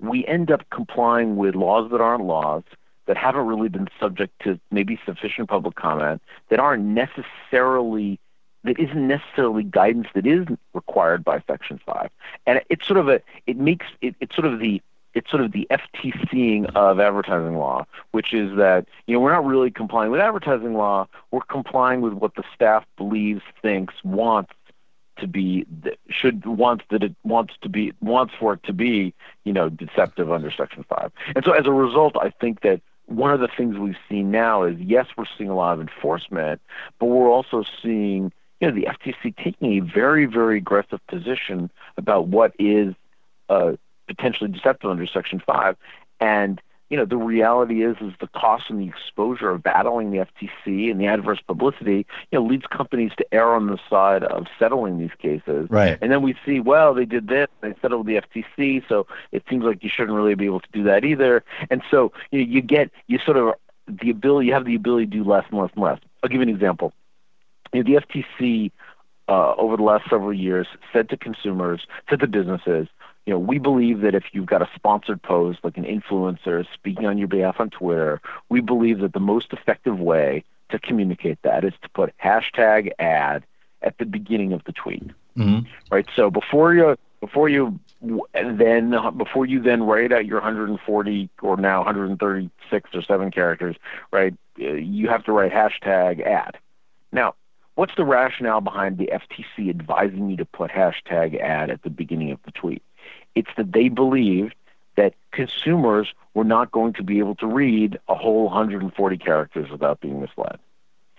we 0.00 0.26
end 0.26 0.50
up 0.50 0.68
complying 0.70 1.36
with 1.36 1.54
laws 1.54 1.90
that 1.90 2.00
aren't 2.00 2.24
laws, 2.24 2.62
that 3.06 3.16
haven't 3.16 3.46
really 3.46 3.68
been 3.68 3.88
subject 3.98 4.32
to 4.42 4.60
maybe 4.70 4.98
sufficient 5.04 5.48
public 5.48 5.74
comment, 5.74 6.22
that 6.50 6.60
aren't 6.60 6.84
necessarily 6.84 8.20
that 8.64 8.78
isn't 8.78 9.06
necessarily 9.06 9.62
guidance 9.62 10.08
that 10.14 10.26
is 10.26 10.46
required 10.74 11.24
by 11.24 11.42
Section 11.46 11.80
Five, 11.86 12.10
and 12.46 12.60
it's 12.68 12.86
sort 12.86 12.98
of 12.98 13.08
a 13.08 13.22
it 13.46 13.56
makes 13.56 13.86
it, 14.00 14.14
it's 14.20 14.34
sort 14.34 14.46
of 14.46 14.58
the 14.58 14.82
it's 15.14 15.30
sort 15.30 15.42
of 15.42 15.52
the 15.52 15.66
FTCing 15.70 16.74
of 16.74 17.00
advertising 17.00 17.56
law, 17.56 17.86
which 18.10 18.34
is 18.34 18.56
that 18.56 18.86
you 19.06 19.14
know 19.14 19.20
we're 19.20 19.32
not 19.32 19.44
really 19.44 19.70
complying 19.70 20.10
with 20.10 20.20
advertising 20.20 20.74
law. 20.74 21.08
We're 21.30 21.40
complying 21.40 22.00
with 22.00 22.12
what 22.12 22.34
the 22.34 22.44
staff 22.54 22.84
believes, 22.96 23.42
thinks, 23.62 23.94
wants 24.04 24.52
to 25.18 25.26
be 25.26 25.66
should 26.08 26.44
wants 26.46 26.84
that 26.90 27.02
it 27.02 27.14
wants 27.24 27.54
to 27.62 27.68
be 27.68 27.92
wants 28.00 28.34
for 28.38 28.54
it 28.54 28.62
to 28.64 28.72
be 28.72 29.14
you 29.44 29.52
know 29.52 29.68
deceptive 29.68 30.30
under 30.30 30.50
Section 30.50 30.84
Five. 30.88 31.12
And 31.34 31.44
so 31.44 31.52
as 31.52 31.66
a 31.66 31.72
result, 31.72 32.16
I 32.20 32.30
think 32.30 32.62
that 32.62 32.80
one 33.06 33.32
of 33.32 33.40
the 33.40 33.48
things 33.48 33.78
we've 33.78 33.96
seen 34.08 34.30
now 34.30 34.64
is 34.64 34.78
yes, 34.78 35.06
we're 35.16 35.24
seeing 35.36 35.50
a 35.50 35.56
lot 35.56 35.74
of 35.74 35.80
enforcement, 35.80 36.60
but 36.98 37.06
we're 37.06 37.30
also 37.30 37.64
seeing 37.82 38.32
you 38.60 38.68
know 38.68 38.74
the 38.74 38.86
FTC 38.86 39.36
taking 39.36 39.78
a 39.78 39.80
very 39.80 40.26
very 40.26 40.58
aggressive 40.58 41.04
position 41.06 41.70
about 41.96 42.28
what 42.28 42.52
is 42.58 42.94
uh, 43.48 43.72
potentially 44.08 44.50
deceptive 44.50 44.90
under 44.90 45.06
Section 45.06 45.40
5. 45.46 45.76
And 46.20 46.60
you 46.90 46.96
know, 46.96 47.04
the 47.04 47.16
reality 47.16 47.82
is, 47.82 47.96
is 48.00 48.14
the 48.20 48.28
cost 48.28 48.64
and 48.70 48.80
the 48.80 48.88
exposure 48.88 49.50
of 49.50 49.62
battling 49.62 50.10
the 50.10 50.18
FTC 50.18 50.90
and 50.90 51.00
the 51.00 51.06
adverse 51.06 51.40
publicity, 51.46 52.06
you 52.30 52.38
know, 52.38 52.44
leads 52.44 52.66
companies 52.66 53.12
to 53.18 53.34
err 53.34 53.54
on 53.54 53.66
the 53.66 53.78
side 53.90 54.22
of 54.24 54.46
settling 54.58 54.98
these 54.98 55.14
cases. 55.18 55.68
Right. 55.70 55.98
And 56.00 56.10
then 56.10 56.22
we 56.22 56.34
see, 56.46 56.60
well, 56.60 56.94
they 56.94 57.04
did 57.04 57.28
this, 57.28 57.48
they 57.60 57.74
settled 57.82 58.06
the 58.06 58.20
FTC, 58.20 58.88
so 58.88 59.06
it 59.32 59.44
seems 59.50 59.64
like 59.64 59.84
you 59.84 59.90
shouldn't 59.90 60.16
really 60.16 60.34
be 60.34 60.46
able 60.46 60.60
to 60.60 60.68
do 60.72 60.82
that 60.84 61.04
either. 61.04 61.44
And 61.70 61.82
so 61.90 62.12
you, 62.30 62.40
know, 62.40 62.46
you 62.46 62.62
get, 62.62 62.90
you 63.06 63.18
sort 63.18 63.36
of, 63.36 63.54
the 63.86 64.10
ability, 64.10 64.48
you 64.48 64.52
have 64.52 64.66
the 64.66 64.74
ability 64.74 65.06
to 65.06 65.10
do 65.10 65.24
less 65.24 65.44
and 65.50 65.60
less 65.60 65.70
and 65.74 65.82
less. 65.82 65.98
I'll 66.22 66.28
give 66.28 66.36
you 66.36 66.42
an 66.42 66.48
example. 66.48 66.92
You 67.72 67.82
know, 67.82 67.94
the 67.94 68.06
FTC 68.06 68.70
uh, 69.28 69.54
over 69.56 69.76
the 69.76 69.82
last 69.82 70.08
several 70.08 70.32
years 70.32 70.66
said 70.92 71.08
to 71.10 71.16
consumers, 71.16 71.86
said 72.08 72.20
to 72.20 72.26
businesses, 72.26 72.88
you 73.28 73.34
know, 73.34 73.40
we 73.40 73.58
believe 73.58 74.00
that 74.00 74.14
if 74.14 74.24
you've 74.32 74.46
got 74.46 74.62
a 74.62 74.68
sponsored 74.74 75.20
post, 75.20 75.58
like 75.62 75.76
an 75.76 75.84
influencer 75.84 76.64
speaking 76.72 77.04
on 77.04 77.18
your 77.18 77.28
behalf 77.28 77.56
on 77.60 77.68
Twitter, 77.68 78.22
we 78.48 78.62
believe 78.62 79.00
that 79.00 79.12
the 79.12 79.20
most 79.20 79.52
effective 79.52 80.00
way 80.00 80.42
to 80.70 80.78
communicate 80.78 81.36
that 81.42 81.62
is 81.62 81.74
to 81.82 81.90
put 81.90 82.14
hashtag 82.16 82.90
ad 82.98 83.44
at 83.82 83.98
the 83.98 84.06
beginning 84.06 84.54
of 84.54 84.64
the 84.64 84.72
tweet. 84.72 85.10
Mm-hmm. 85.36 85.68
Right. 85.90 86.06
So 86.16 86.30
before 86.30 86.72
you 86.72 86.96
before 87.20 87.50
you 87.50 87.78
then 88.32 88.94
before 89.18 89.44
you 89.44 89.60
then 89.60 89.82
write 89.82 90.10
out 90.10 90.24
your 90.24 90.38
140 90.38 91.28
or 91.42 91.56
now 91.58 91.80
136 91.80 92.90
or 92.94 93.02
seven 93.02 93.30
characters, 93.30 93.76
right? 94.10 94.32
You 94.56 95.10
have 95.10 95.22
to 95.24 95.32
write 95.32 95.52
hashtag 95.52 96.24
ad. 96.24 96.56
Now, 97.12 97.34
what's 97.74 97.94
the 97.94 98.06
rationale 98.06 98.62
behind 98.62 98.96
the 98.96 99.10
FTC 99.12 99.68
advising 99.68 100.30
you 100.30 100.38
to 100.38 100.46
put 100.46 100.70
hashtag 100.70 101.38
ad 101.38 101.68
at 101.68 101.82
the 101.82 101.90
beginning 101.90 102.30
of 102.30 102.38
the 102.46 102.52
tweet? 102.52 102.82
It's 103.34 103.50
that 103.56 103.72
they 103.72 103.88
believed 103.88 104.54
that 104.96 105.14
consumers 105.30 106.12
were 106.34 106.44
not 106.44 106.72
going 106.72 106.92
to 106.94 107.04
be 107.04 107.20
able 107.20 107.36
to 107.36 107.46
read 107.46 107.98
a 108.08 108.14
whole 108.14 108.44
140 108.44 109.16
characters 109.18 109.70
without 109.70 110.00
being 110.00 110.20
misled. 110.20 110.58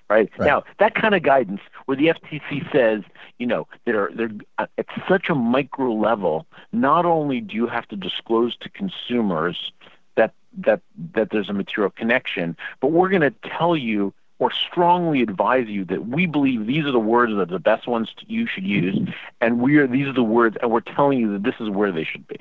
Right? 0.10 0.30
right. 0.38 0.46
Now, 0.46 0.64
that 0.80 0.96
kind 0.96 1.16
of 1.16 1.24
guidance 1.24 1.62
where 1.86 1.96
the 1.96 2.08
FTC 2.08 2.72
says, 2.72 3.04
you 3.38 3.46
know, 3.46 3.68
they're, 3.86 4.10
they're 4.14 4.32
uh, 4.58 4.66
at 4.78 4.88
such 5.08 5.30
a 5.30 5.36
micro 5.36 5.94
level, 5.94 6.46
not 6.74 7.06
only 7.06 7.40
do 7.42 7.56
you 7.56 7.68
have 7.68 7.88
to 7.90 7.96
disclose 7.96 8.58
to 8.58 8.70
consumers 8.70 9.72
that, 10.16 10.34
that, 10.58 10.82
that 11.14 11.30
there's 11.30 11.50
a 11.50 11.54
material 11.54 11.92
connection, 11.92 12.58
but 12.82 12.92
we're 12.92 13.10
going 13.10 13.22
to 13.22 13.34
tell 13.44 13.78
you 13.78 14.14
or 14.40 14.52
strongly 14.52 15.22
advise 15.22 15.68
you 15.68 15.86
that 15.86 16.08
we 16.08 16.26
believe 16.26 16.66
these 16.66 16.86
are 16.86 16.92
the 16.92 17.00
words 17.00 17.34
that 17.34 17.42
are 17.42 17.46
the 17.46 17.60
best 17.60 17.88
ones 17.88 18.10
you 18.28 18.48
should 18.48 18.66
use, 18.66 18.98
and 19.42 19.60
we 19.60 19.78
are 19.78 19.88
these 19.88 20.08
are 20.08 20.14
the 20.14 20.24
words, 20.24 20.58
and 20.62 20.72
we're 20.72 20.80
telling 20.80 21.20
you 21.20 21.32
that 21.34 21.44
this 21.44 21.56
is 21.60 21.70
where 21.70 21.92
they 21.92 22.04
should 22.04 22.28
be. 22.28 22.38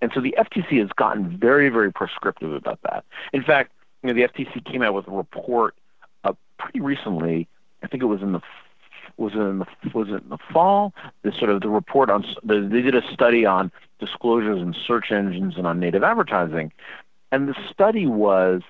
And 0.00 0.10
so 0.14 0.20
the 0.20 0.34
FTC 0.38 0.80
has 0.80 0.88
gotten 0.90 1.36
very, 1.36 1.68
very 1.68 1.92
prescriptive 1.92 2.52
about 2.54 2.78
that. 2.82 3.04
In 3.32 3.42
fact, 3.42 3.72
you 4.02 4.08
know, 4.08 4.14
the 4.14 4.26
FTC 4.28 4.64
came 4.64 4.80
out 4.80 4.94
with 4.94 5.06
a 5.08 5.10
report 5.10 5.74
uh, 6.24 6.32
pretty 6.58 6.80
recently. 6.80 7.46
I 7.82 7.86
think 7.86 8.02
it 8.02 8.06
was 8.06 8.22
in 8.22 8.32
the 8.32 8.40
was 9.16 9.34
in 9.34 9.58
the 9.58 9.66
was 9.92 10.08
in 10.08 10.22
the 10.28 10.38
fall? 10.52 10.94
The 11.22 11.32
sort 11.32 11.50
of 11.50 11.60
the 11.60 11.68
report 11.68 12.10
on 12.10 12.24
the, 12.42 12.60
they 12.60 12.80
did 12.80 12.94
a 12.94 13.02
study 13.12 13.44
on 13.44 13.70
disclosures 13.98 14.62
in 14.62 14.74
search 14.86 15.10
engines 15.10 15.54
and 15.56 15.66
on 15.66 15.78
native 15.80 16.02
advertising, 16.02 16.72
and 17.32 17.48
the 17.48 17.56
study 17.70 18.06
was 18.06 18.62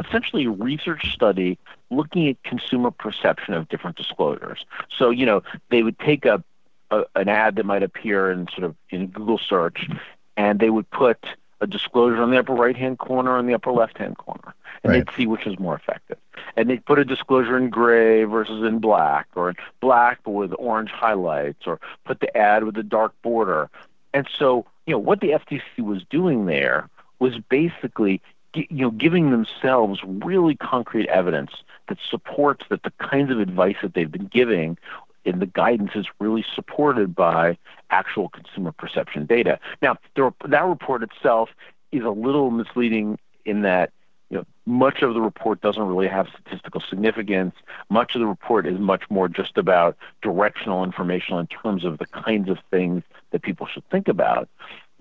essentially 0.00 0.46
a 0.46 0.50
research 0.50 1.12
study 1.12 1.58
looking 1.90 2.28
at 2.28 2.42
consumer 2.42 2.90
perception 2.90 3.54
of 3.54 3.68
different 3.68 3.96
disclosures. 3.96 4.64
So, 4.96 5.10
you 5.10 5.26
know, 5.26 5.42
they 5.70 5.82
would 5.82 5.98
take 5.98 6.24
a, 6.24 6.42
a 6.90 7.04
an 7.14 7.28
ad 7.28 7.56
that 7.56 7.66
might 7.66 7.82
appear 7.82 8.30
in 8.30 8.48
sort 8.48 8.64
of 8.64 8.76
in 8.90 9.08
Google 9.08 9.38
search, 9.38 9.88
and 10.36 10.60
they 10.60 10.70
would 10.70 10.90
put 10.90 11.18
a 11.60 11.66
disclosure 11.66 12.20
on 12.20 12.30
the 12.30 12.38
upper 12.38 12.54
right 12.54 12.76
hand 12.76 12.98
corner 12.98 13.38
and 13.38 13.48
the 13.48 13.54
upper 13.54 13.72
left 13.72 13.96
hand 13.96 14.18
corner. 14.18 14.54
And 14.82 14.92
right. 14.92 15.06
they'd 15.06 15.16
see 15.16 15.26
which 15.26 15.46
is 15.46 15.58
more 15.60 15.76
effective. 15.76 16.18
And 16.56 16.68
they'd 16.68 16.84
put 16.84 16.98
a 16.98 17.04
disclosure 17.04 17.56
in 17.56 17.70
gray 17.70 18.24
versus 18.24 18.64
in 18.64 18.80
black, 18.80 19.28
or 19.36 19.50
in 19.50 19.56
black 19.80 20.18
but 20.24 20.32
with 20.32 20.52
orange 20.58 20.90
highlights, 20.90 21.66
or 21.66 21.78
put 22.04 22.18
the 22.18 22.36
ad 22.36 22.64
with 22.64 22.76
a 22.76 22.82
dark 22.82 23.12
border. 23.22 23.70
And 24.12 24.28
so, 24.38 24.66
you 24.86 24.92
know, 24.92 24.98
what 24.98 25.20
the 25.20 25.28
FTC 25.30 25.84
was 25.84 26.02
doing 26.10 26.46
there 26.46 26.90
was 27.20 27.38
basically 27.48 28.20
you 28.54 28.66
know, 28.70 28.90
giving 28.90 29.30
themselves 29.30 30.00
really 30.04 30.56
concrete 30.56 31.08
evidence 31.08 31.50
that 31.88 31.98
supports 32.08 32.64
that 32.70 32.82
the 32.82 32.92
kinds 32.98 33.30
of 33.30 33.40
advice 33.40 33.76
that 33.82 33.94
they've 33.94 34.10
been 34.10 34.26
giving 34.26 34.78
in 35.24 35.38
the 35.38 35.46
guidance 35.46 35.92
is 35.94 36.06
really 36.18 36.44
supported 36.54 37.14
by 37.14 37.56
actual 37.90 38.28
consumer 38.28 38.72
perception 38.72 39.26
data. 39.26 39.58
Now, 39.80 39.96
the, 40.16 40.32
that 40.46 40.64
report 40.64 41.02
itself 41.02 41.50
is 41.92 42.04
a 42.04 42.10
little 42.10 42.50
misleading 42.50 43.18
in 43.44 43.62
that 43.62 43.92
you 44.30 44.38
know, 44.38 44.44
much 44.64 45.02
of 45.02 45.14
the 45.14 45.20
report 45.20 45.60
doesn't 45.60 45.82
really 45.82 46.08
have 46.08 46.26
statistical 46.28 46.80
significance. 46.80 47.54
Much 47.90 48.14
of 48.14 48.20
the 48.20 48.26
report 48.26 48.66
is 48.66 48.78
much 48.78 49.02
more 49.10 49.28
just 49.28 49.58
about 49.58 49.96
directional 50.22 50.84
information 50.84 51.38
in 51.38 51.46
terms 51.46 51.84
of 51.84 51.98
the 51.98 52.06
kinds 52.06 52.48
of 52.48 52.58
things 52.70 53.02
that 53.30 53.42
people 53.42 53.66
should 53.66 53.88
think 53.90 54.08
about. 54.08 54.48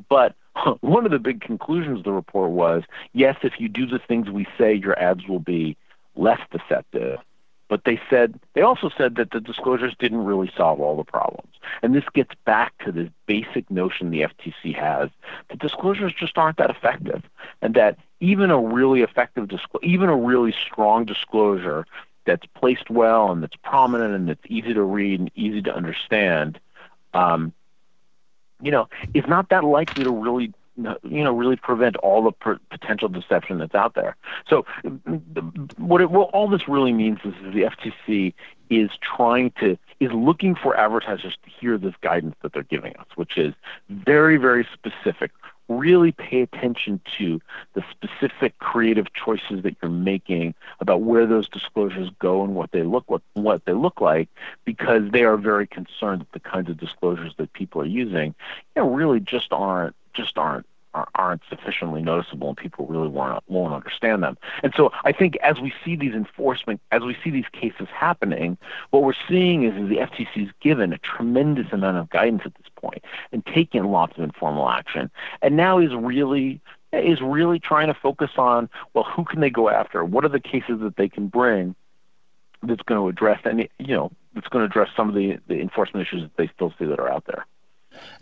But 0.09 0.35
one 0.81 1.05
of 1.05 1.11
the 1.11 1.19
big 1.19 1.41
conclusions 1.41 1.99
of 1.99 2.03
the 2.03 2.11
report 2.11 2.51
was 2.51 2.83
yes, 3.13 3.37
if 3.43 3.53
you 3.59 3.69
do 3.69 3.85
the 3.85 3.99
things 3.99 4.29
we 4.29 4.47
say, 4.57 4.73
your 4.73 4.97
ads 4.99 5.27
will 5.27 5.39
be 5.39 5.77
less 6.15 6.39
deceptive. 6.51 7.19
But 7.67 7.85
they 7.85 8.01
said 8.09 8.37
they 8.53 8.61
also 8.61 8.89
said 8.97 9.15
that 9.15 9.31
the 9.31 9.39
disclosures 9.39 9.95
didn't 9.97 10.25
really 10.25 10.51
solve 10.57 10.81
all 10.81 10.97
the 10.97 11.05
problems. 11.05 11.53
And 11.81 11.95
this 11.95 12.03
gets 12.13 12.35
back 12.43 12.77
to 12.79 12.91
this 12.91 13.09
basic 13.27 13.69
notion 13.71 14.09
the 14.09 14.21
FTC 14.23 14.75
has 14.75 15.09
that 15.49 15.59
disclosures 15.59 16.13
just 16.13 16.37
aren't 16.37 16.57
that 16.57 16.69
effective, 16.69 17.23
and 17.61 17.73
that 17.75 17.97
even 18.19 18.51
a 18.51 18.59
really 18.59 19.01
effective 19.01 19.47
disclosure, 19.47 19.85
even 19.85 20.09
a 20.09 20.15
really 20.17 20.51
strong 20.51 21.05
disclosure 21.05 21.85
that's 22.25 22.45
placed 22.55 22.89
well 22.89 23.31
and 23.31 23.41
that's 23.41 23.55
prominent 23.63 24.13
and 24.13 24.27
that's 24.27 24.45
easy 24.47 24.73
to 24.73 24.83
read 24.83 25.21
and 25.21 25.31
easy 25.35 25.61
to 25.61 25.73
understand, 25.73 26.59
um, 27.13 27.53
you 28.61 28.71
know, 28.71 28.87
is 29.13 29.25
not 29.27 29.49
that 29.49 29.63
likely 29.63 30.03
to 30.03 30.11
really 30.11 30.53
you 30.77 31.23
know 31.23 31.33
really 31.33 31.55
prevent 31.55 31.95
all 31.97 32.23
the 32.23 32.31
per- 32.31 32.59
potential 32.69 33.09
deception 33.09 33.57
that's 33.57 33.75
out 33.75 33.93
there. 33.93 34.15
So 34.47 34.65
what, 35.77 36.01
it, 36.01 36.09
what 36.09 36.29
all 36.29 36.47
this 36.47 36.67
really 36.67 36.93
means 36.93 37.19
is, 37.23 37.33
is 37.45 37.53
the 37.53 37.63
FTC 37.63 38.33
is 38.69 38.89
trying 39.01 39.51
to 39.59 39.77
is 39.99 40.11
looking 40.13 40.55
for 40.55 40.75
advertisers 40.75 41.37
to 41.43 41.49
hear 41.49 41.77
this 41.77 41.93
guidance 42.01 42.35
that 42.41 42.53
they're 42.53 42.63
giving 42.63 42.95
us, 42.95 43.05
which 43.15 43.37
is 43.37 43.53
very 43.89 44.37
very 44.37 44.67
specific. 44.73 45.31
Really 45.79 46.11
pay 46.11 46.41
attention 46.41 46.99
to 47.17 47.39
the 47.75 47.83
specific 47.91 48.57
creative 48.59 49.13
choices 49.13 49.63
that 49.63 49.77
you're 49.81 49.89
making 49.89 50.53
about 50.79 51.01
where 51.01 51.25
those 51.25 51.47
disclosures 51.47 52.09
go 52.19 52.43
and 52.43 52.55
what 52.55 52.71
they 52.71 52.83
look 52.83 53.09
what 53.09 53.21
what 53.33 53.63
they 53.65 53.73
look 53.73 54.01
like, 54.01 54.27
because 54.65 55.09
they 55.11 55.23
are 55.23 55.37
very 55.37 55.65
concerned 55.65 56.21
that 56.21 56.31
the 56.33 56.39
kinds 56.39 56.69
of 56.69 56.77
disclosures 56.77 57.33
that 57.37 57.53
people 57.53 57.81
are 57.81 57.85
using, 57.85 58.35
you 58.75 58.81
know, 58.81 58.89
really 58.89 59.21
just 59.21 59.53
aren't 59.53 59.95
just 60.13 60.37
aren't 60.37 60.65
aren't 60.93 61.41
sufficiently 61.49 62.01
noticeable 62.01 62.49
and 62.49 62.57
people 62.57 62.85
really 62.85 63.07
won't, 63.07 63.43
won't 63.47 63.73
understand 63.73 64.23
them. 64.23 64.37
And 64.63 64.73
so 64.75 64.91
I 65.03 65.11
think 65.11 65.37
as 65.37 65.59
we 65.59 65.73
see 65.83 65.95
these 65.95 66.13
enforcement, 66.13 66.81
as 66.91 67.01
we 67.01 67.15
see 67.23 67.29
these 67.29 67.45
cases 67.53 67.87
happening, 67.93 68.57
what 68.89 69.03
we're 69.03 69.13
seeing 69.27 69.63
is, 69.63 69.73
is 69.75 69.89
the 69.89 69.97
FTC 69.97 70.47
is 70.47 70.51
given 70.61 70.93
a 70.93 70.97
tremendous 70.99 71.71
amount 71.71 71.97
of 71.97 72.09
guidance 72.09 72.41
at 72.45 72.55
this 72.55 72.67
point 72.75 73.03
and 73.31 73.45
taking 73.45 73.85
lots 73.85 74.17
of 74.17 74.23
informal 74.23 74.69
action. 74.69 75.09
And 75.41 75.55
now 75.55 75.79
is 75.79 75.93
really 75.93 76.59
is 76.93 77.21
really 77.21 77.57
trying 77.57 77.87
to 77.87 77.93
focus 77.93 78.31
on 78.37 78.69
well, 78.93 79.05
who 79.05 79.23
can 79.23 79.39
they 79.39 79.49
go 79.49 79.69
after? 79.69 80.03
What 80.03 80.25
are 80.25 80.29
the 80.29 80.41
cases 80.41 80.81
that 80.81 80.97
they 80.97 81.07
can 81.07 81.27
bring 81.27 81.73
that's 82.63 82.83
going 82.83 82.99
to 82.99 83.07
address 83.07 83.39
any 83.45 83.69
you 83.79 83.95
know 83.95 84.11
that's 84.33 84.47
going 84.47 84.61
to 84.61 84.65
address 84.65 84.89
some 84.95 85.09
of 85.09 85.15
the, 85.15 85.37
the 85.47 85.59
enforcement 85.59 86.05
issues 86.07 86.21
that 86.21 86.35
they 86.37 86.49
still 86.55 86.73
see 86.79 86.85
that 86.85 86.99
are 86.99 87.09
out 87.09 87.25
there. 87.25 87.45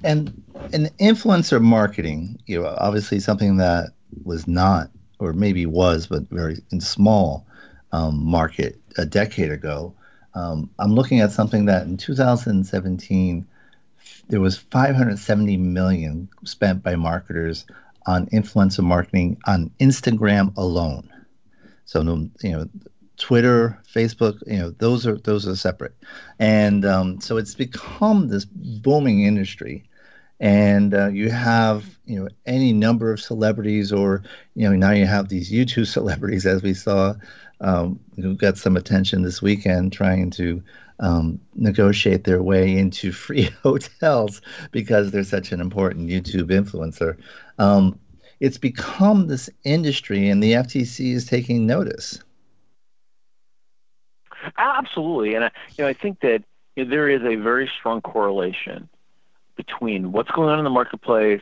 And 0.03 0.43
in 0.73 0.89
influencer 0.99 1.61
marketing, 1.61 2.39
you 2.45 2.61
know, 2.61 2.75
obviously 2.77 3.19
something 3.19 3.57
that 3.57 3.91
was 4.23 4.47
not, 4.47 4.89
or 5.19 5.33
maybe 5.33 5.65
was, 5.65 6.07
but 6.07 6.29
very 6.29 6.57
in 6.71 6.81
small 6.81 7.45
um, 7.91 8.23
market 8.23 8.79
a 8.97 9.05
decade 9.05 9.51
ago. 9.51 9.93
Um, 10.35 10.69
I'm 10.79 10.93
looking 10.93 11.19
at 11.19 11.31
something 11.31 11.65
that 11.65 11.87
in 11.87 11.97
2017 11.97 13.47
there 14.29 14.39
was 14.39 14.57
570 14.57 15.57
million 15.57 16.29
spent 16.45 16.83
by 16.83 16.95
marketers 16.95 17.65
on 18.05 18.27
influencer 18.27 18.83
marketing 18.83 19.37
on 19.45 19.71
Instagram 19.79 20.55
alone. 20.55 21.09
So 21.85 22.01
you 22.41 22.51
know 22.51 22.69
Twitter, 23.19 23.77
Facebook, 23.93 24.41
you 24.47 24.57
know, 24.57 24.71
those 24.71 25.05
are 25.05 25.17
those 25.17 25.47
are 25.47 25.55
separate, 25.55 25.93
and 26.39 26.85
um, 26.85 27.21
so 27.21 27.37
it's 27.37 27.53
become 27.53 28.29
this 28.29 28.45
booming 28.45 29.21
industry. 29.21 29.85
And 30.41 30.93
uh, 30.93 31.09
you 31.09 31.29
have, 31.31 31.99
you 32.05 32.17
know, 32.17 32.29
any 32.45 32.71
number 32.71 33.11
of 33.11 33.19
celebrities, 33.19 33.91
or 33.91 34.23
you 34.55 34.69
know, 34.69 34.75
now 34.75 34.91
you 34.91 35.05
have 35.05 35.27
these 35.27 35.51
YouTube 35.51 35.87
celebrities, 35.97 36.45
as 36.45 36.63
we 36.63 36.73
saw, 36.73 37.13
um, 37.59 37.99
who 38.15 38.35
got 38.35 38.57
some 38.57 38.77
attention 38.77 39.21
this 39.21 39.41
weekend, 39.41 39.91
trying 39.91 40.29
to 40.31 40.63
um, 41.01 41.39
negotiate 41.55 42.23
their 42.23 42.41
way 42.41 42.77
into 42.77 43.11
free 43.25 43.49
hotels 43.63 44.41
because 44.71 45.11
they're 45.11 45.23
such 45.25 45.51
an 45.51 45.59
important 45.59 46.09
YouTube 46.09 46.49
influencer. 46.49 47.17
Um, 47.57 47.99
it's 48.39 48.57
become 48.57 49.27
this 49.27 49.49
industry, 49.65 50.29
and 50.29 50.41
the 50.41 50.53
FTC 50.53 51.13
is 51.13 51.25
taking 51.25 51.67
notice. 51.67 52.23
Absolutely, 54.57 55.35
and 55.35 55.45
I, 55.45 55.51
you 55.77 55.83
know 55.83 55.87
I 55.87 55.93
think 55.93 56.19
that 56.21 56.43
you 56.75 56.85
know, 56.85 56.89
there 56.89 57.09
is 57.09 57.21
a 57.23 57.35
very 57.35 57.69
strong 57.79 58.01
correlation 58.01 58.89
between 59.55 60.11
what's 60.11 60.31
going 60.31 60.49
on 60.49 60.57
in 60.57 60.63
the 60.63 60.69
marketplace, 60.69 61.41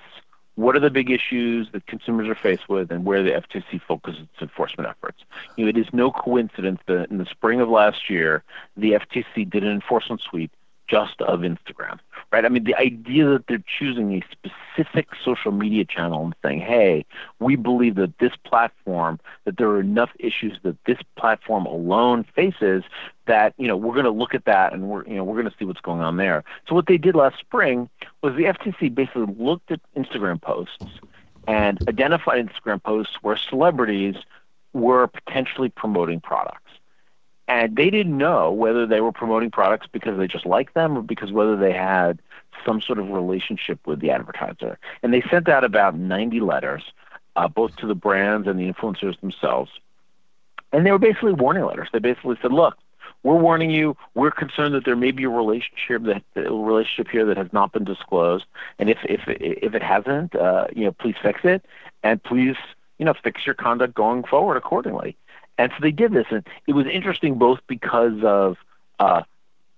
what 0.56 0.76
are 0.76 0.80
the 0.80 0.90
big 0.90 1.12
issues 1.12 1.70
that 1.72 1.86
consumers 1.86 2.28
are 2.28 2.36
faced 2.36 2.68
with, 2.68 2.92
and 2.92 3.06
where 3.06 3.22
the 3.22 3.30
FTC 3.30 3.80
focuses 3.88 4.22
its 4.22 4.42
enforcement 4.42 4.90
efforts. 4.90 5.24
You 5.56 5.66
know, 5.66 5.70
it 5.70 5.78
is 5.78 5.86
no 5.94 6.12
coincidence 6.12 6.80
that 6.88 7.12
in 7.12 7.20
the 7.20 7.28
spring 7.28 7.62
of 7.62 7.70
last 7.70 8.10
year, 8.10 8.44
the 8.76 8.94
FTC 8.94 9.48
did 9.48 9.64
an 9.64 9.72
enforcement 9.72 10.22
sweep 10.22 10.52
just 10.88 11.22
of 11.22 11.42
Instagram, 11.42 12.00
right? 12.32 12.46
I 12.46 12.50
mean, 12.50 12.64
the 12.64 12.76
idea 12.76 13.26
that 13.30 13.48
they're 13.48 13.64
choosing 13.80 14.14
a 14.14 14.24
specific 14.32 15.10
social 15.24 15.52
media 15.52 15.86
channel 15.86 16.26
and 16.26 16.36
saying, 16.44 16.62
hey, 16.62 17.06
we 17.40 17.56
believe 17.56 17.96
that 17.96 18.18
this 18.20 18.32
platform, 18.44 19.20
that 19.46 19.58
there 19.58 19.68
are 19.70 19.80
enough 19.80 20.12
issues 20.20 20.58
that 20.64 20.78
this 20.86 21.00
platform 21.18 21.66
alone 21.66 22.26
faces 22.36 22.84
that, 23.26 23.54
you 23.58 23.68
know, 23.68 23.76
we're 23.76 23.94
going 23.94 24.06
to 24.06 24.12
look 24.12 24.34
at 24.34 24.46
that 24.46 24.74
and 24.74 24.90
we're, 24.90 25.06
you 25.06 25.16
know, 25.16 25.24
we're 25.24 25.40
going 25.40 25.52
to 25.52 25.58
see 25.60 25.66
what's 25.66 25.82
going 25.82 26.02
on 26.02 26.18
there. 26.18 26.44
So 26.68 26.76
what 26.76 26.88
they 26.88 26.98
did 26.98 27.16
last 27.16 27.38
spring 27.40 27.90
was 28.22 28.36
the 28.36 28.46
FTC 28.46 28.94
basically 28.94 29.34
looked 29.38 29.72
at 29.72 29.82
Instagram 29.96 30.42
posts 30.42 30.86
and 31.48 31.78
identified 31.88 32.46
Instagram 32.46 32.82
posts 32.82 33.18
where 33.22 33.38
celebrities 33.38 34.16
were 34.74 35.08
potentially 35.08 35.70
promoting 35.70 36.20
products 36.20 36.67
and 37.48 37.76
they 37.76 37.90
didn't 37.90 38.18
know 38.18 38.52
whether 38.52 38.86
they 38.86 39.02
were 39.02 39.12
promoting 39.12 39.52
products 39.52 39.88
because 39.92 40.18
they 40.18 40.28
just 40.28 40.46
liked 40.46 40.74
them 40.74 40.98
or 40.98 41.02
because 41.02 41.32
whether 41.32 41.56
they 41.56 41.74
had 41.74 42.20
some 42.66 42.82
sort 42.82 43.00
of 43.00 43.10
relationship 43.10 43.80
with 43.86 44.00
the 44.00 44.12
advertiser. 44.12 44.78
And 45.04 45.14
they 45.14 45.22
sent 45.30 45.48
out 45.48 45.64
about 45.64 45.96
90 45.96 46.40
letters, 46.42 46.84
uh, 47.36 47.48
both 47.48 47.76
to 47.78 47.88
the 47.88 47.96
brands 47.96 48.48
and 48.48 48.60
the 48.60 48.72
influencers 48.72 49.20
themselves. 49.22 49.72
And 50.74 50.86
they 50.86 50.92
were 50.92 51.00
basically 51.00 51.34
warning 51.34 51.66
letters. 51.66 51.88
They 51.94 52.00
basically 52.00 52.38
said, 52.42 52.52
look, 52.52 52.78
we're 53.24 53.38
warning 53.38 53.72
you. 53.72 53.96
We're 54.14 54.32
concerned 54.32 54.74
that 54.76 54.86
there 54.86 54.96
may 54.96 55.12
be 55.12 55.24
a 55.24 55.30
relationship 55.30 56.04
that 56.04 56.24
a 56.36 56.54
relationship 56.54 57.08
here 57.10 57.26
that 57.26 57.38
has 57.38 57.52
not 57.52 57.72
been 57.72 57.84
disclosed, 57.84 58.46
and 58.80 58.90
if 58.90 59.00
if 59.04 59.22
if 59.28 59.74
it 59.74 59.84
hasn't, 59.84 60.36
uh, 60.36 60.68
you 60.74 60.86
know, 60.86 60.92
please 60.92 61.16
fix 61.22 61.42
it, 61.44 61.66
and 62.04 62.24
please 62.24 62.56
you 63.00 63.06
know 63.06 63.14
fix 63.24 63.46
your 63.46 63.56
conduct 63.56 63.96
going 63.96 64.24
forward 64.24 64.56
accordingly. 64.56 65.18
And 65.58 65.72
so 65.72 65.78
they 65.82 65.92
did 65.92 66.12
this, 66.12 66.28
and 66.30 66.46
it 66.68 66.74
was 66.74 66.86
interesting 66.86 67.38
both 67.38 67.60
because 67.68 68.24
of 68.24 68.58
uh, 69.00 69.24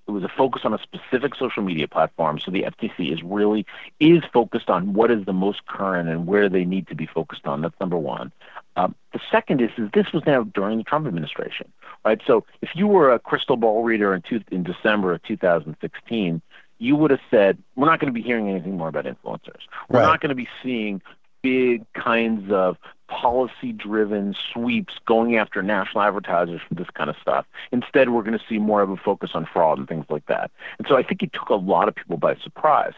it 0.09 0.11
was 0.11 0.23
a 0.23 0.29
focus 0.29 0.63
on 0.65 0.73
a 0.73 0.79
specific 0.79 1.35
social 1.35 1.61
media 1.61 1.87
platform. 1.87 2.39
So 2.39 2.51
the 2.51 2.63
FTC 2.63 3.13
is 3.13 3.21
really 3.23 3.65
is 3.99 4.23
focused 4.33 4.69
on 4.69 4.93
what 4.93 5.11
is 5.11 5.25
the 5.25 5.33
most 5.33 5.65
current 5.67 6.09
and 6.09 6.25
where 6.25 6.49
they 6.49 6.65
need 6.65 6.87
to 6.87 6.95
be 6.95 7.05
focused 7.05 7.45
on. 7.45 7.61
That's 7.61 7.79
number 7.79 7.97
one. 7.97 8.31
Um, 8.75 8.95
the 9.13 9.19
second 9.31 9.61
is, 9.61 9.69
is 9.77 9.89
this 9.93 10.11
was 10.11 10.23
now 10.25 10.43
during 10.43 10.79
the 10.79 10.83
Trump 10.83 11.05
administration, 11.05 11.71
right? 12.03 12.19
So 12.25 12.45
if 12.61 12.69
you 12.75 12.87
were 12.87 13.11
a 13.13 13.19
crystal 13.19 13.55
ball 13.55 13.83
reader 13.83 14.13
in, 14.13 14.21
two, 14.21 14.41
in 14.51 14.63
December 14.63 15.13
of 15.13 15.23
2016, 15.23 16.41
you 16.79 16.95
would 16.95 17.11
have 17.11 17.19
said, 17.29 17.57
we're 17.75 17.87
not 17.87 17.99
going 17.99 18.11
to 18.11 18.17
be 18.17 18.21
hearing 18.21 18.49
anything 18.49 18.77
more 18.77 18.87
about 18.87 19.05
influencers. 19.05 19.61
We're 19.89 19.99
right. 19.99 20.05
not 20.05 20.21
going 20.21 20.29
to 20.29 20.35
be 20.35 20.47
seeing 20.63 21.01
big 21.41 21.85
kinds 21.93 22.51
of 22.51 22.77
policy 23.07 23.71
driven 23.73 24.35
sweeps 24.53 24.93
going 25.05 25.35
after 25.35 25.61
national 25.61 26.03
advertisers 26.03 26.61
for 26.67 26.75
this 26.75 26.89
kind 26.93 27.09
of 27.09 27.15
stuff. 27.21 27.45
Instead, 27.71 28.09
we're 28.09 28.21
going 28.21 28.37
to 28.37 28.45
see 28.47 28.59
more 28.59 28.81
of 28.81 28.89
a 28.89 28.97
focus 28.97 29.31
on 29.33 29.45
fraud 29.45 29.79
and 29.79 29.87
things 29.87 30.05
like 30.09 30.25
that. 30.27 30.51
And 30.77 30.87
so 30.87 30.95
I 30.95 31.03
think 31.03 31.23
it 31.23 31.33
took 31.33 31.49
a 31.49 31.55
lot 31.55 31.87
of 31.87 31.95
people 31.95 32.17
by 32.17 32.35
surprise. 32.35 32.93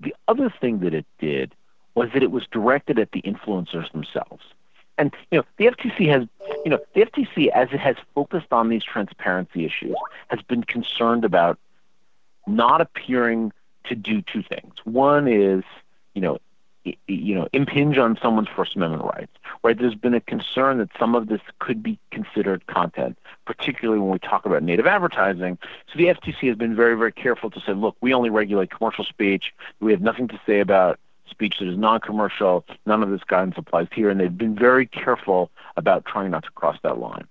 The 0.00 0.14
other 0.28 0.52
thing 0.60 0.80
that 0.80 0.92
it 0.92 1.06
did 1.18 1.54
was 1.94 2.10
that 2.12 2.22
it 2.22 2.30
was 2.30 2.46
directed 2.50 2.98
at 2.98 3.12
the 3.12 3.22
influencers 3.22 3.90
themselves. 3.92 4.42
And 4.98 5.14
you 5.30 5.38
know, 5.38 5.44
the 5.58 5.66
FTC 5.66 6.08
has, 6.08 6.26
you 6.64 6.70
know, 6.70 6.78
the 6.94 7.02
FTC 7.02 7.48
as 7.48 7.68
it 7.72 7.80
has 7.80 7.96
focused 8.14 8.52
on 8.52 8.68
these 8.68 8.82
transparency 8.82 9.64
issues 9.64 9.94
has 10.28 10.40
been 10.42 10.64
concerned 10.64 11.24
about 11.24 11.58
not 12.46 12.80
appearing 12.80 13.52
to 13.84 13.94
do 13.94 14.22
two 14.22 14.42
things. 14.42 14.74
One 14.84 15.28
is, 15.28 15.64
you 16.14 16.22
know, 16.22 16.38
you 17.06 17.34
know, 17.34 17.48
impinge 17.52 17.98
on 17.98 18.18
someone's 18.22 18.48
First 18.48 18.76
Amendment 18.76 19.04
rights, 19.04 19.32
right? 19.62 19.78
There's 19.78 19.94
been 19.94 20.14
a 20.14 20.20
concern 20.20 20.78
that 20.78 20.90
some 20.98 21.14
of 21.14 21.28
this 21.28 21.40
could 21.58 21.82
be 21.82 21.98
considered 22.10 22.66
content, 22.66 23.18
particularly 23.44 24.00
when 24.00 24.10
we 24.10 24.18
talk 24.18 24.46
about 24.46 24.62
native 24.62 24.86
advertising. 24.86 25.58
So 25.92 25.98
the 25.98 26.06
FTC 26.06 26.48
has 26.48 26.56
been 26.56 26.76
very, 26.76 26.96
very 26.96 27.12
careful 27.12 27.50
to 27.50 27.60
say, 27.60 27.72
look, 27.72 27.96
we 28.00 28.14
only 28.14 28.30
regulate 28.30 28.70
commercial 28.70 29.04
speech. 29.04 29.52
We 29.80 29.92
have 29.92 30.00
nothing 30.00 30.28
to 30.28 30.40
say 30.46 30.60
about 30.60 30.98
speech 31.28 31.58
that 31.58 31.68
is 31.68 31.76
non-commercial. 31.76 32.64
None 32.86 33.02
of 33.02 33.10
this 33.10 33.24
guidance 33.24 33.56
applies 33.58 33.88
here, 33.92 34.10
and 34.10 34.20
they've 34.20 34.36
been 34.36 34.54
very 34.54 34.86
careful 34.86 35.50
about 35.76 36.04
trying 36.04 36.30
not 36.30 36.44
to 36.44 36.50
cross 36.50 36.78
that 36.82 36.98
line. 36.98 37.26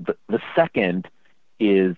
The, 0.00 0.16
the 0.28 0.40
second 0.56 1.08
is 1.60 1.96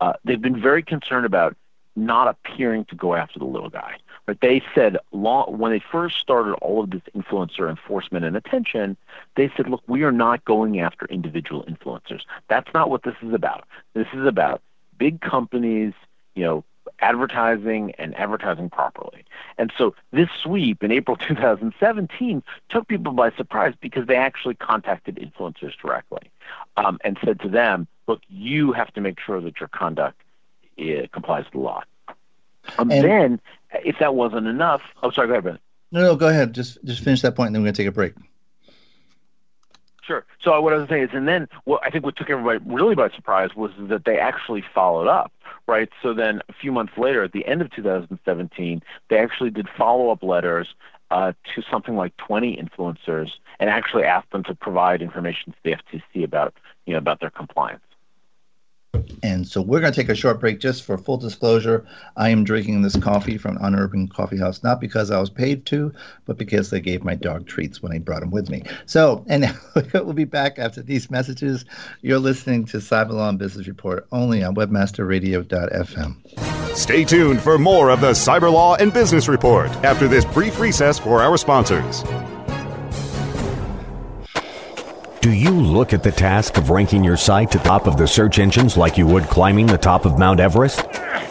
uh, 0.00 0.14
they've 0.24 0.40
been 0.40 0.60
very 0.60 0.82
concerned 0.82 1.26
about 1.26 1.56
not 1.96 2.28
appearing 2.28 2.84
to 2.86 2.94
go 2.94 3.14
after 3.14 3.38
the 3.38 3.44
little 3.44 3.70
guy. 3.70 3.96
But 4.30 4.42
they 4.42 4.62
said 4.76 4.96
long, 5.10 5.58
when 5.58 5.72
they 5.72 5.82
first 5.90 6.20
started 6.20 6.52
all 6.62 6.84
of 6.84 6.90
this 6.90 7.02
influencer 7.16 7.68
enforcement 7.68 8.24
and 8.24 8.36
attention, 8.36 8.96
they 9.34 9.50
said, 9.56 9.68
look, 9.68 9.82
we 9.88 10.04
are 10.04 10.12
not 10.12 10.44
going 10.44 10.78
after 10.78 11.06
individual 11.06 11.64
influencers. 11.64 12.20
That's 12.46 12.72
not 12.72 12.90
what 12.90 13.02
this 13.02 13.16
is 13.22 13.34
about. 13.34 13.66
This 13.92 14.06
is 14.12 14.24
about 14.24 14.62
big 14.98 15.20
companies, 15.20 15.94
you 16.36 16.44
know, 16.44 16.64
advertising 17.00 17.92
and 17.98 18.14
advertising 18.14 18.70
properly. 18.70 19.24
And 19.58 19.72
so 19.76 19.96
this 20.12 20.28
sweep 20.40 20.84
in 20.84 20.92
April 20.92 21.16
2017 21.28 22.40
took 22.68 22.86
people 22.86 23.12
by 23.12 23.32
surprise 23.32 23.74
because 23.80 24.06
they 24.06 24.14
actually 24.14 24.54
contacted 24.54 25.16
influencers 25.16 25.72
directly 25.82 26.30
um, 26.76 27.00
and 27.02 27.18
said 27.24 27.40
to 27.40 27.48
them, 27.48 27.88
look, 28.06 28.20
you 28.28 28.70
have 28.70 28.92
to 28.92 29.00
make 29.00 29.18
sure 29.18 29.40
that 29.40 29.58
your 29.58 29.70
conduct 29.70 30.20
uh, 30.78 31.08
complies 31.10 31.46
with 31.46 31.54
the 31.54 31.58
law. 31.58 31.82
Um, 32.78 32.90
and 32.90 33.04
then, 33.04 33.40
if 33.72 33.96
that 34.00 34.14
wasn't 34.14 34.46
enough, 34.46 34.82
oh, 35.02 35.10
sorry, 35.10 35.28
go 35.28 35.34
ahead, 35.34 35.44
Brent. 35.44 35.60
No, 35.92 36.00
no, 36.00 36.16
go 36.16 36.28
ahead. 36.28 36.54
Just 36.54 36.78
just 36.84 37.02
finish 37.02 37.22
that 37.22 37.34
point, 37.34 37.48
and 37.48 37.56
then 37.56 37.62
we're 37.62 37.66
going 37.66 37.74
to 37.74 37.82
take 37.82 37.88
a 37.88 37.92
break. 37.92 38.14
Sure. 40.02 40.24
So 40.42 40.60
what 40.60 40.72
I 40.72 40.76
was 40.76 40.88
saying 40.88 41.04
is, 41.04 41.10
and 41.12 41.28
then 41.28 41.48
what 41.64 41.82
I 41.84 41.90
think 41.90 42.04
what 42.04 42.16
took 42.16 42.30
everybody 42.30 42.58
really 42.64 42.94
by 42.94 43.10
surprise 43.10 43.50
was 43.54 43.70
that 43.78 44.04
they 44.04 44.18
actually 44.18 44.64
followed 44.74 45.08
up, 45.08 45.32
right? 45.68 45.88
So 46.02 46.14
then 46.14 46.42
a 46.48 46.52
few 46.52 46.72
months 46.72 46.94
later, 46.96 47.22
at 47.22 47.32
the 47.32 47.46
end 47.46 47.60
of 47.60 47.70
2017, 47.70 48.82
they 49.08 49.18
actually 49.18 49.50
did 49.50 49.68
follow-up 49.76 50.22
letters 50.22 50.74
uh, 51.10 51.32
to 51.54 51.62
something 51.70 51.96
like 51.96 52.16
20 52.16 52.56
influencers 52.56 53.30
and 53.58 53.70
actually 53.70 54.04
asked 54.04 54.30
them 54.30 54.44
to 54.44 54.54
provide 54.54 55.02
information 55.02 55.52
to 55.52 55.58
the 55.62 55.76
FTC 55.76 56.24
about, 56.24 56.54
you 56.86 56.92
know, 56.92 56.98
about 56.98 57.20
their 57.20 57.30
compliance. 57.30 57.82
And 59.22 59.46
so 59.46 59.60
we're 59.60 59.80
going 59.80 59.92
to 59.92 60.00
take 60.00 60.08
a 60.08 60.14
short 60.14 60.40
break 60.40 60.60
just 60.60 60.82
for 60.82 60.96
full 60.96 61.16
disclosure. 61.16 61.86
I 62.16 62.30
am 62.30 62.44
drinking 62.44 62.82
this 62.82 62.96
coffee 62.96 63.38
from 63.38 63.58
Unurban 63.58 64.10
Coffee 64.10 64.38
House, 64.38 64.62
not 64.62 64.80
because 64.80 65.10
I 65.10 65.20
was 65.20 65.30
paid 65.30 65.66
to, 65.66 65.92
but 66.24 66.38
because 66.38 66.70
they 66.70 66.80
gave 66.80 67.04
my 67.04 67.14
dog 67.14 67.46
treats 67.46 67.82
when 67.82 67.92
I 67.92 67.98
brought 67.98 68.22
him 68.22 68.30
with 68.30 68.50
me. 68.50 68.62
So, 68.86 69.24
and 69.28 69.54
we'll 69.94 70.12
be 70.12 70.24
back 70.24 70.58
after 70.58 70.82
these 70.82 71.10
messages. 71.10 71.64
You're 72.02 72.18
listening 72.18 72.64
to 72.66 72.78
Cyber 72.78 73.10
Law 73.10 73.28
and 73.28 73.38
Business 73.38 73.68
Report 73.68 74.06
only 74.12 74.42
on 74.42 74.54
webmasterradio.fm. 74.54 76.76
Stay 76.76 77.04
tuned 77.04 77.40
for 77.40 77.58
more 77.58 77.90
of 77.90 78.00
the 78.00 78.12
Cyber 78.12 78.52
Law 78.52 78.76
and 78.76 78.92
Business 78.92 79.28
Report 79.28 79.70
after 79.84 80.08
this 80.08 80.24
brief 80.24 80.58
recess 80.58 80.98
for 80.98 81.20
our 81.20 81.36
sponsors. 81.36 82.04
Do 85.20 85.32
you 85.34 85.50
look 85.50 85.92
at 85.92 86.02
the 86.02 86.10
task 86.10 86.56
of 86.56 86.70
ranking 86.70 87.04
your 87.04 87.18
site 87.18 87.50
to 87.50 87.58
the 87.58 87.64
top 87.64 87.86
of 87.86 87.98
the 87.98 88.08
search 88.08 88.38
engines 88.38 88.78
like 88.78 88.96
you 88.96 89.06
would 89.06 89.24
climbing 89.24 89.66
the 89.66 89.76
top 89.76 90.06
of 90.06 90.18
Mount 90.18 90.40
Everest? 90.40 90.82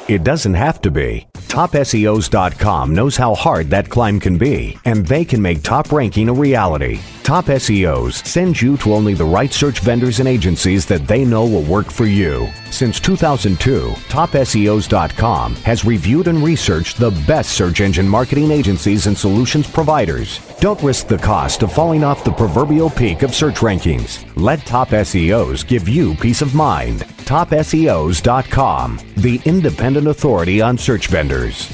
It 0.08 0.24
doesn't 0.24 0.54
have 0.54 0.80
to 0.82 0.92
be. 0.92 1.28
TopSEOs.com 1.34 2.94
knows 2.94 3.18
how 3.18 3.34
hard 3.34 3.72
that 3.72 3.90
climb 3.90 4.20
can 4.20 4.38
be, 4.38 4.78
and 4.86 5.08
they 5.08 5.26
can 5.26 5.42
make 5.42 5.64
top 5.64 5.92
ranking 5.92 6.30
a 6.30 6.34
reality. 6.34 7.00
Top 7.24 7.46
SEOs 7.46 8.24
sends 8.28 8.62
you 8.62 8.78
to 8.78 8.94
only 8.94 9.16
the 9.16 9.26
right 9.26 9.52
search 9.52 9.80
vendors 9.80 10.20
and 10.20 10.30
agencies 10.30 10.86
that 10.86 11.08
they 11.08 11.26
know 11.26 11.46
will 11.46 11.64
work 11.64 11.90
for 11.90 12.06
you. 12.06 12.48
Since 12.72 13.00
2002, 13.00 13.90
TopSEOs.com 14.10 15.56
has 15.56 15.86
reviewed 15.86 16.28
and 16.28 16.44
researched 16.44 16.98
the 16.98 17.12
best 17.28 17.52
search 17.52 17.82
engine 17.82 18.08
marketing 18.08 18.52
agencies 18.52 19.08
and 19.08 19.18
solutions 19.18 19.70
providers. 19.70 20.40
Don't 20.60 20.82
risk 20.82 21.08
the 21.08 21.18
cost 21.18 21.64
of 21.64 21.74
falling 21.74 22.04
off 22.04 22.24
the 22.24 22.32
proverbial 22.32 22.90
peak 22.90 23.24
of 23.24 23.36
search 23.36 23.56
rankings. 23.56 24.24
Let 24.36 24.60
Top 24.66 24.90
SEOs 24.90 25.68
give 25.68 25.90
you 25.90 26.16
peace 26.16 26.42
of 26.42 26.56
mind. 26.56 27.02
TopSEOs.com, 27.26 29.00
the 29.18 29.42
independent 29.46 30.08
authority 30.08 30.62
on 30.62 30.78
search 30.78 31.08
vendors. 31.08 31.70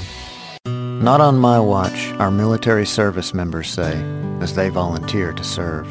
Not 0.66 1.20
on 1.20 1.36
my 1.36 1.60
watch, 1.60 2.08
our 2.18 2.30
military 2.30 2.86
service 2.86 3.34
members 3.34 3.68
say, 3.68 3.92
as 4.40 4.54
they 4.54 4.70
volunteer 4.70 5.32
to 5.34 5.44
serve, 5.44 5.86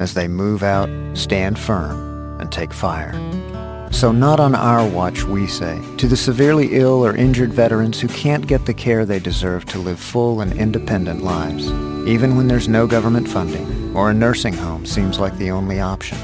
as 0.00 0.14
they 0.14 0.28
move 0.28 0.62
out, 0.62 0.88
stand 1.16 1.58
firm, 1.58 2.40
and 2.40 2.50
take 2.50 2.72
fire. 2.72 3.12
So 3.96 4.12
not 4.12 4.40
on 4.40 4.54
our 4.54 4.86
watch, 4.86 5.24
we 5.24 5.46
say, 5.46 5.80
to 5.96 6.06
the 6.06 6.18
severely 6.18 6.74
ill 6.76 7.02
or 7.02 7.16
injured 7.16 7.50
veterans 7.50 7.98
who 7.98 8.08
can't 8.08 8.46
get 8.46 8.66
the 8.66 8.74
care 8.74 9.06
they 9.06 9.18
deserve 9.18 9.64
to 9.66 9.78
live 9.78 9.98
full 9.98 10.42
and 10.42 10.52
independent 10.52 11.24
lives, 11.24 11.70
even 12.06 12.36
when 12.36 12.46
there's 12.46 12.68
no 12.68 12.86
government 12.86 13.26
funding 13.26 13.96
or 13.96 14.10
a 14.10 14.14
nursing 14.14 14.52
home 14.52 14.84
seems 14.84 15.18
like 15.18 15.34
the 15.38 15.50
only 15.50 15.80
option. 15.80 16.18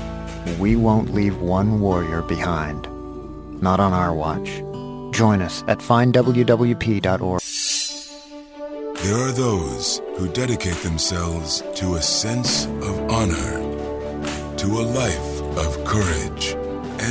We 0.59 0.77
won't 0.77 1.15
leave 1.15 1.41
one 1.41 1.81
warrior 1.81 2.21
behind. 2.21 2.83
Not 3.63 3.81
on 3.81 3.95
our 3.95 4.13
watch. 4.13 4.51
Join 5.17 5.41
us 5.41 5.65
at 5.67 5.79
findwwp.org. 5.79 7.41
There 9.03 9.17
are 9.17 9.33
those 9.33 10.03
who 10.19 10.29
dedicate 10.29 10.77
themselves 10.83 11.63
to 11.77 11.95
a 11.95 12.03
sense 12.03 12.67
of 12.67 13.11
honor, 13.11 13.61
to 14.59 14.67
a 14.67 14.85
life 14.93 15.41
of 15.57 15.83
courage, 15.87 16.55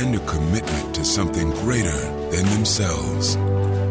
and 0.00 0.16
a 0.16 0.20
commitment 0.26 0.94
to 0.94 1.04
something 1.04 1.50
greater 1.50 1.98
than 2.30 2.46
themselves. 2.46 3.36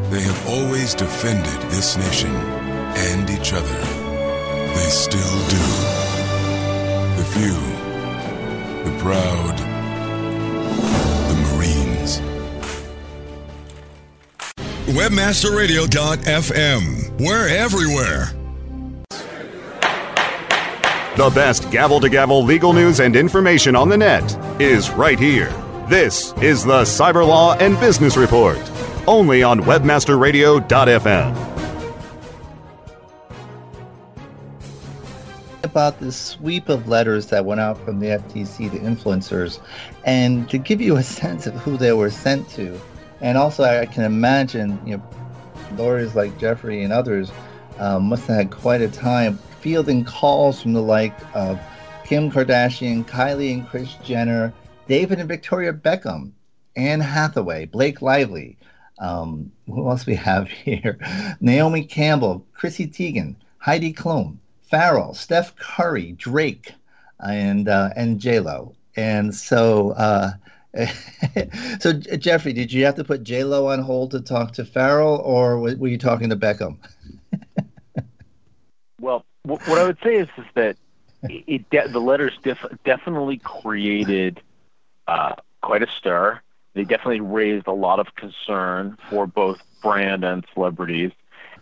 They 0.10 0.22
have 0.22 0.47
always 0.47 0.95
defended 0.95 1.62
this 1.72 1.95
nation 1.95 2.32
and 2.32 3.30
each 3.30 3.54
other. 3.54 3.80
They 4.76 4.89
still 4.89 5.47
do. 5.47 5.58
The 7.18 7.24
few, 7.34 7.56
the 8.84 8.91
proud, 8.99 9.58
the 11.30 11.36
Marines. 11.56 12.12
WebmasterRadio.fm. 14.88 16.82
We're 17.20 17.47
everywhere. 17.47 18.34
The 21.18 21.30
best 21.36 21.70
gavel 21.70 21.99
to 21.99 22.10
gavel 22.10 22.43
legal 22.43 22.74
news 22.74 22.99
and 22.99 23.16
information 23.16 23.76
on 23.76 23.89
the 23.89 23.97
net 23.97 24.36
is 24.60 24.89
right 24.89 25.20
here. 25.20 25.54
This 25.92 26.32
is 26.42 26.64
the 26.64 26.84
Cyber 26.84 27.28
Law 27.28 27.58
and 27.58 27.78
Business 27.78 28.16
Report, 28.16 28.58
only 29.08 29.44
on 29.44 29.60
WebmasterRadio.fm. 29.60 31.36
About 35.64 36.00
the 36.00 36.14
sweep 36.14 36.70
of 36.70 36.88
letters 36.88 37.26
that 37.26 37.44
went 37.44 37.60
out 37.60 37.78
from 37.84 38.00
the 38.00 38.06
FTC 38.06 38.72
to 38.72 38.80
influencers, 38.80 39.60
and 40.06 40.50
to 40.50 40.58
give 40.58 40.80
you 40.80 40.96
a 40.96 41.04
sense 41.20 41.46
of 41.46 41.56
who 41.56 41.76
they 41.76 41.92
were 41.92 42.10
sent 42.10 42.48
to, 42.52 42.80
and 43.20 43.38
also 43.38 43.66
I 43.66 43.86
can 43.86 44.06
imagine, 44.06 44.80
you 44.88 44.96
know, 44.96 45.04
lawyers 45.76 46.16
like 46.16 46.39
Jeffrey 46.39 46.84
and 46.84 46.94
others 46.94 47.34
um, 47.80 48.04
must 48.04 48.28
have 48.28 48.38
had 48.38 48.50
quite 48.50 48.80
a 48.80 48.88
time 48.88 49.38
fielding 49.60 50.06
calls 50.06 50.62
from 50.62 50.72
the 50.72 50.82
like 50.82 51.20
of 51.36 51.60
Kim 52.06 52.32
Kardashian, 52.32 53.04
Kylie 53.04 53.54
and 53.56 53.68
Kris 53.68 53.96
Jenner, 54.06 54.54
David 54.88 55.19
and 55.19 55.27
Victoria 55.27 55.73
Beckham, 55.73 56.32
Anne 56.75 56.99
Hathaway, 56.99 57.65
Blake 57.65 58.01
Lively. 58.01 58.57
Um, 58.99 59.51
who 59.65 59.89
else 59.89 60.05
we 60.05 60.15
have 60.15 60.49
here? 60.49 60.99
Naomi 61.39 61.84
Campbell, 61.86 62.45
Chrissy 62.53 62.88
Teigen, 62.88 63.36
Heidi 63.57 63.93
Klum, 63.93 64.38
Pharrell, 64.71 65.15
Steph 65.15 65.55
Curry, 65.55 66.13
Drake, 66.13 66.73
and 67.19 67.67
uh, 67.67 67.89
and 67.95 68.19
J 68.19 68.39
Lo. 68.39 68.75
And 68.95 69.34
so 69.34 69.91
uh, 69.91 70.32
so 71.79 71.93
Jeffrey, 71.93 72.53
did 72.53 72.71
you 72.71 72.86
have 72.86 72.95
to 72.95 73.03
put 73.03 73.23
J 73.23 73.43
Lo 73.43 73.67
on 73.67 73.79
hold 73.79 74.11
to 74.11 74.21
talk 74.21 74.53
to 74.53 74.63
Pharrell, 74.63 75.19
or 75.19 75.59
were 75.59 75.88
you 75.88 75.97
talking 75.97 76.29
to 76.29 76.36
Beckham? 76.36 76.77
well, 78.99 79.25
what 79.43 79.77
I 79.77 79.84
would 79.84 79.97
say 80.03 80.15
is, 80.15 80.29
is 80.38 80.45
that 80.55 80.77
it, 81.23 81.69
de- 81.69 81.88
the 81.89 81.99
letters 81.99 82.34
def- 82.43 82.65
definitely 82.86 83.38
created 83.38 84.41
uh, 85.12 85.36
quite 85.62 85.84
a 85.84 85.88
stir. 85.88 86.39
They 86.74 86.84
definitely 86.84 87.20
raised 87.20 87.68
a 87.68 87.74
lot 87.74 87.99
of 87.99 88.16
concern 88.16 88.97
for 89.09 89.28
both 89.28 89.59
brand 89.82 90.24
and 90.24 90.45
celebrities, 90.53 91.12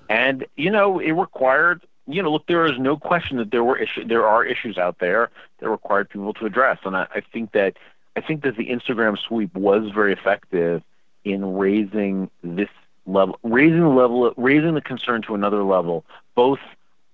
and 0.08 0.45
you 0.56 0.70
know 0.70 1.00
it 1.00 1.12
required. 1.12 1.82
You 2.06 2.24
know, 2.24 2.32
look, 2.32 2.47
there 2.47 2.66
is 2.66 2.80
no 2.80 2.97
question 2.97 3.38
that 3.38 3.52
there 3.52 3.64
were 3.64 3.78
issues. 3.78 4.08
There 4.08 4.28
are 4.28 4.43
issues 4.43 4.78
out 4.78 5.00
there 5.00 5.30
that 5.60 5.70
required 5.70 6.10
people 6.10 6.34
to 6.36 6.45
address, 6.45 6.80
and 6.84 6.95
I, 6.95 7.08
I 7.14 7.22
think 7.22 7.52
that 7.54 7.78
I 8.16 8.22
think 8.22 8.43
that 8.43 8.56
the 8.56 8.70
Instagram 8.70 9.18
sweep 9.18 9.54
was 9.56 9.91
very 9.91 10.14
effective 10.14 10.84
in 11.24 11.56
raising 11.56 12.30
this 12.43 12.70
level, 13.08 13.39
raising 13.43 13.82
the 13.82 13.89
level, 13.89 14.32
raising 14.38 14.76
the 14.76 14.82
concern 14.82 15.24
to 15.24 15.34
another 15.34 15.64
level, 15.64 16.06
both 16.36 16.60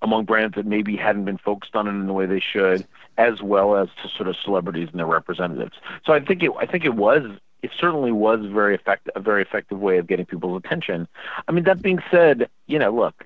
among 0.06 0.24
brands 0.24 0.56
that 0.56 0.66
maybe 0.66 0.96
hadn't 0.96 1.26
been 1.26 1.40
focused 1.40 1.76
on 1.76 1.88
it 1.88 1.92
in 1.92 2.06
the 2.06 2.14
way 2.14 2.28
they 2.28 2.40
should, 2.40 2.88
as 3.18 3.42
well 3.42 3.76
as 3.76 3.90
to 4.04 4.10
sort 4.16 4.30
of 4.30 4.36
celebrities 4.38 4.88
and 4.92 5.00
their 5.00 5.08
representatives. 5.08 5.76
So 6.06 6.14
I 6.14 6.20
think 6.20 6.44
it, 6.44 6.52
I 6.60 6.68
think 6.68 6.86
it 6.86 6.94
was, 6.94 7.24
it 7.64 7.72
certainly 7.78 8.12
was 8.12 8.46
very 8.46 8.80
a 9.16 9.20
very 9.20 9.42
effective 9.42 9.80
way 9.80 9.98
of 9.98 10.06
getting 10.06 10.28
people's 10.28 10.62
attention. 10.64 11.08
I 11.48 11.52
mean, 11.52 11.64
that 11.64 11.82
being 11.82 12.00
said, 12.12 12.48
you 12.68 12.78
know, 12.78 12.92
look, 12.92 13.26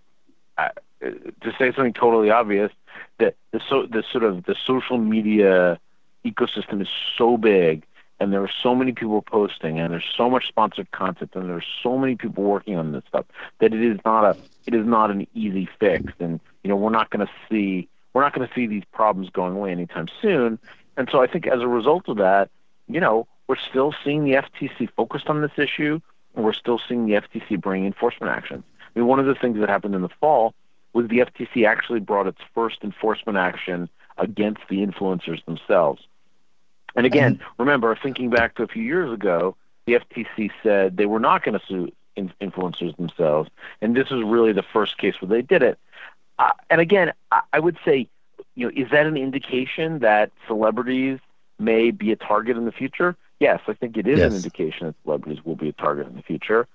uh, 0.58 0.70
to 1.02 1.52
say 1.60 1.74
something 1.74 1.94
totally 1.94 2.30
obvious, 2.30 2.72
that 3.20 3.36
the 3.52 3.60
so 3.70 3.86
the 3.86 4.04
sort 4.10 4.24
of 4.24 4.46
the 4.46 4.56
social 4.66 4.98
media 4.98 5.80
ecosystem 6.26 6.82
is 6.82 6.90
so 7.18 7.38
big 7.38 7.86
and 8.20 8.34
there 8.34 8.44
are 8.44 8.52
so 8.62 8.76
many 8.76 8.92
people 8.92 9.22
posting 9.22 9.80
and 9.80 9.94
there's 9.94 10.10
so 10.16 10.30
much 10.30 10.48
sponsored 10.48 10.92
content 10.92 11.32
and 11.34 11.50
there's 11.50 11.66
so 11.82 11.98
many 11.98 12.16
people 12.16 12.44
working 12.44 12.76
on 12.76 12.92
this 12.92 13.04
stuff 13.08 13.26
that 13.60 13.74
it 13.74 13.82
is 13.82 14.00
not 14.04 14.24
a 14.24 14.38
it 14.68 14.74
is 14.74 14.86
not 14.86 15.10
an 15.10 15.26
easy 15.34 15.70
fix. 15.80 16.12
And 16.20 16.40
you 16.64 16.70
know 16.70 16.76
we're 16.76 16.90
not 16.90 17.10
going 17.10 17.26
to 17.26 17.32
see 17.50 17.88
we're 18.14 18.22
not 18.22 18.34
going 18.34 18.48
to 18.48 18.54
see 18.54 18.68
these 18.68 18.84
problems 18.92 19.30
going 19.30 19.56
away 19.56 19.72
anytime 19.72 20.08
soon. 20.22 20.60
And 20.98 21.08
so 21.10 21.22
I 21.22 21.28
think 21.28 21.48
as 21.48 21.62
a 21.62 21.68
result 21.68 22.10
of 22.10 22.18
that 22.18 22.50
you 22.88 23.00
know 23.00 23.28
we're 23.48 23.56
still 23.56 23.94
seeing 24.04 24.26
the 24.26 24.34
FTC 24.34 24.90
focused 24.96 25.28
on 25.28 25.42
this 25.42 25.58
issue 25.58 26.00
and 26.36 26.44
we're 26.44 26.54
still 26.54 26.80
seeing 26.88 27.06
the 27.06 27.14
FTC 27.14 27.60
bring 27.60 27.86
enforcement 27.86 28.34
actions. 28.34 28.64
I 28.96 29.00
mean 29.00 29.08
one 29.08 29.20
of 29.20 29.28
the 29.28 29.36
things 29.36 29.60
that 29.60 29.70
happened 29.70 29.96
in 29.96 30.02
the 30.02 30.10
fall 30.10 30.54
was 30.92 31.08
the 31.08 31.20
FTC 31.20 31.66
actually 31.68 32.00
brought 32.00 32.28
its 32.28 32.42
first 32.54 32.84
enforcement 32.84 33.38
action 33.38 33.88
against 34.18 34.62
the 34.70 34.86
influencers 34.86 35.44
themselves 35.46 36.04
and 36.96 37.06
again, 37.06 37.36
mm-hmm. 37.36 37.62
remember, 37.62 37.96
thinking 37.96 38.30
back 38.30 38.56
to 38.56 38.64
a 38.64 38.68
few 38.68 38.84
years 38.84 39.12
ago, 39.12 39.56
the 39.86 39.94
FTC 39.94 40.52
said 40.64 40.98
they 40.98 41.06
were 41.06 41.20
not 41.20 41.44
going 41.44 41.60
to 41.60 41.66
sue 41.66 41.92
influencers 42.42 42.96
themselves, 42.98 43.50
and 43.82 43.96
this 43.96 44.08
is 44.08 44.24
really 44.24 44.52
the 44.52 44.64
first 44.74 44.98
case 44.98 45.16
where 45.22 45.30
they 45.30 45.42
did 45.42 45.64
it. 45.64 45.80
uh, 46.38 46.52
and 46.70 46.82
again, 46.82 47.14
I, 47.32 47.42
I 47.54 47.60
would 47.60 47.78
say, 47.86 48.08
you 48.56 48.68
know, 48.68 48.74
is 48.76 48.92
that 48.92 49.06
an 49.06 49.18
indication 49.18 50.00
that 50.00 50.32
celebrities 50.48 51.20
may 51.60 51.92
be 51.92 52.12
a 52.12 52.16
target 52.16 52.58
in 52.58 52.66
the 52.66 52.72
future? 52.72 53.16
Yes, 53.40 53.62
I 53.68 53.74
think 53.74 53.98
it 53.98 54.08
is 54.08 54.20
yes. 54.20 54.32
an 54.32 54.36
indication 54.36 54.88
that 54.88 54.96
celebrities 55.04 55.44
will 55.46 55.56
be 55.56 55.70
a 55.70 55.74
target 55.74 56.08
in 56.08 56.16
the 56.16 56.22
future. 56.22 56.68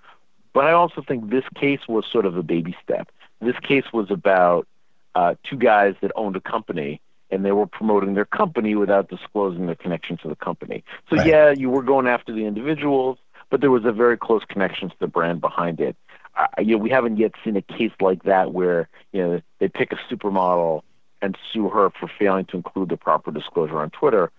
But 0.55 0.67
I 0.67 0.73
also 0.73 1.03
think 1.03 1.31
this 1.31 1.45
case 1.55 1.81
was 1.89 2.07
sort 2.11 2.27
of 2.27 2.37
a 2.37 2.43
baby 2.43 2.77
step. 2.83 3.11
This 3.41 3.59
case 3.59 3.85
was 3.93 4.11
about 4.11 4.67
uh, 5.15 5.35
two 5.43 5.57
guys 5.57 5.95
that 6.01 6.13
owned 6.17 6.37
a 6.37 6.41
company 6.41 7.01
and 7.31 7.45
they 7.45 7.53
were 7.53 7.67
promoting 7.67 8.15
their 8.15 8.25
company 8.25 8.75
without 8.75 9.09
disclosing 9.09 9.67
their 9.67 9.75
connection 9.75 10.17
to 10.19 10.29
the 10.29 10.37
company. 10.37 10.85
So 11.11 11.17
right. 11.17 11.27
yeah, 11.27 11.51
you 11.51 11.71
were 11.71 11.83
going 11.83 12.07
after 12.07 12.33
the 12.33 12.47
individuals, 12.47 13.19
but 13.51 13.61
there 13.61 13.71
was 13.71 13.85
a 13.85 13.93
very 13.93 14.17
close 14.17 14.45
connection 14.45 14.91
to 14.91 14.97
the 14.99 15.07
brand 15.07 15.41
behind 15.41 15.81
it. 15.81 15.97
Uh, 16.37 16.47
you 16.59 16.77
know, 16.77 16.83
we 16.83 16.91
haven't 16.91 17.17
yet 17.17 17.33
seen 17.45 17.57
a 17.57 17.63
case 17.63 17.93
like 18.01 18.25
that 18.25 18.53
where 18.53 18.89
you 19.13 19.23
know 19.23 19.41
they 19.61 19.69
pick 19.69 19.93
a 19.93 19.97
supermodel 20.13 20.83
and 21.23 21.39
sue 21.53 21.69
her 21.69 21.91
for 21.91 22.11
failing 22.19 22.45
to 22.47 22.57
include 22.57 22.89
the 22.89 22.97
proper 22.97 23.31
disclosure 23.31 23.79
on 23.79 23.91
Twitter. 23.91 24.31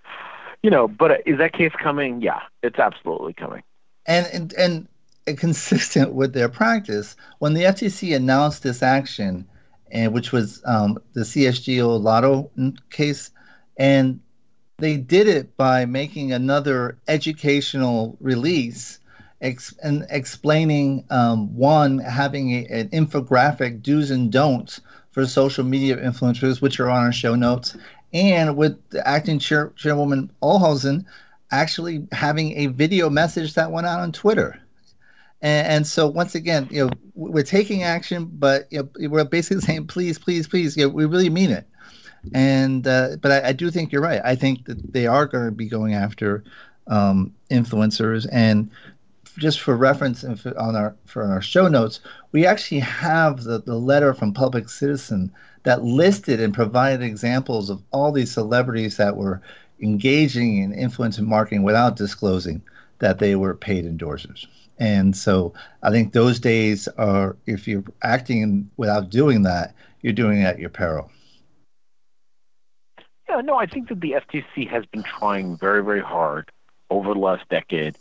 You 0.62 0.70
know, 0.70 0.88
but 0.88 1.22
is 1.26 1.38
that 1.38 1.54
case 1.54 1.72
coming? 1.82 2.22
Yeah, 2.22 2.42
it's 2.62 2.80
absolutely 2.80 3.34
coming. 3.34 3.64
And 4.06 4.54
and 4.58 4.88
and 5.28 5.38
consistent 5.38 6.14
with 6.14 6.34
their 6.34 6.50
practice, 6.50 7.16
when 7.40 7.54
the 7.54 7.64
FTC 7.64 8.16
announced 8.16 8.64
this 8.64 8.84
action, 8.84 9.48
and 9.96 10.12
which 10.14 10.34
was 10.34 10.62
um, 10.66 11.00
the 11.14 11.22
CSGO 11.22 12.00
Lotto 12.02 12.52
case, 12.89 13.32
and 13.78 14.20
they 14.78 14.98
did 14.98 15.30
it 15.30 15.56
by 15.56 15.86
making 15.86 16.34
another 16.34 16.98
educational 17.08 18.18
release 18.20 19.00
ex- 19.39 19.74
and 19.82 20.06
explaining 20.10 21.06
um, 21.10 21.56
one 21.56 22.00
having 22.00 22.52
a, 22.52 22.66
an 22.66 22.89
infographic 22.89 23.82
do's 23.82 24.12
and 24.12 24.34
don'ts 24.34 24.82
for 25.12 25.26
social 25.26 25.64
media 25.64 25.96
influencers, 25.96 26.62
which 26.62 26.78
are 26.82 26.89
on 26.89 27.06
our 27.06 27.14
show 27.14 27.36
notes, 27.36 27.78
and 28.12 28.58
with 28.58 28.78
the 28.89 29.08
acting 29.08 29.39
chair, 29.39 29.72
chairwoman 29.78 30.30
Ohlhausen 30.43 31.06
actually 31.52 32.06
having 32.12 32.58
a 32.58 32.66
video 32.68 33.10
message 33.10 33.54
that 33.54 33.72
went 33.72 33.88
out 33.88 34.02
on 34.02 34.12
Twitter. 34.12 34.60
And, 35.46 35.68
and, 35.68 35.88
so 35.88 36.08
once 36.08 36.34
again, 36.34 36.68
you 36.72 36.88
know, 36.88 36.91
we're 37.14 37.43
taking 37.43 37.84
action, 37.84 38.26
but 38.26 38.66
you 38.72 38.80
know, 38.80 39.10
we're 39.10 39.24
basically 39.26 39.62
saying, 39.68 39.86
please, 39.86 40.18
please, 40.18 40.48
please, 40.48 40.76
you 40.76 40.88
know, 40.88 40.89
we 40.89 41.06
really 41.06 41.30
mean 41.30 41.52
it. 41.52 41.68
And 42.34 42.88
uh, 42.88 43.18
but 43.22 43.32
I, 43.32 43.50
I, 43.50 43.54
do 43.54 43.70
think 43.70 43.91
you're 43.91 44.02
right. 44.02 44.20
I 44.26 44.36
think 44.36 44.66
that 44.66 44.91
they 44.91 45.06
are 45.06 45.28
going 45.28 45.46
to 45.46 45.52
be 45.52 45.68
going 45.68 45.93
after 45.93 46.43
um, 46.88 47.32
influencers. 47.52 48.28
And 48.32 48.72
just 49.38 49.60
for 49.60 49.78
reference 49.78 50.24
on 50.24 50.76
our 50.76 50.96
for 51.06 51.24
our 51.24 51.43
show 51.43 51.68
notes, 51.68 52.00
we 52.32 52.48
actually 52.48 52.80
have 52.80 53.43
the, 53.43 53.62
the 53.62 53.76
letter 53.76 54.16
from 54.16 54.34
Public 54.34 54.68
Citizen 54.68 55.32
that 55.62 55.84
listed 55.84 56.39
and 56.39 56.56
provided 56.56 57.04
examples 57.04 57.70
of 57.70 57.84
all 57.91 58.12
these 58.12 58.32
celebrities 58.32 58.98
that 58.98 59.16
were 59.16 59.43
engaging 59.80 60.58
in 60.58 60.74
influence 60.74 61.20
and 61.20 61.28
marketing 61.28 61.62
without 61.62 61.98
disclosing 61.98 62.64
that 62.98 63.20
they 63.20 63.36
were 63.36 63.54
paid 63.54 63.86
endorsers. 63.86 64.48
And 64.78 65.16
so 65.16 65.54
I 65.84 65.92
think 65.92 66.14
those 66.14 66.40
days 66.40 66.88
are, 66.88 67.38
if 67.46 67.68
you're 67.68 67.84
acting 68.04 68.70
without 68.78 69.10
doing 69.10 69.44
that, 69.44 69.74
you're 70.02 70.14
doing 70.14 70.42
it 70.42 70.46
at 70.46 70.60
your 70.60 70.70
peril. 70.70 71.10
Yeah, 73.30 73.42
no, 73.42 73.56
I 73.56 73.66
think 73.66 73.90
that 73.90 74.02
the 74.02 74.14
FTC 74.14 74.70
has 74.70 74.86
been 74.86 75.04
trying 75.04 75.58
very, 75.58 75.84
very 75.84 76.02
hard 76.02 76.52
over 76.90 77.14
the 77.14 77.20
last 77.20 77.48
decade 77.50 77.98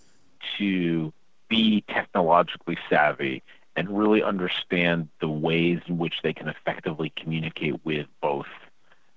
to 0.58 1.12
be 1.48 1.82
technologically 1.88 2.76
savvy 2.90 3.42
and 3.76 3.96
really 3.96 4.22
understand 4.22 5.08
the 5.20 5.28
ways 5.28 5.80
in 5.86 5.98
which 5.98 6.22
they 6.22 6.32
can 6.32 6.48
effectively 6.48 7.12
communicate 7.16 7.84
with 7.84 8.06
both 8.20 8.46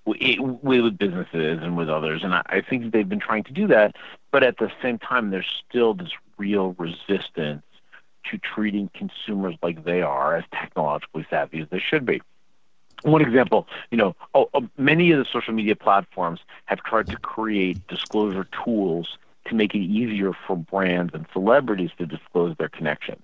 with 0.05 0.97
businesses 0.97 1.59
and 1.61 1.75
with 1.75 1.89
others. 1.89 2.23
And 2.23 2.33
I 2.33 2.63
think 2.67 2.93
they've 2.93 3.07
been 3.07 3.19
trying 3.19 3.43
to 3.43 3.51
do 3.51 3.67
that, 3.67 3.97
but 4.31 4.41
at 4.41 4.57
the 4.57 4.71
same 4.81 4.97
time, 4.97 5.31
there's 5.31 5.63
still 5.67 5.93
this 5.93 6.11
real 6.37 6.75
resistance 6.77 7.63
to 8.29 8.37
treating 8.37 8.89
consumers 8.93 9.55
like 9.61 9.83
they 9.83 10.01
are 10.01 10.35
as 10.35 10.43
technologically 10.51 11.25
savvy 11.29 11.61
as 11.61 11.67
they 11.69 11.79
should 11.79 12.05
be. 12.05 12.21
One 13.03 13.21
example, 13.21 13.67
you 13.91 13.97
know, 13.97 14.15
oh, 14.33 14.49
oh, 14.53 14.67
many 14.77 15.11
of 15.11 15.19
the 15.19 15.25
social 15.31 15.53
media 15.53 15.75
platforms 15.75 16.39
have 16.65 16.81
tried 16.83 17.07
to 17.07 17.17
create 17.17 17.85
disclosure 17.87 18.47
tools 18.65 19.17
to 19.45 19.55
make 19.55 19.75
it 19.75 19.79
easier 19.79 20.33
for 20.33 20.57
brands 20.57 21.13
and 21.13 21.25
celebrities 21.31 21.91
to 21.99 22.05
disclose 22.05 22.55
their 22.57 22.69
connections. 22.69 23.21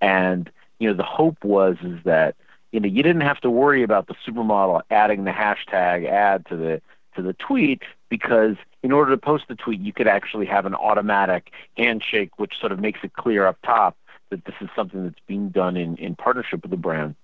And 0.00 0.50
you 0.78 0.88
know, 0.88 0.94
the 0.94 1.02
hope 1.02 1.44
was 1.44 1.76
is 1.82 1.98
that 2.04 2.36
you 2.72 2.80
know 2.80 2.88
you 2.88 3.02
didn't 3.02 3.22
have 3.22 3.40
to 3.40 3.50
worry 3.50 3.82
about 3.82 4.06
the 4.06 4.14
supermodel 4.26 4.82
adding 4.90 5.24
the 5.24 5.32
hashtag 5.32 6.08
ad 6.08 6.46
to 6.46 6.56
the 6.56 6.82
to 7.16 7.22
the 7.22 7.34
tweet 7.34 7.82
because 8.10 8.56
in 8.82 8.92
order 8.92 9.12
to 9.12 9.16
post 9.16 9.44
the 9.48 9.54
tweet, 9.54 9.80
you 9.80 9.94
could 9.94 10.06
actually 10.06 10.44
have 10.46 10.66
an 10.66 10.74
automatic 10.74 11.50
handshake, 11.78 12.38
which 12.38 12.58
sort 12.60 12.72
of 12.72 12.78
makes 12.78 13.00
it 13.02 13.14
clear 13.14 13.46
up 13.46 13.56
top 13.64 13.96
that 14.28 14.44
this 14.44 14.54
is 14.60 14.68
something 14.76 15.04
that's 15.04 15.20
being 15.26 15.48
done 15.48 15.76
in, 15.76 15.96
in 15.96 16.14
partnership 16.14 16.62
with 16.62 16.70
the 16.70 16.76
brand. 16.76 17.14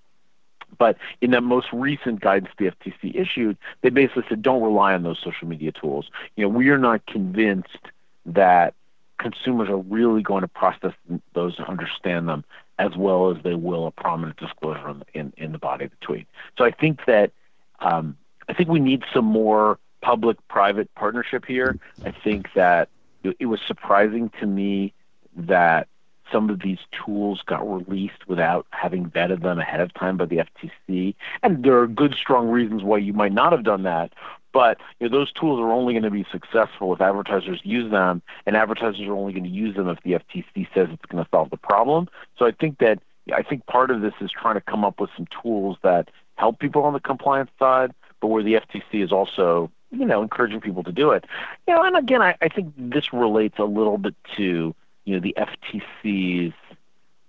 But 0.79 0.97
in 1.21 1.33
that 1.33 1.43
most 1.43 1.69
recent 1.73 2.21
guidance 2.21 2.53
the 2.59 2.71
FTC 2.71 3.15
issued, 3.15 3.57
they 3.83 3.91
basically 3.91 4.25
said 4.29 4.43
don't 4.43 4.63
rely 4.63 4.95
on 4.95 5.03
those 5.03 5.19
social 5.23 5.47
media 5.47 5.73
tools. 5.73 6.11
You 6.37 6.45
know, 6.45 6.49
we 6.49 6.71
are 6.71 6.79
not 6.79 7.07
convinced 7.07 7.79
that 8.27 8.75
consumers 9.19 9.69
are 9.69 9.79
really 9.79 10.23
going 10.23 10.43
to 10.43 10.49
process 10.49 10.93
those 11.35 11.59
and 11.59 11.67
understand 11.67 12.29
them 12.29 12.45
as 12.79 12.95
well 12.97 13.31
as 13.31 13.43
they 13.43 13.55
will 13.55 13.87
a 13.87 13.91
prominent 13.91 14.37
disclosure 14.37 14.91
in, 14.91 15.03
in, 15.15 15.33
in 15.37 15.53
the 15.53 15.59
body 15.59 15.87
of 15.87 15.91
the 15.91 15.97
tweet. 16.05 16.27
So 16.59 16.65
I 16.65 16.71
think 16.71 17.07
that 17.07 17.33
um, 17.81 18.17
I 18.49 18.53
think 18.53 18.69
we 18.69 18.81
need 18.81 19.05
some 19.15 19.25
more 19.25 19.79
public-private 20.07 20.95
partnership 20.95 21.45
here. 21.45 21.77
I 22.05 22.13
think 22.13 22.53
that 22.55 22.89
it 23.25 23.47
was 23.47 23.61
surprising 23.67 24.31
to 24.39 24.47
me 24.47 24.93
that 25.37 25.89
some 26.31 26.49
of 26.49 26.61
these 26.61 26.79
tools 26.93 27.43
got 27.45 27.69
released 27.69 28.29
without 28.29 28.69
having 28.71 29.11
vetted 29.11 29.43
them 29.43 29.59
ahead 29.59 29.81
of 29.81 29.93
time 29.95 30.17
by 30.17 30.27
the 30.27 30.45
FTC. 30.47 31.17
And 31.43 31.65
there 31.65 31.77
are 31.81 31.89
good, 31.89 32.15
strong 32.15 32.49
reasons 32.49 32.85
why 32.85 32.99
you 32.99 33.13
might 33.13 33.33
not 33.33 33.51
have 33.51 33.65
done 33.65 33.83
that. 33.83 34.13
But 34.53 34.79
you 35.01 35.09
know, 35.09 35.19
those 35.19 35.33
tools 35.33 35.59
are 35.59 35.73
only 35.73 35.93
going 35.95 36.05
to 36.05 36.11
be 36.11 36.25
successful 36.31 36.95
if 36.95 37.01
advertisers 37.01 37.61
use 37.65 37.91
them, 37.91 38.23
and 38.47 38.57
advertisers 38.57 39.09
are 39.09 39.13
only 39.13 39.33
going 39.33 39.43
to 39.43 39.51
use 39.51 39.75
them 39.75 39.89
if 39.89 40.01
the 40.05 40.13
FTC 40.13 40.69
says 40.73 40.89
it's 40.93 41.07
going 41.07 41.23
to 41.25 41.29
solve 41.33 41.51
the 41.51 41.57
problem. 41.57 42.09
So 42.39 42.47
I 42.47 42.53
think 42.53 42.79
that 42.79 43.01
I 43.35 43.43
think 43.43 43.67
part 43.67 43.91
of 43.91 44.03
this 44.03 44.15
is 44.21 44.31
trying 44.31 44.55
to 44.55 44.61
come 44.61 44.85
up 44.85 45.01
with 45.01 45.11
some 45.17 45.27
tools 45.43 45.79
that 45.83 46.13
help 46.37 46.61
people 46.61 46.85
on 46.85 46.93
the 46.93 47.01
compliance 47.01 47.51
side, 47.59 47.93
but 48.21 48.29
where 48.29 48.45
the 48.45 48.55
FTC 48.55 49.03
is 49.05 49.11
also 49.11 49.71
you 49.91 50.05
know 50.05 50.23
encouraging 50.23 50.61
people 50.61 50.83
to 50.85 50.93
do 50.93 51.11
it. 51.11 51.25
You 51.67 51.75
know, 51.75 51.83
and 51.83 51.97
again, 51.97 52.23
I, 52.23 52.37
I 52.41 52.49
think 52.49 52.73
this 52.77 53.13
relates 53.13 53.59
a 53.59 53.65
little 53.65 53.99
bit 53.99 54.15
to 54.37 54.75
you 55.05 55.15
know 55.15 55.21
the 55.21 55.37
FTC's 55.37 56.55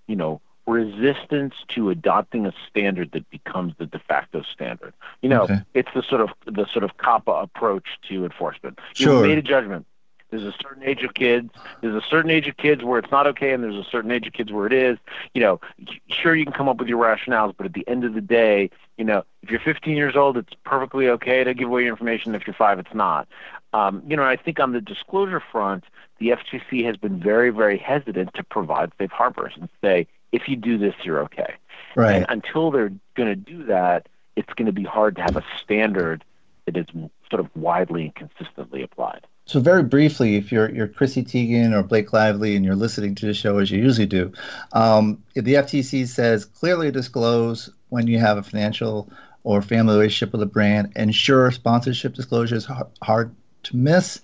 you 0.07 0.15
know 0.15 0.41
resistance 0.67 1.53
to 1.69 1.89
adopting 1.89 2.45
a 2.45 2.53
standard 2.69 3.11
that 3.13 3.29
becomes 3.29 3.73
the 3.77 3.85
de 3.85 3.99
facto 3.99 4.43
standard. 4.53 4.93
You 5.21 5.29
know, 5.29 5.43
okay. 5.43 5.61
it's 5.73 5.89
the 5.95 6.03
sort 6.03 6.21
of 6.21 6.29
the 6.45 6.65
sort 6.71 6.83
of 6.83 6.97
COPPA 6.97 7.43
approach 7.43 7.85
to 8.09 8.25
enforcement. 8.25 8.79
Sure. 8.93 9.21
You 9.21 9.29
made 9.29 9.37
a 9.37 9.41
judgment. 9.41 9.85
There's 10.29 10.43
a 10.43 10.53
certain 10.61 10.83
age 10.83 11.03
of 11.03 11.13
kids. 11.13 11.51
There's 11.81 11.95
a 11.95 12.05
certain 12.09 12.31
age 12.31 12.47
of 12.47 12.57
kids 12.57 12.83
where 12.83 12.99
it's 12.99 13.11
not 13.11 13.27
okay, 13.27 13.53
and 13.53 13.63
there's 13.63 13.75
a 13.75 13.89
certain 13.89 14.11
age 14.11 14.27
of 14.27 14.33
kids 14.33 14.51
where 14.51 14.67
it 14.67 14.73
is. 14.73 14.97
You 15.33 15.41
know, 15.41 15.61
sure 16.09 16.35
you 16.35 16.43
can 16.43 16.53
come 16.53 16.67
up 16.67 16.77
with 16.77 16.87
your 16.87 17.03
rationales, 17.03 17.53
but 17.55 17.65
at 17.65 17.73
the 17.73 17.87
end 17.87 18.03
of 18.03 18.13
the 18.13 18.21
day, 18.21 18.69
you 18.97 19.05
know, 19.05 19.23
if 19.41 19.49
you're 19.49 19.59
15 19.59 19.95
years 19.95 20.15
old, 20.15 20.37
it's 20.37 20.53
perfectly 20.65 21.07
okay 21.09 21.43
to 21.43 21.53
give 21.53 21.69
away 21.69 21.83
your 21.83 21.91
information. 21.91 22.35
If 22.35 22.45
you're 22.45 22.53
five, 22.53 22.79
it's 22.79 22.93
not. 22.93 23.27
Um, 23.73 24.03
you 24.07 24.17
know, 24.17 24.23
I 24.23 24.35
think 24.35 24.59
on 24.59 24.73
the 24.73 24.81
disclosure 24.81 25.41
front, 25.51 25.83
the 26.19 26.29
FTC 26.29 26.85
has 26.85 26.97
been 26.97 27.19
very, 27.19 27.49
very 27.49 27.77
hesitant 27.77 28.33
to 28.33 28.43
provide 28.43 28.91
safe 28.97 29.11
harbors 29.11 29.53
and 29.55 29.69
say, 29.81 30.07
if 30.31 30.47
you 30.47 30.55
do 30.55 30.77
this, 30.77 30.95
you're 31.03 31.21
okay. 31.21 31.53
Right. 31.95 32.15
And 32.15 32.25
until 32.29 32.71
they're 32.71 32.91
going 33.15 33.29
to 33.29 33.35
do 33.35 33.65
that, 33.65 34.07
it's 34.35 34.51
going 34.53 34.65
to 34.65 34.71
be 34.71 34.83
hard 34.83 35.15
to 35.15 35.21
have 35.21 35.35
a 35.35 35.43
standard 35.63 36.23
that 36.65 36.77
is 36.77 36.85
sort 37.29 37.39
of 37.39 37.49
widely 37.55 38.03
and 38.03 38.15
consistently 38.15 38.83
applied. 38.83 39.25
So 39.47 39.61
very 39.61 39.81
briefly, 39.81 40.35
if 40.35 40.51
you're 40.51 40.69
you're 40.69 40.89
Chrissy 40.89 41.23
Teigen 41.23 41.73
or 41.73 41.81
Blake 41.81 42.11
Lively 42.11 42.57
and 42.57 42.65
you're 42.65 42.75
listening 42.75 43.15
to 43.15 43.25
the 43.25 43.33
show 43.33 43.59
as 43.59 43.71
you 43.71 43.81
usually 43.81 44.05
do, 44.05 44.33
um, 44.73 45.23
the 45.35 45.53
FTC 45.53 46.05
says 46.05 46.43
clearly 46.43 46.91
disclose 46.91 47.69
when 47.87 48.07
you 48.07 48.19
have 48.19 48.37
a 48.37 48.43
financial 48.43 49.09
or 49.43 49.61
family 49.61 49.95
relationship 49.95 50.33
with 50.33 50.41
a 50.41 50.45
brand. 50.45 50.91
Ensure 50.97 51.49
sponsorship 51.51 52.13
disclosure 52.13 52.57
is 52.57 52.67
hard 53.01 53.33
to 53.63 53.77
miss. 53.77 54.19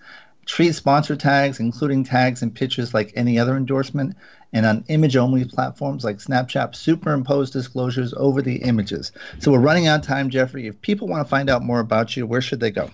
Treat 0.45 0.76
sponsor 0.76 1.15
tags, 1.15 1.61
including 1.61 2.03
tags 2.03 2.41
and 2.41 2.53
pictures 2.53 2.93
like 2.93 3.13
any 3.15 3.39
other 3.39 3.55
endorsement, 3.55 4.17
and 4.51 4.65
on 4.65 4.84
image 4.89 5.15
only 5.15 5.45
platforms 5.45 6.03
like 6.03 6.17
Snapchat, 6.17 6.76
superimpose 6.76 7.49
disclosures 7.49 8.13
over 8.17 8.41
the 8.41 8.57
images. 8.57 9.13
So 9.39 9.53
we're 9.53 9.59
running 9.59 9.88
out 9.88 10.01
of 10.01 10.05
time, 10.05 10.30
Jeffrey. 10.30 10.67
If 10.67 10.82
people 10.82 11.07
want 11.07 11.26
to 11.26 11.30
find 11.30 11.49
out 11.49 11.63
more 11.63 11.80
about 11.80 12.17
you, 12.17 12.28
where 12.28 12.41
should 12.41 12.59
they 12.59 12.71
go? 12.71 12.89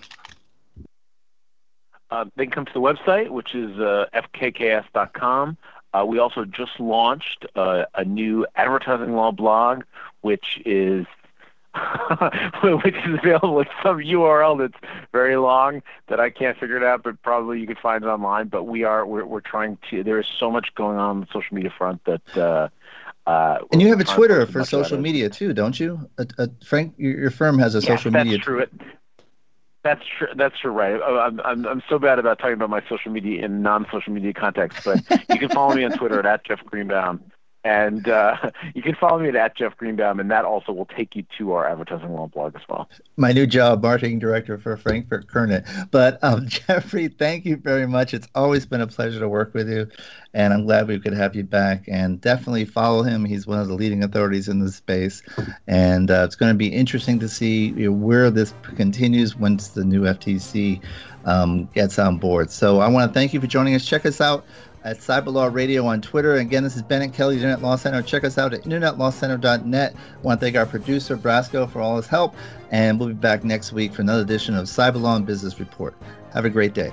Uh, 2.10 2.24
they 2.36 2.44
can 2.44 2.52
come 2.52 2.66
to 2.66 2.72
the 2.72 2.80
website, 2.80 3.30
which 3.30 3.54
is 3.54 3.78
uh, 3.78 4.06
fkks.com. 4.14 5.56
Uh, 5.92 6.04
we 6.06 6.18
also 6.18 6.44
just 6.44 6.78
launched 6.78 7.46
uh, 7.56 7.84
a 7.94 8.04
new 8.04 8.46
advertising 8.56 9.14
law 9.14 9.32
blog, 9.32 9.82
which 10.20 10.60
is 10.64 11.06
which 12.62 12.96
is 12.96 13.18
available 13.18 13.60
at 13.60 13.68
some 13.82 13.98
URL 13.98 14.58
that's 14.58 14.92
very 15.12 15.36
long 15.36 15.82
that 16.08 16.18
I 16.18 16.30
can't 16.30 16.58
figure 16.58 16.76
it 16.76 16.82
out, 16.82 17.02
but 17.02 17.20
probably 17.22 17.60
you 17.60 17.66
could 17.66 17.78
find 17.78 18.02
it 18.04 18.08
online. 18.08 18.48
But 18.48 18.64
we 18.64 18.84
are 18.84 19.06
we're, 19.06 19.24
we're 19.24 19.40
trying 19.40 19.78
to. 19.90 20.02
There 20.02 20.18
is 20.18 20.26
so 20.26 20.50
much 20.50 20.74
going 20.74 20.96
on 20.96 21.10
on 21.10 21.20
the 21.20 21.26
social 21.32 21.54
media 21.54 21.72
front 21.76 22.04
that. 22.04 22.36
Uh, 22.36 22.68
uh, 23.26 23.58
and 23.70 23.80
you 23.80 23.88
have 23.88 24.00
a 24.00 24.04
Twitter 24.04 24.46
for 24.46 24.64
social 24.64 24.98
media 24.98 25.28
too, 25.28 25.52
don't 25.52 25.78
you? 25.78 26.08
Frank, 26.64 26.94
your, 26.96 27.20
your, 27.20 27.30
firm 27.30 27.58
has 27.58 27.74
a 27.74 27.78
yes, 27.78 27.86
social 27.86 28.10
that's 28.10 28.24
media. 28.24 28.38
True. 28.38 28.60
It, 28.60 28.72
that's 29.82 30.02
true. 30.18 30.28
That's 30.36 30.58
true. 30.58 30.72
Right. 30.72 31.00
Oh, 31.02 31.18
I'm, 31.18 31.40
I'm 31.40 31.66
I'm 31.66 31.82
so 31.88 31.98
bad 31.98 32.18
about 32.18 32.38
talking 32.38 32.54
about 32.54 32.70
my 32.70 32.82
social 32.88 33.10
media 33.10 33.44
in 33.44 33.62
non-social 33.62 34.12
media 34.12 34.32
context, 34.34 34.80
but 34.84 35.00
you 35.30 35.38
can 35.38 35.48
follow 35.48 35.74
me 35.74 35.84
on 35.84 35.92
Twitter 35.92 36.26
at 36.26 36.44
Jeff 36.44 36.64
Greenbaum. 36.66 37.22
And 37.62 38.08
uh, 38.08 38.50
you 38.74 38.82
can 38.82 38.94
follow 38.94 39.18
me 39.18 39.36
at, 39.36 39.56
Jeff 39.56 39.76
Greenbaum, 39.76 40.20
and 40.20 40.30
that 40.30 40.44
also 40.44 40.72
will 40.72 40.86
take 40.86 41.16
you 41.16 41.24
to 41.38 41.52
our 41.52 41.68
advertising 41.68 42.12
law 42.14 42.26
blog 42.26 42.54
as 42.56 42.62
well. 42.68 42.88
My 43.16 43.32
new 43.32 43.46
job, 43.46 43.82
marketing 43.82 44.18
director 44.18 44.58
for 44.58 44.76
Frankfurt 44.76 45.26
Kurnit. 45.26 45.66
But 45.90 46.22
um, 46.22 46.46
Jeffrey, 46.48 47.08
thank 47.08 47.44
you 47.44 47.56
very 47.56 47.86
much. 47.86 48.14
It's 48.14 48.28
always 48.34 48.64
been 48.64 48.80
a 48.80 48.86
pleasure 48.86 49.20
to 49.20 49.28
work 49.28 49.52
with 49.54 49.68
you, 49.68 49.88
and 50.32 50.54
I'm 50.54 50.64
glad 50.64 50.88
we 50.88 50.98
could 50.98 51.12
have 51.12 51.34
you 51.34 51.44
back. 51.44 51.84
And 51.88 52.20
definitely 52.20 52.64
follow 52.64 53.02
him. 53.02 53.24
He's 53.24 53.46
one 53.46 53.58
of 53.58 53.68
the 53.68 53.74
leading 53.74 54.02
authorities 54.02 54.48
in 54.48 54.60
this 54.60 54.76
space, 54.76 55.22
and 55.66 56.10
uh, 56.10 56.22
it's 56.24 56.36
going 56.36 56.52
to 56.52 56.58
be 56.58 56.68
interesting 56.68 57.18
to 57.20 57.28
see 57.28 57.68
you 57.70 57.86
know, 57.86 57.92
where 57.92 58.30
this 58.30 58.54
continues 58.76 59.36
once 59.36 59.68
the 59.68 59.84
new 59.84 60.02
FTC 60.02 60.82
um, 61.24 61.66
gets 61.74 61.98
on 61.98 62.16
board. 62.16 62.50
So 62.50 62.80
I 62.80 62.88
want 62.88 63.10
to 63.10 63.18
thank 63.18 63.34
you 63.34 63.40
for 63.40 63.46
joining 63.46 63.74
us. 63.74 63.84
Check 63.84 64.06
us 64.06 64.20
out 64.20 64.44
at 64.84 64.98
Cyberlaw 64.98 65.52
Radio 65.52 65.86
on 65.86 66.00
Twitter. 66.00 66.34
Again, 66.34 66.64
this 66.64 66.76
is 66.76 66.82
Bennett 66.82 67.12
Kelley, 67.12 67.36
Internet 67.36 67.62
Law 67.62 67.76
Center. 67.76 68.02
Check 68.02 68.24
us 68.24 68.38
out 68.38 68.54
at 68.54 68.62
internetlawcenter.net. 68.62 69.94
I 69.94 70.20
want 70.22 70.40
to 70.40 70.46
thank 70.46 70.56
our 70.56 70.66
producer, 70.66 71.16
Brasco, 71.16 71.70
for 71.70 71.80
all 71.80 71.96
his 71.96 72.06
help. 72.06 72.34
And 72.70 72.98
we'll 72.98 73.08
be 73.08 73.14
back 73.14 73.44
next 73.44 73.72
week 73.72 73.92
for 73.92 74.02
another 74.02 74.22
edition 74.22 74.54
of 74.54 74.66
Cyberlaw 74.66 75.16
and 75.16 75.26
Business 75.26 75.60
Report. 75.60 75.94
Have 76.32 76.44
a 76.44 76.50
great 76.50 76.74
day. 76.74 76.92